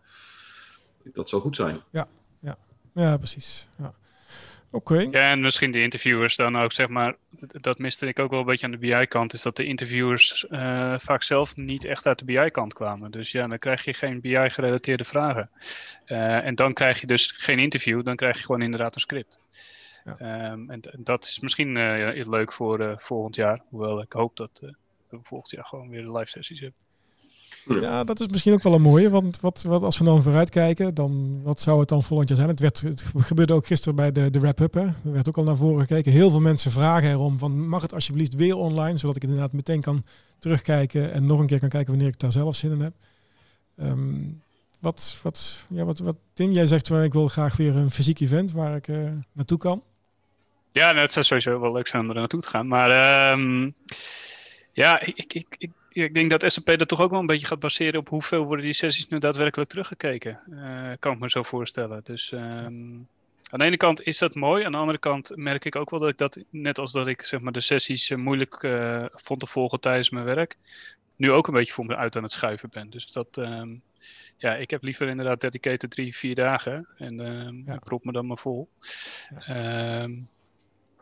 dat 1.04 1.28
zal 1.28 1.40
goed 1.40 1.56
zijn. 1.56 1.80
Ja, 1.90 2.08
Ja, 2.94 3.16
precies. 3.16 3.68
Ja. 3.78 3.94
Oké. 4.70 4.98
Ja, 5.10 5.30
en 5.30 5.40
misschien 5.40 5.70
de 5.70 5.82
interviewers 5.82 6.36
dan 6.36 6.58
ook, 6.58 6.72
zeg 6.72 6.88
maar, 6.88 7.16
dat 7.60 7.78
miste 7.78 8.06
ik 8.06 8.18
ook 8.18 8.30
wel 8.30 8.40
een 8.40 8.46
beetje 8.46 8.66
aan 8.66 8.72
de 8.72 8.78
BI-kant, 8.78 9.32
is 9.32 9.42
dat 9.42 9.56
de 9.56 9.64
interviewers 9.64 10.46
uh, 10.50 10.94
vaak 10.98 11.22
zelf 11.22 11.56
niet 11.56 11.84
echt 11.84 12.06
uit 12.06 12.18
de 12.18 12.24
BI-kant 12.24 12.74
kwamen. 12.74 13.10
Dus 13.10 13.32
ja, 13.32 13.46
dan 13.46 13.58
krijg 13.58 13.84
je 13.84 13.94
geen 13.94 14.20
BI-gerelateerde 14.20 15.04
vragen. 15.04 15.50
Uh, 16.06 16.44
en 16.46 16.54
dan 16.54 16.72
krijg 16.72 17.00
je 17.00 17.06
dus 17.06 17.32
geen 17.36 17.58
interview, 17.58 18.04
dan 18.04 18.16
krijg 18.16 18.36
je 18.36 18.44
gewoon 18.44 18.62
inderdaad 18.62 18.94
een 18.94 19.00
script. 19.00 19.38
Ja. 20.04 20.50
Um, 20.50 20.70
en, 20.70 20.80
en, 20.80 21.00
dat 21.04 21.24
is 21.24 21.40
misschien 21.40 21.76
uh, 21.76 22.26
leuk 22.26 22.52
voor 22.52 22.94
volgend 22.96 23.34
jaar, 23.34 23.60
hoewel 23.68 24.02
ik 24.02 24.12
hoop 24.12 24.36
dat 24.36 24.62
we 25.10 25.18
volgend 25.22 25.50
jaar 25.50 25.64
gewoon 25.64 25.88
weer 25.88 26.02
de 26.02 26.12
live 26.12 26.28
sessies 26.28 26.60
hebben. 26.60 26.80
Ja, 27.80 28.04
dat 28.04 28.20
is 28.20 28.26
misschien 28.26 28.52
ook 28.52 28.62
wel 28.62 28.74
een 28.74 28.82
mooie. 28.82 29.10
Want 29.10 29.40
wat, 29.40 29.62
wat 29.62 29.82
als 29.82 29.98
we 29.98 30.04
dan 30.04 30.22
vooruitkijken, 30.22 30.94
dan 30.94 31.42
wat 31.42 31.60
zou 31.60 31.80
het 31.80 31.88
dan 31.88 32.02
volgend 32.02 32.28
jaar 32.28 32.38
zijn? 32.38 32.50
Het, 32.50 32.60
werd, 32.60 32.80
het 32.80 33.04
gebeurde 33.16 33.54
ook 33.54 33.66
gisteren 33.66 33.96
bij 33.96 34.12
de, 34.12 34.30
de 34.30 34.40
wrap-up. 34.40 34.74
Er 34.74 34.94
werd 35.02 35.28
ook 35.28 35.36
al 35.36 35.44
naar 35.44 35.56
voren 35.56 35.80
gekeken. 35.80 36.12
Heel 36.12 36.30
veel 36.30 36.40
mensen 36.40 36.70
vragen 36.70 37.10
erom 37.10 37.38
van 37.38 37.68
mag 37.68 37.82
het 37.82 37.94
alsjeblieft 37.94 38.34
weer 38.34 38.56
online, 38.56 38.98
zodat 38.98 39.16
ik 39.16 39.22
inderdaad 39.22 39.52
meteen 39.52 39.80
kan 39.80 40.04
terugkijken 40.38 41.12
en 41.12 41.26
nog 41.26 41.38
een 41.38 41.46
keer 41.46 41.60
kan 41.60 41.68
kijken 41.68 41.90
wanneer 41.90 42.08
ik 42.08 42.18
daar 42.18 42.32
zelf 42.32 42.56
zin 42.56 42.72
in 42.72 42.80
heb. 42.80 42.94
Um, 43.76 44.42
wat, 44.80 45.20
wat, 45.22 45.66
ja, 45.68 45.84
wat, 45.84 45.98
wat, 45.98 46.16
Tim, 46.32 46.52
jij 46.52 46.66
zegt 46.66 46.88
van 46.88 47.02
ik 47.02 47.12
wil 47.12 47.28
graag 47.28 47.56
weer 47.56 47.76
een 47.76 47.90
fysiek 47.90 48.20
event 48.20 48.52
waar 48.52 48.76
ik 48.76 48.88
uh, 48.88 49.10
naartoe 49.32 49.58
kan. 49.58 49.82
Ja, 50.70 50.90
nou, 50.90 51.02
het 51.02 51.12
zou 51.12 51.24
sowieso 51.24 51.60
wel 51.60 51.72
leuk 51.72 51.86
zijn 51.86 52.02
om 52.02 52.08
er 52.08 52.14
naartoe 52.14 52.40
te 52.40 52.48
gaan. 52.48 52.68
Maar 52.68 53.32
um, 53.32 53.74
ja, 54.76 55.00
ik, 55.00 55.34
ik, 55.34 55.46
ik 55.58 55.70
ik 56.04 56.14
denk 56.14 56.30
dat 56.30 56.52
SAP 56.52 56.78
dat 56.78 56.88
toch 56.88 57.00
ook 57.00 57.10
wel 57.10 57.20
een 57.20 57.26
beetje 57.26 57.46
gaat 57.46 57.58
baseren 57.58 58.00
op 58.00 58.08
hoeveel 58.08 58.44
worden 58.44 58.64
die 58.64 58.74
sessies 58.74 59.08
nu 59.08 59.18
daadwerkelijk 59.18 59.70
teruggekeken. 59.70 60.40
Uh, 60.50 60.90
kan 60.98 61.12
ik 61.12 61.18
me 61.18 61.30
zo 61.30 61.42
voorstellen. 61.42 62.00
Dus 62.04 62.32
um, 62.32 63.08
aan 63.50 63.58
de 63.58 63.64
ene 63.64 63.76
kant 63.76 64.02
is 64.02 64.18
dat 64.18 64.34
mooi. 64.34 64.64
Aan 64.64 64.72
de 64.72 64.78
andere 64.78 64.98
kant 64.98 65.36
merk 65.36 65.64
ik 65.64 65.76
ook 65.76 65.90
wel 65.90 66.00
dat 66.00 66.08
ik 66.08 66.18
dat, 66.18 66.38
net 66.50 66.78
als 66.78 66.92
dat 66.92 67.06
ik 67.06 67.22
zeg 67.22 67.40
maar, 67.40 67.52
de 67.52 67.60
sessies 67.60 68.10
uh, 68.10 68.18
moeilijk 68.18 68.62
uh, 68.62 69.04
vond 69.12 69.40
te 69.40 69.46
volgen 69.46 69.80
tijdens 69.80 70.10
mijn 70.10 70.24
werk, 70.24 70.56
nu 71.16 71.32
ook 71.32 71.46
een 71.46 71.54
beetje 71.54 71.72
voor 71.72 71.86
me 71.86 71.96
uit 71.96 72.16
aan 72.16 72.22
het 72.22 72.32
schuiven 72.32 72.68
ben. 72.70 72.90
Dus 72.90 73.12
dat, 73.12 73.36
um, 73.36 73.82
ja, 74.36 74.54
ik 74.54 74.70
heb 74.70 74.82
liever 74.82 75.08
inderdaad 75.08 75.40
dedicated 75.40 75.90
drie, 75.90 76.16
vier 76.16 76.34
dagen. 76.34 76.88
En 76.98 77.20
um, 77.20 77.62
ja. 77.66 77.74
ik 77.74 77.84
prop 77.84 78.04
me 78.04 78.12
dan 78.12 78.26
maar 78.26 78.38
vol. 78.38 78.68
Ja. 79.46 80.08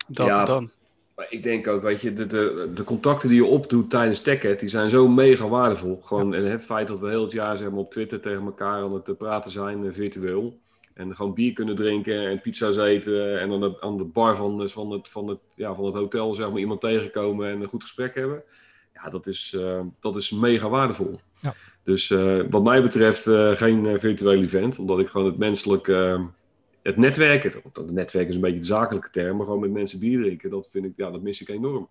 dan, 0.09 0.27
ja. 0.27 0.45
dan. 0.45 0.70
Maar 1.17 1.27
ik 1.29 1.43
denk 1.43 1.69
ook, 1.69 1.83
weet 1.83 2.01
je, 2.01 2.12
de, 2.12 2.27
de, 2.27 2.71
de 2.75 2.85
contacten 2.85 3.29
die 3.29 3.43
je 3.43 3.45
opdoet 3.45 3.91
tijdens 3.91 4.21
TechEd, 4.21 4.61
die 4.61 4.69
zijn 4.69 4.91
zo 4.91 5.09
mega 5.09 5.49
waardevol. 5.49 6.01
Gewoon 6.03 6.31
ja. 6.31 6.37
en 6.37 6.51
het 6.51 6.65
feit 6.65 6.87
dat 6.87 6.99
we 6.99 7.09
heel 7.09 7.23
het 7.23 7.33
jaar 7.33 7.57
zeg 7.57 7.71
maar, 7.71 7.79
op 7.79 7.91
Twitter 7.91 8.21
tegen 8.21 8.45
elkaar 8.45 8.83
aan 8.83 8.95
het 8.95 9.19
praten 9.19 9.51
zijn, 9.51 9.85
uh, 9.85 9.93
virtueel. 9.93 10.59
En 10.95 11.17
gewoon 11.17 11.35
bier 11.35 11.53
kunnen 11.53 11.75
drinken 11.75 12.27
en 12.27 12.41
pizza's 12.41 12.77
eten. 12.77 13.41
En 13.41 13.49
dan 13.49 13.77
aan 13.81 13.97
de 13.97 14.05
bar 14.05 14.37
van, 14.37 14.69
van, 14.69 14.91
het, 14.91 15.09
van, 15.09 15.29
het, 15.29 15.39
ja, 15.55 15.75
van 15.75 15.85
het 15.85 15.95
hotel 15.95 16.35
zeg 16.35 16.51
maar, 16.51 16.59
iemand 16.59 16.81
tegenkomen 16.81 17.51
en 17.51 17.61
een 17.61 17.69
goed 17.69 17.83
gesprek 17.83 18.15
hebben. 18.15 18.43
Ja, 18.95 19.11
dat 19.11 19.27
is, 19.27 19.55
uh, 19.57 19.81
dat 20.01 20.17
is 20.17 20.31
mega 20.31 20.69
waardevol. 20.69 21.21
Ja. 21.41 21.55
Dus 21.83 22.11
uh, 22.11 22.43
wat 22.51 22.65
mij 22.65 22.83
betreft 22.83 23.23
geen 23.59 24.01
virtueel 24.01 24.43
event, 24.43 24.79
omdat 24.79 24.99
ik 24.99 25.09
gewoon 25.09 25.27
het 25.27 25.39
menselijk 25.39 25.89
het 26.85 26.97
netwerken, 26.97 27.53
het 27.72 27.91
netwerk 27.91 28.28
is 28.28 28.35
een 28.35 28.41
beetje 28.41 28.59
de 28.59 28.66
zakelijke 28.66 29.11
term, 29.11 29.37
maar 29.37 29.47
gewoon 29.47 29.61
met 29.61 29.72
mensen 29.72 29.99
bier 29.99 30.22
drinken, 30.22 30.51
dat 30.51 30.68
vind 30.72 30.85
ik, 30.85 30.93
ja, 30.97 31.11
dat 31.11 31.22
mis 31.22 31.41
ik 31.41 31.49
enorm. 31.49 31.89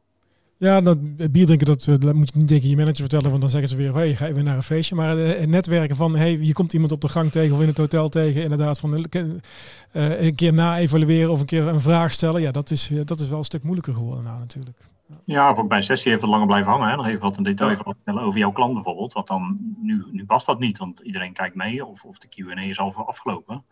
Ja, 0.57 0.81
dat 0.81 1.31
bier 1.31 1.45
drinken, 1.45 1.67
dat, 1.67 1.85
dat 1.99 2.13
moet 2.13 2.31
je 2.33 2.39
niet 2.39 2.47
tegen 2.47 2.69
je 2.69 2.75
manager 2.75 2.99
vertellen, 2.99 3.29
want 3.29 3.41
dan 3.41 3.49
zeggen 3.49 3.69
ze 3.69 3.75
weer, 3.75 3.93
hey, 3.93 4.15
ga 4.15 4.25
je 4.25 4.33
weer 4.33 4.43
naar 4.43 4.55
een 4.55 4.63
feestje. 4.63 4.95
Maar 4.95 5.17
het 5.17 5.49
netwerken 5.49 5.95
van, 5.95 6.15
hey, 6.15 6.37
je 6.37 6.53
komt 6.53 6.73
iemand 6.73 6.91
op 6.91 7.01
de 7.01 7.09
gang 7.09 7.31
tegen 7.31 7.55
of 7.55 7.61
in 7.61 7.67
het 7.67 7.77
hotel 7.77 8.09
tegen, 8.09 8.43
inderdaad, 8.43 8.79
van 8.79 8.97
uh, 8.97 10.21
een 10.21 10.35
keer 10.35 10.53
na-evalueren 10.53 11.31
of 11.31 11.39
een 11.39 11.45
keer 11.45 11.67
een 11.67 11.81
vraag 11.81 12.11
stellen, 12.11 12.41
ja, 12.41 12.51
dat 12.51 12.69
is, 12.69 12.91
dat 13.05 13.19
is 13.19 13.29
wel 13.29 13.37
een 13.37 13.43
stuk 13.43 13.63
moeilijker 13.63 13.93
geworden 13.93 14.23
nou 14.23 14.39
natuurlijk. 14.39 14.77
Ja, 15.25 15.51
of 15.51 15.59
ook 15.59 15.67
bij 15.67 15.77
een 15.77 15.83
sessie 15.83 16.11
even 16.11 16.29
langer 16.29 16.47
blijven 16.47 16.71
hangen. 16.71 16.89
Hè. 16.89 16.95
Nog 16.95 17.07
even 17.07 17.21
wat 17.21 17.37
een 17.37 17.43
detail 17.43 17.69
ja. 17.69 17.75
vertellen 17.75 18.21
over 18.21 18.39
jouw 18.39 18.51
klant 18.51 18.73
bijvoorbeeld. 18.73 19.13
Want 19.13 19.27
dan, 19.27 19.57
nu, 19.81 20.03
nu 20.11 20.25
past 20.25 20.45
dat 20.45 20.59
niet, 20.59 20.77
want 20.77 20.99
iedereen 20.99 21.33
kijkt 21.33 21.55
mee 21.55 21.85
of, 21.85 22.03
of 22.03 22.17
de 22.17 22.27
Q&A 22.27 22.61
is 22.61 22.79
al 22.79 22.93
afgelopen. 22.93 23.63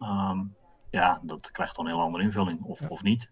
Um, 0.00 0.54
ja, 0.90 1.20
dat 1.22 1.50
krijgt 1.50 1.76
dan 1.76 1.84
een 1.86 1.92
heel 1.92 2.00
andere 2.00 2.22
invulling, 2.24 2.62
of, 2.62 2.80
ja. 2.80 2.86
of 2.88 3.02
niet. 3.02 3.30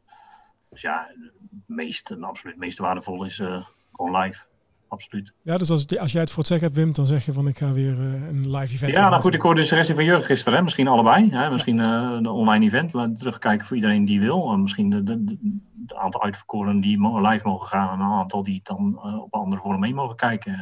Dus 0.71 0.81
ja, 0.81 1.11
het 1.51 1.63
meest, 1.67 2.11
en 2.11 2.25
absoluut 2.25 2.57
meest 2.57 2.79
waardevol 2.79 3.25
is 3.25 3.39
uh, 3.39 3.67
gewoon 3.93 4.17
live. 4.17 4.45
Absoluut. 4.89 5.33
Ja, 5.43 5.59
dus 5.59 5.71
als, 5.71 5.99
als 5.99 6.13
jij 6.13 6.21
het 6.21 6.31
voor 6.31 6.39
het 6.39 6.47
zeggen 6.47 6.67
hebt, 6.67 6.79
Wim, 6.79 6.93
dan 6.93 7.07
zeg 7.07 7.25
je 7.25 7.33
van 7.33 7.49
ik 7.49 7.59
ga 7.59 7.73
weer 7.73 7.93
uh, 7.93 8.29
een 8.29 8.51
live 8.51 8.75
event. 8.75 8.93
Ja, 8.93 9.09
nou 9.09 9.23
goed, 9.23 9.35
ik 9.35 9.41
hoorde 9.41 9.61
de 9.61 9.67
suggestie 9.67 9.95
van 9.95 10.05
Jurgen 10.05 10.25
gisteren, 10.25 10.59
hè? 10.59 10.65
misschien 10.65 10.89
allebei. 10.89 11.31
Hè? 11.31 11.51
Misschien 11.51 11.79
uh, 11.79 11.85
een 12.17 12.27
online 12.27 12.65
event, 12.65 12.93
laten 12.93 13.15
terugkijken 13.15 13.67
voor 13.67 13.77
iedereen 13.77 14.05
die 14.05 14.21
wil. 14.21 14.59
misschien 14.59 14.91
de, 14.91 15.25
de, 15.25 15.39
aantal 15.95 16.23
uitverkoren 16.23 16.81
die 16.81 17.23
live 17.27 17.49
mogen 17.49 17.69
gaan 17.69 17.89
en 17.89 18.05
een 18.05 18.13
aantal 18.13 18.43
die 18.43 18.61
dan 18.63 19.03
op 19.23 19.35
andere 19.35 19.63
vorm 19.63 19.81
mee 19.81 19.95
mogen 19.95 20.17
kijken. 20.17 20.53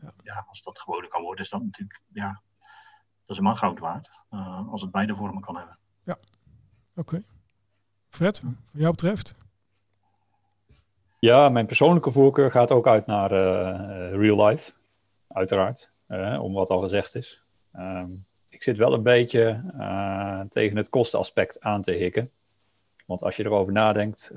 Ja. 0.00 0.12
ja. 0.22 0.44
als 0.48 0.62
dat 0.62 0.78
geworden 0.78 1.10
kan 1.10 1.22
worden, 1.22 1.44
is 1.44 1.50
dat 1.50 1.62
natuurlijk, 1.62 2.00
ja, 2.12 2.40
is 3.30 3.40
maar 3.40 3.56
goud 3.56 3.78
waard. 3.78 4.10
als 4.70 4.82
het 4.82 4.90
beide 4.90 5.14
vormen 5.14 5.42
kan 5.42 5.56
hebben. 5.56 5.78
Ja, 6.02 6.18
Oké. 7.00 7.14
Okay. 7.14 7.24
Fred, 8.08 8.42
wat 8.42 8.52
jou 8.72 8.90
betreft? 8.90 9.34
Ja, 11.18 11.48
mijn 11.48 11.66
persoonlijke 11.66 12.10
voorkeur 12.10 12.50
gaat 12.50 12.70
ook 12.70 12.86
uit 12.86 13.06
naar 13.06 13.32
uh, 13.32 14.10
real 14.10 14.46
life, 14.46 14.72
uiteraard, 15.28 15.90
uh, 16.08 16.42
om 16.42 16.52
wat 16.52 16.70
al 16.70 16.78
gezegd 16.78 17.14
is. 17.14 17.42
Um, 17.76 18.26
ik 18.48 18.62
zit 18.62 18.76
wel 18.76 18.94
een 18.94 19.02
beetje 19.02 19.62
uh, 19.78 20.40
tegen 20.40 20.76
het 20.76 20.88
kostenaspect 20.88 21.60
aan 21.60 21.82
te 21.82 21.92
hikken. 21.92 22.30
Want 23.06 23.22
als 23.22 23.36
je 23.36 23.44
erover 23.44 23.72
nadenkt, 23.72 24.32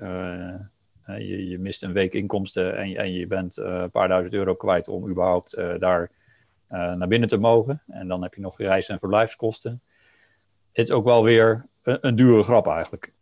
je, 1.06 1.48
je, 1.50 1.60
mist 1.60 1.84
een 1.84 1.94
week 1.94 2.14
inkomsten 2.14 2.78
en, 2.78 2.96
en 2.96 3.14
je 3.14 3.28
bent 3.28 3.58
een 3.58 3.92
paar 3.92 4.08
duizend 4.08 4.34
euro 4.34 4.56
kwijt 4.56 4.88
om 4.88 5.10
überhaupt 5.10 5.56
daar 5.80 6.12
naar 6.74 7.08
binnen 7.08 7.30
te 7.30 7.38
mogen. 7.38 7.82
En 7.88 8.08
dan 8.08 8.22
heb 8.22 8.34
je 8.34 8.42
nog 8.42 8.58
reis- 8.58 8.90
en 8.90 9.00
verblijfskosten. 9.00 9.82
Het 10.72 10.86
is 10.86 10.92
ook 10.92 11.04
wel 11.06 11.24
weer 11.24 11.66
een, 11.82 11.98
een 12.02 12.16
dure 12.16 12.44
grap 12.44 12.68
eigenlijk. 12.68 13.14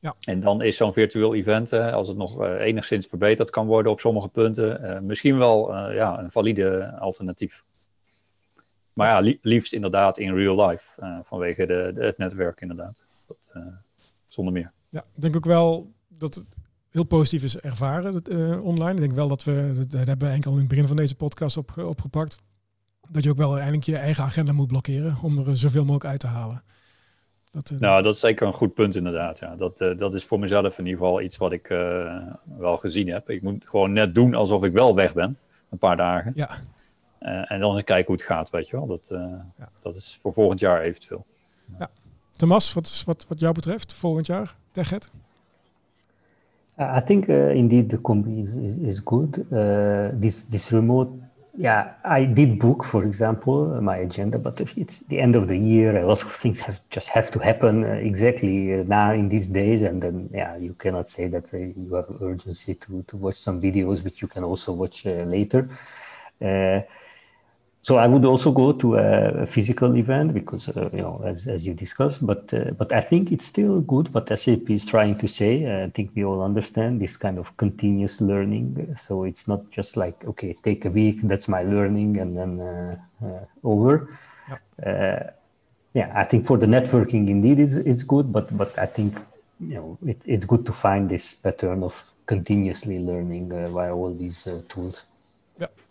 Ja. 0.00 0.14
En 0.20 0.40
dan 0.40 0.62
is 0.62 0.76
zo'n 0.76 0.92
virtueel 0.92 1.34
event, 1.34 1.72
uh, 1.72 1.92
als 1.92 2.08
het 2.08 2.16
nog 2.16 2.42
uh, 2.42 2.60
enigszins 2.60 3.06
verbeterd 3.06 3.50
kan 3.50 3.66
worden 3.66 3.92
op 3.92 4.00
sommige 4.00 4.28
punten, 4.28 5.06
misschien 5.06 5.38
wel 5.38 5.76
ja, 5.92 6.18
een 6.18 6.30
valide 6.30 6.96
alternatief. 6.98 7.64
Maar 8.92 9.08
ja, 9.08 9.18
li 9.18 9.38
liefst 9.42 9.72
inderdaad 9.72 10.18
in 10.18 10.34
real 10.34 10.66
life, 10.66 11.20
vanwege 11.22 11.66
de, 11.66 11.90
de, 11.94 12.04
het 12.04 12.18
netwerk 12.18 12.60
inderdaad. 12.60 13.06
Dat, 13.26 13.52
zonder 14.26 14.52
meer. 14.52 14.72
Ja, 14.88 15.00
ik 15.00 15.22
denk 15.22 15.36
ook 15.36 15.44
wel 15.44 15.92
dat 16.08 16.44
heel 16.90 17.04
positief 17.04 17.42
is 17.42 17.58
ervaren 17.58 18.62
online. 18.62 18.92
Ik 18.92 19.00
denk 19.00 19.12
wel 19.12 19.28
dat 19.28 19.44
we, 19.44 19.84
dat 19.88 20.06
hebben 20.06 20.28
we 20.28 20.34
enkel 20.34 20.52
in 20.52 20.58
het 20.58 20.68
begin 20.68 20.86
van 20.86 20.96
deze 20.96 21.14
podcast 21.14 21.56
op, 21.56 21.78
opgepakt, 21.78 22.38
dat 23.08 23.24
je 23.24 23.30
ook 23.30 23.36
wel 23.36 23.48
uiteindelijk 23.48 23.86
je 23.86 23.96
eigen 23.96 24.24
agenda 24.24 24.52
moet 24.52 24.66
blokkeren 24.66 25.16
om 25.22 25.38
er 25.38 25.56
zoveel 25.56 25.82
mogelijk 25.82 26.04
uit 26.04 26.20
te 26.20 26.26
halen. 26.26 26.62
Dat, 27.50 27.70
uh, 27.70 27.78
nou, 27.78 28.02
dat 28.02 28.14
is 28.14 28.20
zeker 28.20 28.46
een 28.46 28.52
goed 28.52 28.74
punt 28.74 28.96
inderdaad. 28.96 29.38
Ja. 29.38 29.56
Dat, 29.56 29.80
uh, 29.80 29.98
dat 29.98 30.14
is 30.14 30.24
voor 30.24 30.38
mezelf 30.38 30.78
in 30.78 30.86
ieder 30.86 31.00
geval 31.00 31.20
iets 31.20 31.36
wat 31.36 31.52
ik 31.52 31.68
wel 32.58 32.76
gezien 32.76 33.08
heb. 33.08 33.30
Ik 33.30 33.42
moet 33.42 33.68
gewoon 33.68 33.92
net 33.92 34.14
doen 34.14 34.34
alsof 34.34 34.64
ik 34.64 34.72
wel 34.72 34.94
weg 34.94 35.14
ben, 35.14 35.38
een 35.70 35.78
paar 35.78 35.96
dagen. 35.96 36.32
Ja. 36.34 36.50
en 37.48 37.60
dan 37.60 37.72
eens 37.72 37.84
kijken 37.84 38.06
hoe 38.06 38.14
het 38.14 38.24
gaat, 38.24 38.50
weet 38.50 38.68
je 38.68 38.76
wel. 38.76 38.86
Dat, 38.86 39.06
ja. 39.58 39.68
dat 39.82 39.96
is 39.96 40.18
voor 40.20 40.32
volgend 40.32 40.60
jaar 40.60 40.80
eventueel. 40.80 41.26
Ja. 41.66 41.74
ja. 41.78 41.88
Thomas, 42.36 42.72
wat, 42.72 42.86
is, 42.86 43.04
wat, 43.04 43.26
wat 43.28 43.40
jou 43.40 43.54
betreft, 43.54 43.94
volgend 43.94 44.26
jaar, 44.26 44.56
TechEd? 44.72 45.10
Uh, 46.78 46.92
I 46.94 47.00
think 47.00 47.28
indeed 47.28 47.90
the 47.90 47.98
combi 47.98 48.40
is, 48.40 48.56
is, 48.56 48.78
is 48.78 49.00
good. 49.00 49.32
this, 50.20 50.42
this 50.42 50.72
remote 50.72 51.10
yeah, 51.58 51.94
I 52.04 52.24
did 52.24 52.60
book, 52.60 52.84
for 52.84 53.04
example, 53.04 53.82
my 53.82 53.96
agenda, 53.96 54.38
but 54.38 54.60
it's 54.76 55.00
the 55.00 55.18
end 55.18 55.34
of 55.34 55.48
the 55.48 55.56
year. 55.56 55.98
A 55.98 56.06
lot 56.06 56.22
of 56.22 56.32
things 56.42 56.64
have 56.64 56.80
just 56.88 57.08
have 57.08 57.30
to 57.32 57.40
happen 57.40 57.84
uh, 57.84 57.94
exactly 57.94 58.74
uh, 58.74 58.84
now 58.86 59.12
in 59.12 59.28
these 59.28 59.48
days, 59.48 59.82
and 59.82 60.00
then 60.00 60.30
yeah, 60.32 60.56
you 60.56 60.74
cannot 60.74 61.10
say 61.10 61.26
that 61.26 61.52
uh, 61.52 61.56
you 61.56 61.94
have 61.94 62.06
urgency 62.22 62.74
to 62.74 63.02
to 63.08 63.16
watch 63.16 63.36
some 63.36 63.60
videos, 63.60 64.04
which 64.04 64.22
you 64.22 64.28
can 64.28 64.44
also 64.44 64.72
watch 64.72 65.04
uh, 65.04 65.24
later. 65.36 65.68
Uh, 67.88 67.94
so 67.94 67.96
I 67.96 68.06
would 68.06 68.24
also 68.24 68.50
go 68.52 68.72
to 68.72 68.96
a, 68.96 69.46
physical 69.46 69.96
event 69.96 70.34
because 70.34 70.68
uh, 70.76 70.88
you 70.92 71.02
know, 71.02 71.22
as, 71.24 71.46
as 71.46 71.66
you 71.66 71.74
discussed, 71.74 72.24
but 72.26 72.52
uh, 72.52 72.72
but 72.76 72.92
I 72.92 73.00
think 73.00 73.32
it's 73.32 73.46
still 73.46 73.80
good. 73.80 74.12
What 74.14 74.28
SAP 74.38 74.70
is 74.70 74.84
trying 74.84 75.18
to 75.18 75.28
say, 75.28 75.64
uh, 75.64 75.86
I 75.86 75.90
think 75.90 76.10
we 76.14 76.24
all 76.24 76.42
understand 76.42 77.00
this 77.00 77.16
kind 77.16 77.38
of 77.38 77.56
continuous 77.56 78.20
learning. 78.20 78.96
So 79.00 79.24
it's 79.24 79.48
not 79.48 79.70
just 79.70 79.96
like 79.96 80.24
okay, 80.26 80.52
take 80.52 80.84
a 80.84 80.90
week, 80.90 81.20
that's 81.22 81.48
my 81.48 81.62
learning, 81.62 82.18
and 82.18 82.36
then 82.36 82.60
uh, 82.60 82.96
uh, 83.24 83.44
over. 83.64 84.08
Yeah. 84.48 85.30
yeah, 85.94 86.12
I 86.14 86.24
think 86.24 86.46
for 86.46 86.58
the 86.58 86.66
networking, 86.66 87.28
indeed, 87.28 87.58
it's 87.58 87.74
it's 87.74 88.04
good. 88.04 88.32
But 88.32 88.56
but 88.56 88.78
I 88.78 88.86
think 88.86 89.14
you 89.60 89.74
know 89.74 89.98
it, 90.06 90.20
it's 90.26 90.44
good 90.44 90.64
to 90.66 90.72
find 90.72 91.08
this 91.08 91.34
pattern 91.34 91.82
of 91.82 92.04
continuously 92.26 92.98
learning 92.98 93.48
via 93.72 93.94
all 93.94 94.14
these 94.14 94.48
tools. 94.68 95.07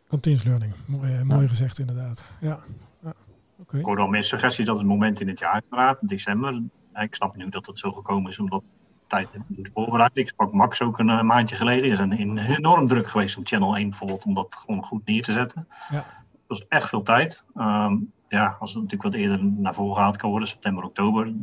Continuous 0.08 0.44
learning, 0.44 0.74
mooi, 0.86 1.24
mooi 1.24 1.48
gezegd 1.48 1.80
inderdaad. 1.80 2.26
Ja. 2.40 2.60
ja. 3.04 3.14
Oké. 3.60 3.78
Ik 3.78 3.86
hoorde 3.86 4.02
al 4.02 4.08
meer 4.08 4.24
suggesties 4.24 4.66
dat 4.66 4.78
het 4.78 4.88
moment 4.88 5.22
in 5.22 5.28
het 5.28 5.40
jaar 5.40 5.62
inderdaad, 5.64 5.98
december. 6.02 6.62
Ik 6.94 7.16
snap 7.16 7.36
nu 7.36 7.50
dat 7.50 7.66
het 7.66 7.80
zo 7.80 7.92
gekomen 7.92 8.32
is 8.32 8.40
omdat 8.40 8.64
tijd 9.08 9.28
moet 9.48 9.70
voorbereiden. 9.74 10.22
Ik 10.22 10.28
sprak 10.28 10.52
Max 10.52 10.82
ook 10.82 11.00
een, 11.00 11.10
eh, 11.10 11.22
maandje 11.22 11.56
geleden. 11.56 11.92
Is 11.92 12.00
een, 12.00 12.38
enorm 12.38 12.88
druk 12.88 13.08
geweest 13.08 13.38
om 13.38 13.46
Channel 13.46 13.78
1 13.78 13.90
bijvoorbeeld 13.90 14.26
om 14.26 14.34
dat 14.34 14.56
gewoon 14.56 14.84
goed 14.84 15.06
neer 15.06 15.24
te 15.24 15.32
zetten. 15.32 15.68
Ja. 15.90 15.96
Dat 16.32 16.58
was 16.60 16.68
echt 16.68 16.90
veel 16.90 17.04
tijd. 17.04 17.46
Ehm, 17.56 17.96
ja, 18.28 18.56
als 18.60 18.74
het 18.74 18.84
natuurlijk 18.84 19.14
wat 19.14 19.22
eerder 19.22 19.44
naar 19.44 19.74
voren 19.74 19.96
gehaald 19.96 20.18
kan 20.18 20.30
worden, 20.30 20.48
september, 20.48 20.84
oktober, 20.84 21.34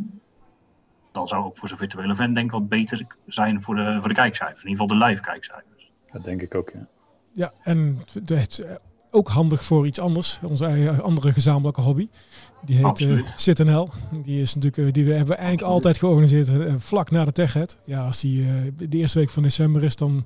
dan 1.12 1.28
zou 1.28 1.44
ook 1.44 1.56
voor 1.56 1.68
zo'n 1.68 1.78
virtuele 1.78 2.12
event 2.12 2.34
denk 2.34 2.46
ik 2.46 2.52
wat 2.52 2.68
beter 2.68 3.06
zijn 3.26 3.62
voor 3.62 3.74
de, 3.74 3.96
voor 3.98 4.08
de 4.08 4.14
kijkcijfers. 4.14 4.62
In 4.62 4.68
ieder 4.68 4.82
geval 4.82 4.98
de 4.98 5.04
live 5.06 5.22
kijkcijfers. 5.22 5.92
Dat 6.12 6.24
denk 6.24 6.42
ik 6.42 6.54
ook, 6.54 6.70
ja. 6.70 6.86
Ja, 7.34 7.52
en 7.62 8.02
het 8.12 8.30
is 8.30 8.60
eh, 8.60 8.74
ook 9.10 9.28
handig 9.28 9.64
voor 9.64 9.86
iets 9.86 9.98
anders. 9.98 10.38
Onze 10.42 10.64
eigen 10.64 11.02
andere 11.02 11.32
gezamenlijke 11.32 11.80
hobby. 11.80 12.08
Die 12.64 12.76
heet 12.76 13.00
uh. 13.00 13.82
Die 14.22 14.40
is 14.40 14.54
natuurlijk, 14.54 14.86
uh, 14.86 14.92
die 14.92 15.04
we 15.04 15.12
hebben 15.12 15.36
eigenlijk 15.36 15.68
altijd 15.68 15.98
georganiseerd 15.98 16.48
uh, 16.48 16.74
vlak 16.76 17.10
na 17.10 17.24
de 17.24 17.32
TechHead. 17.32 17.76
Ja, 17.84 18.06
als 18.06 18.20
die 18.20 18.46
de 18.76 18.98
eerste 18.98 19.18
week 19.18 19.30
van 19.30 19.42
december 19.42 19.84
is, 19.84 19.96
dan 19.96 20.24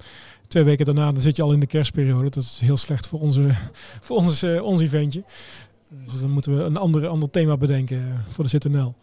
twee 0.48 0.64
weken 0.64 0.84
daarna, 0.84 1.12
dan 1.12 1.22
zit 1.22 1.36
je 1.36 1.42
al 1.42 1.52
in 1.52 1.60
de 1.60 1.66
kerstperiode. 1.66 2.30
Dat 2.30 2.42
is 2.42 2.60
heel 2.60 2.76
slecht 2.76 3.06
voor, 3.06 3.20
onze, 3.20 3.48
voor 4.06 4.16
ons, 4.16 4.42
ons 4.42 4.80
eventje. 4.80 5.24
Dus 5.88 6.20
dan 6.20 6.30
moeten 6.30 6.56
we 6.56 6.62
een 6.62 6.76
ander, 6.76 7.06
ander 7.06 7.30
thema 7.30 7.56
bedenken 7.56 8.24
voor 8.28 8.44
de 8.44 8.50
ZitNL. 8.50 8.94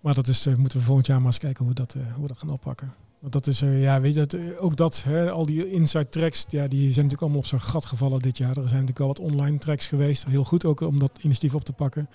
Maar 0.00 0.14
dat 0.14 0.28
is, 0.28 0.46
moeten 0.56 0.78
we 0.78 0.84
volgend 0.84 1.06
jaar 1.06 1.18
maar 1.18 1.26
eens 1.26 1.38
kijken 1.38 1.64
hoe 1.64 1.74
we 1.74 1.80
dat, 1.80 1.92
hoe 1.92 2.22
we 2.22 2.28
dat 2.28 2.38
gaan 2.38 2.50
oppakken. 2.50 3.03
Want 3.24 3.36
dat 3.36 3.46
is, 3.46 3.62
uh, 3.62 3.82
ja, 3.82 4.00
weet 4.00 4.14
je, 4.14 4.26
dat, 4.26 4.36
ook 4.58 4.76
dat, 4.76 5.02
hè, 5.06 5.30
al 5.30 5.46
die 5.46 5.70
inside 5.70 6.08
tracks, 6.08 6.44
ja, 6.48 6.68
die 6.68 6.80
zijn 6.80 6.94
natuurlijk 6.94 7.22
allemaal 7.22 7.38
op 7.38 7.46
zijn 7.46 7.60
gat 7.60 7.84
gevallen 7.84 8.18
dit 8.18 8.36
jaar. 8.36 8.48
Er 8.48 8.54
zijn 8.54 8.84
natuurlijk 8.84 9.00
al 9.00 9.06
wat 9.06 9.18
online 9.18 9.58
tracks 9.58 9.86
geweest. 9.86 10.24
Heel 10.24 10.44
goed 10.44 10.64
ook 10.64 10.80
om 10.80 10.98
dat 10.98 11.10
initiatief 11.22 11.54
op 11.54 11.64
te 11.64 11.72
pakken. 11.72 12.08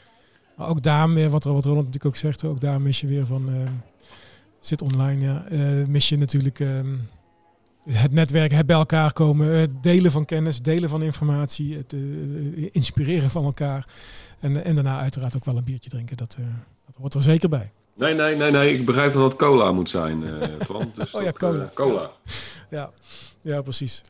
Maar 0.55 0.67
ook 0.67 0.83
daar, 0.83 1.13
weer, 1.13 1.29
wat, 1.29 1.43
wat 1.43 1.65
Ronald 1.65 1.85
natuurlijk 1.85 2.05
ook 2.05 2.15
zegt, 2.15 2.43
ook 2.43 2.59
daar 2.59 2.81
mis 2.81 3.01
je 3.01 3.07
weer 3.07 3.25
van, 3.25 3.49
uh, 3.49 3.55
zit 4.59 4.81
online, 4.81 5.25
ja, 5.25 5.45
uh, 5.51 5.87
mis 5.87 6.09
je 6.09 6.17
natuurlijk 6.17 6.59
um, 6.59 7.07
het 7.83 8.11
netwerk, 8.11 8.51
het 8.51 8.65
bij 8.65 8.75
elkaar 8.75 9.13
komen, 9.13 9.47
het 9.47 9.83
delen 9.83 10.11
van 10.11 10.25
kennis, 10.25 10.61
delen 10.61 10.89
van 10.89 11.01
informatie, 11.01 11.77
het 11.77 11.95
inspireren 12.71 13.29
van 13.29 13.43
elkaar. 13.43 13.87
En, 14.39 14.63
en 14.63 14.75
daarna 14.75 14.99
uiteraard 14.99 15.35
ook 15.35 15.45
wel 15.45 15.57
een 15.57 15.63
biertje 15.63 15.89
drinken, 15.89 16.17
dat, 16.17 16.37
dat 16.85 16.95
hoort 16.95 17.13
er 17.13 17.21
zeker 17.21 17.49
bij. 17.49 17.71
Nee, 17.99 18.13
nee, 18.13 18.35
nee, 18.35 18.51
nee. 18.51 18.73
Ik 18.73 18.85
begrijp 18.85 19.13
dat 19.13 19.23
het 19.23 19.35
cola 19.35 19.71
moet 19.71 19.89
zijn, 19.89 20.21
uh, 20.23 20.41
Twan. 20.41 20.91
Dus 20.95 21.13
oh 21.13 21.21
ja, 21.21 21.27
dat, 21.27 21.37
cola. 21.37 21.63
Uh, 21.63 21.69
cola. 21.73 22.11
Ja, 22.69 22.91
ja 23.41 23.61
precies. 23.61 24.01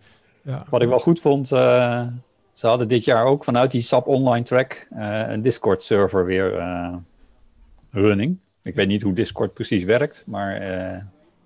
Ja. 0.41 0.65
Wat 0.69 0.81
ik 0.81 0.87
wel 0.87 0.99
goed 0.99 1.19
vond, 1.19 1.51
uh, 1.51 2.07
ze 2.53 2.67
hadden 2.67 2.87
dit 2.87 3.03
jaar 3.03 3.25
ook 3.25 3.43
vanuit 3.43 3.71
die 3.71 3.81
SAP 3.81 4.07
Online 4.07 4.45
Track 4.45 4.87
een 4.89 5.41
Discord 5.41 5.81
server 5.81 6.25
weer 6.25 6.63
running. 7.91 8.37
Ik 8.63 8.75
weet 8.75 8.87
niet 8.87 9.01
hoe 9.01 9.13
Discord 9.13 9.53
precies 9.53 9.83
werkt, 9.83 10.23
maar 10.25 10.61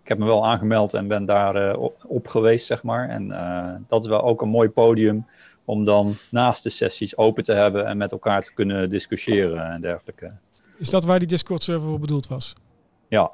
ik 0.01 0.07
heb 0.07 0.17
me 0.17 0.25
wel 0.25 0.45
aangemeld 0.45 0.93
en 0.93 1.07
ben 1.07 1.25
daar 1.25 1.77
op, 2.07 2.27
geweest, 2.27 2.65
zeg 2.65 2.83
maar. 2.83 3.09
En 3.09 3.27
dat 3.87 4.01
is 4.01 4.09
wel 4.09 4.21
ook 4.21 4.41
een 4.41 4.49
mooi 4.49 4.69
podium 4.69 5.25
om 5.65 5.85
dan 5.85 6.15
naast 6.31 6.63
de 6.63 6.69
sessies 6.69 7.17
open 7.17 7.43
te 7.43 7.53
hebben 7.53 7.85
en 7.85 7.97
met 7.97 8.11
elkaar 8.11 8.41
te 8.41 8.53
kunnen 8.53 8.89
discussiëren 8.89 9.71
en 9.71 9.81
dergelijke. 9.81 10.31
Is 10.77 10.89
dat 10.89 11.05
waar 11.05 11.19
die 11.19 11.27
Discord-server 11.27 11.89
voor 11.89 11.99
bedoeld 11.99 12.27
was? 12.27 12.53
Ja. 13.07 13.31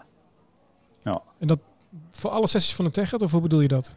ja. 1.03 1.21
En 1.39 1.47
dat 1.47 1.59
voor 2.11 2.29
alle 2.29 2.47
sessies 2.47 2.75
van 2.75 2.85
de 2.85 2.91
TechEd, 2.91 3.21
of 3.21 3.31
hoe 3.31 3.41
bedoel 3.41 3.61
je 3.61 3.67
dat? 3.67 3.95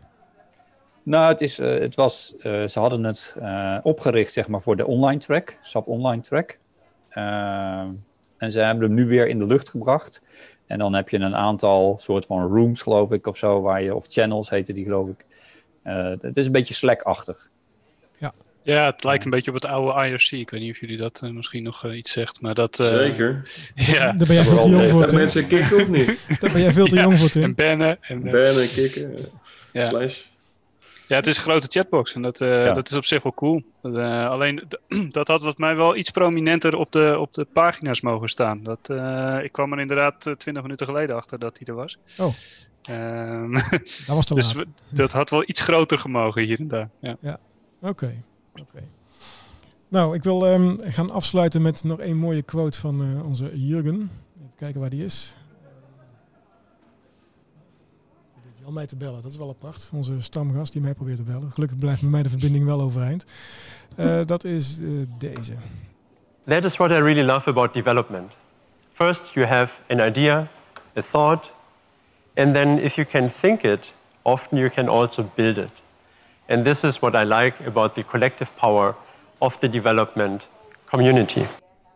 Nou, 1.02 1.28
het, 1.28 1.40
is, 1.40 1.58
uh, 1.58 1.80
het 1.80 1.94
was, 1.94 2.34
uh, 2.38 2.42
ze 2.68 2.78
hadden 2.78 3.04
het 3.04 3.36
uh, 3.38 3.78
opgericht 3.82 4.32
zeg 4.32 4.48
maar, 4.48 4.62
voor 4.62 4.76
de 4.76 4.86
online 4.86 5.20
track, 5.20 5.58
SAP 5.62 5.88
Online 5.88 6.22
Track. 6.22 6.58
en 8.36 8.52
ze 8.52 8.60
hebben 8.60 8.84
hem 8.84 8.94
nu 8.94 9.06
weer 9.06 9.28
in 9.28 9.38
de 9.38 9.46
lucht 9.46 9.68
gebracht. 9.68 10.22
En 10.66 10.78
dan 10.78 10.94
heb 10.94 11.08
je 11.08 11.18
een 11.18 11.36
aantal 11.36 11.98
soort 11.98 12.26
van 12.26 12.46
rooms, 12.46 12.82
geloof 12.82 13.12
ik, 13.12 13.26
of 13.26 13.36
zo, 13.36 13.60
waar 13.60 13.82
je, 13.82 13.94
of 13.94 14.06
channels 14.08 14.50
heette 14.50 14.72
die, 14.72 14.84
geloof 14.84 15.08
ik. 15.08 15.26
het 16.20 16.36
is 16.36 16.46
een 16.46 16.52
beetje 16.52 16.74
Slack-achtig. 16.74 17.50
Ja. 18.62 18.86
Het 18.86 19.04
lijkt 19.04 19.24
een 19.24 19.30
beetje 19.30 19.50
op 19.50 19.56
het 19.56 19.66
oude 19.66 20.06
IRC. 20.08 20.30
Ik 20.30 20.50
weet 20.50 20.60
niet 20.60 20.70
of 20.70 20.80
jullie 20.80 20.96
dat 20.96 21.20
uh, 21.24 21.30
misschien 21.30 21.62
nog 21.62 21.84
uh, 21.84 21.96
iets 21.96 22.12
zegt, 22.12 22.40
maar 22.40 22.54
dat... 22.54 22.80
Uh, 22.80 22.88
Zeker. 22.88 23.50
ja. 23.74 24.12
Daar 24.12 24.26
ben 24.26 24.34
jij 24.34 24.44
veel 24.44 24.58
te 24.58 24.68
jong 24.68 24.90
voor. 24.90 25.00
Dat 25.00 25.12
mensen 25.12 25.46
kicken 25.46 25.80
of 25.80 25.88
niet? 25.88 26.26
Daar 26.40 26.52
ben 26.52 26.60
jij 26.60 26.72
veel 26.72 26.86
te 26.86 26.96
jong 26.96 27.18
voor, 27.18 27.28
Tim. 27.28 27.42
En 27.42 27.54
bannen. 27.54 27.98
En, 28.00 28.22
bannen, 28.22 28.68
kicken, 28.74 29.16
ja. 29.72 29.88
slash. 29.88 30.20
Ja, 31.06 31.16
het 31.18 31.26
is 31.26 31.36
een 31.36 31.42
grote 31.42 31.66
chatbox 31.70 32.14
en 32.14 32.22
dat, 32.22 32.38
ja. 32.38 32.72
dat 32.72 32.90
is 32.90 32.96
op 32.96 33.04
zich 33.04 33.22
wel 33.22 33.34
cool. 33.34 33.62
alleen, 33.82 34.68
dat 35.10 35.28
had 35.28 35.42
wat 35.42 35.58
mij 35.58 35.76
wel 35.76 35.96
iets 35.96 36.10
prominenter 36.10 36.76
op 36.76 36.92
de, 36.92 37.16
op 37.18 37.34
de 37.34 37.46
pagina's 37.52 38.00
mogen 38.00 38.28
staan. 38.28 38.62
Dat, 38.62 38.90
ik 39.44 39.52
kwam 39.52 39.72
er 39.72 39.80
inderdaad 39.80 40.20
twintig 40.20 40.62
minuten 40.62 40.86
geleden 40.86 41.16
achter 41.16 41.38
dat 41.38 41.58
hij 41.58 41.66
er 41.66 41.74
was. 41.74 41.98
Oh. 42.18 42.34
Um, 42.90 43.52
dat 43.52 44.06
was 44.06 44.26
te 44.26 44.34
dus 44.34 44.54
laat. 44.54 44.66
dat 44.88 45.12
had 45.12 45.30
wel 45.30 45.42
iets 45.46 45.60
groter 45.60 45.98
gemogen 45.98 46.42
hier 46.42 46.58
en 46.58 46.68
daar. 46.68 46.88
Ja. 47.00 47.16
ja. 47.20 47.38
Oké. 47.80 47.90
Okay. 47.90 48.22
Oké. 48.52 48.60
Okay. 48.60 48.88
Nou, 49.88 50.14
ik 50.14 50.22
wil 50.22 50.52
um, 50.52 50.76
gaan 50.80 51.10
afsluiten 51.10 51.62
met 51.62 51.84
nog 51.84 52.00
een 52.00 52.16
mooie 52.16 52.42
quote 52.42 52.78
van 52.78 53.02
uh, 53.02 53.26
onze 53.26 53.66
Jurgen. 53.66 54.10
Even 54.36 54.52
kijken 54.56 54.80
waar 54.80 54.90
die 54.90 55.04
is. 55.04 55.34
Al 58.64 58.72
mij 58.72 58.86
te 58.86 58.96
bellen, 58.96 59.22
dat 59.22 59.30
is 59.30 59.36
wel 59.36 59.48
apart. 59.48 59.90
Onze 59.92 60.22
stamgast 60.22 60.72
die 60.72 60.82
mij 60.82 60.94
probeert 60.94 61.16
te 61.16 61.22
bellen. 61.22 61.52
Gelukkig 61.52 61.78
blijft 61.78 62.00
bij 62.00 62.10
mij 62.10 62.22
de 62.22 62.28
verbinding 62.28 62.64
wel 62.64 62.80
overeind. 62.80 63.24
Uh, 63.98 64.20
dat 64.32 64.44
is 64.44 64.78
uh, 64.78 65.06
deze. 65.18 65.52
That 66.46 66.64
is 66.64 66.76
what 66.76 66.90
I 66.90 66.94
really 66.94 67.22
love 67.22 67.48
about 67.48 67.74
development. 67.74 68.36
First, 68.88 69.30
you 69.34 69.46
have 69.46 69.82
an 69.88 70.00
idea, 70.00 70.48
a 70.96 71.00
thought, 71.00 71.52
and 72.34 72.54
then 72.54 72.78
if 72.78 72.94
you 72.94 73.06
can 73.06 73.28
think 73.28 73.62
it, 73.62 73.94
often 74.22 74.58
you 74.58 74.70
can 74.70 74.88
also 74.88 75.30
build 75.34 75.56
it. 75.56 75.82
And 76.46 76.64
this 76.64 76.84
is 76.84 76.98
what 76.98 77.14
I 77.14 77.24
like 77.24 77.66
about 77.66 77.94
the 77.94 78.04
collective 78.04 78.50
power 78.54 78.94
of 79.38 79.58
the 79.58 79.68
development 79.68 80.50
community. 80.84 81.42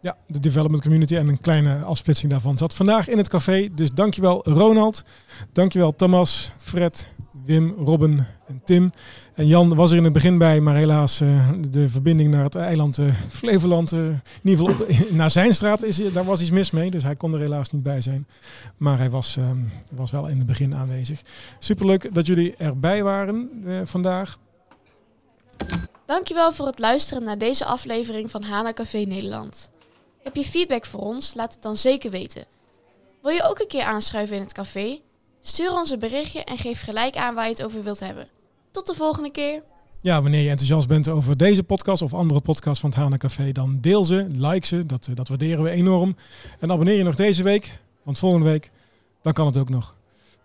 Ja, 0.01 0.17
de 0.27 0.41
development 0.41 0.83
community 0.83 1.17
en 1.17 1.29
een 1.29 1.39
kleine 1.39 1.83
afsplitsing 1.83 2.31
daarvan 2.31 2.59
zat 2.59 2.75
vandaag 2.75 3.09
in 3.09 3.19
het 3.19 3.29
café. 3.29 3.69
Dus 3.75 3.93
dankjewel 3.93 4.45
Ronald, 4.45 5.05
dankjewel 5.53 5.97
Thomas, 5.97 6.51
Fred, 6.59 7.15
Wim, 7.47 7.75
Robin 7.85 8.27
en 8.47 8.61
Tim. 8.65 8.91
En 9.35 9.47
Jan 9.47 9.75
was 9.75 9.91
er 9.91 9.97
in 9.97 10.05
het 10.05 10.13
begin 10.13 10.39
bij, 10.39 10.61
maar 10.61 10.77
helaas 10.77 11.21
uh, 11.21 11.51
de 11.71 11.89
verbinding 11.89 12.31
naar 12.31 12.45
het 12.45 12.55
eiland 12.55 12.99
uh, 12.99 13.15
Flevoland, 13.29 13.93
uh, 13.93 14.01
in 14.05 14.21
ieder 14.43 14.67
geval 14.67 14.87
op, 14.87 15.11
naar 15.11 15.31
zijn 15.31 15.55
straat, 15.55 15.83
is, 15.83 16.13
daar 16.13 16.25
was 16.25 16.41
iets 16.41 16.51
mis 16.51 16.71
mee. 16.71 16.91
Dus 16.91 17.03
hij 17.03 17.17
kon 17.17 17.35
er 17.35 17.41
helaas 17.41 17.71
niet 17.71 17.83
bij 17.83 18.01
zijn. 18.01 18.27
Maar 18.77 18.99
hij 18.99 19.11
was, 19.11 19.37
um, 19.37 19.71
was 19.93 20.11
wel 20.11 20.27
in 20.27 20.39
het 20.39 20.47
begin 20.47 20.75
aanwezig. 20.75 21.23
Superleuk 21.59 22.15
dat 22.15 22.27
jullie 22.27 22.55
erbij 22.57 23.03
waren 23.03 23.51
vandaag. 23.85 24.39
Dankjewel 26.07 26.53
voor 26.53 26.67
het 26.67 26.79
luisteren 26.79 27.23
naar 27.23 27.39
deze 27.39 27.65
aflevering 27.65 28.31
van 28.31 28.43
Hana 28.43 28.73
Café 28.73 28.99
Nederland. 28.99 29.71
Heb 30.23 30.37
je 30.37 30.45
feedback 30.45 30.85
voor 30.85 31.01
ons? 31.01 31.35
Laat 31.35 31.53
het 31.53 31.63
dan 31.63 31.77
zeker 31.77 32.11
weten. 32.11 32.45
Wil 33.23 33.33
je 33.33 33.49
ook 33.49 33.59
een 33.59 33.67
keer 33.67 33.83
aanschuiven 33.83 34.37
in 34.37 34.43
het 34.43 34.53
café? 34.53 35.01
Stuur 35.47 35.73
ons 35.73 35.91
een 35.91 35.99
berichtje 35.99 36.45
en 36.45 36.59
geef 36.59 36.81
gelijk 36.81 37.17
aan 37.17 37.35
waar 37.35 37.45
je 37.45 37.51
het 37.51 37.65
over 37.65 37.83
wilt 37.83 38.01
hebben. 38.01 38.29
Tot 38.71 38.87
de 38.87 38.95
volgende 38.95 39.31
keer. 39.31 39.63
Ja, 40.01 40.23
wanneer 40.23 40.43
je 40.43 40.49
enthousiast 40.49 40.89
bent 40.89 41.09
over 41.09 41.37
deze 41.37 41.65
podcast 41.65 42.03
of 42.03 42.15
andere 42.15 42.41
podcasts 42.41 42.81
van 42.81 42.91
het 42.91 42.99
Hana 42.99 43.17
Café, 43.17 43.53
dan 43.53 43.79
deel 43.81 44.05
ze, 44.05 44.27
like 44.31 44.67
ze. 44.67 44.87
Dat, 44.87 45.09
dat 45.15 45.29
waarderen 45.29 45.63
we 45.63 45.71
enorm. 45.71 46.17
En 46.59 46.71
abonneer 46.71 46.97
je 46.97 47.03
nog 47.03 47.15
deze 47.15 47.43
week, 47.43 47.79
want 48.03 48.19
volgende 48.19 48.47
week, 48.47 48.71
dan 49.23 49.33
kan 49.33 49.47
het 49.47 49.59
ook 49.59 49.69
nog. 49.69 49.97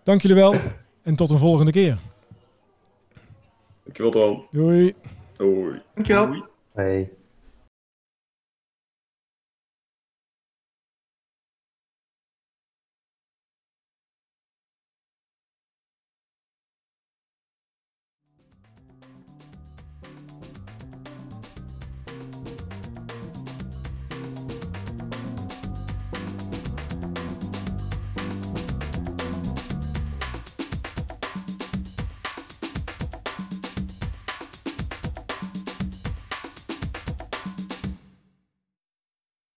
Dank 0.03 0.21
jullie 0.21 0.37
wel 0.37 0.55
en 1.01 1.15
tot 1.15 1.29
een 1.29 1.37
volgende 1.37 1.71
keer. 1.71 1.97
Dankjewel, 3.83 4.11
Tom. 4.11 4.45
Doei. 4.51 4.93
Doei. 5.37 5.81
Dankjewel. 5.93 6.45
Hey. 6.73 7.09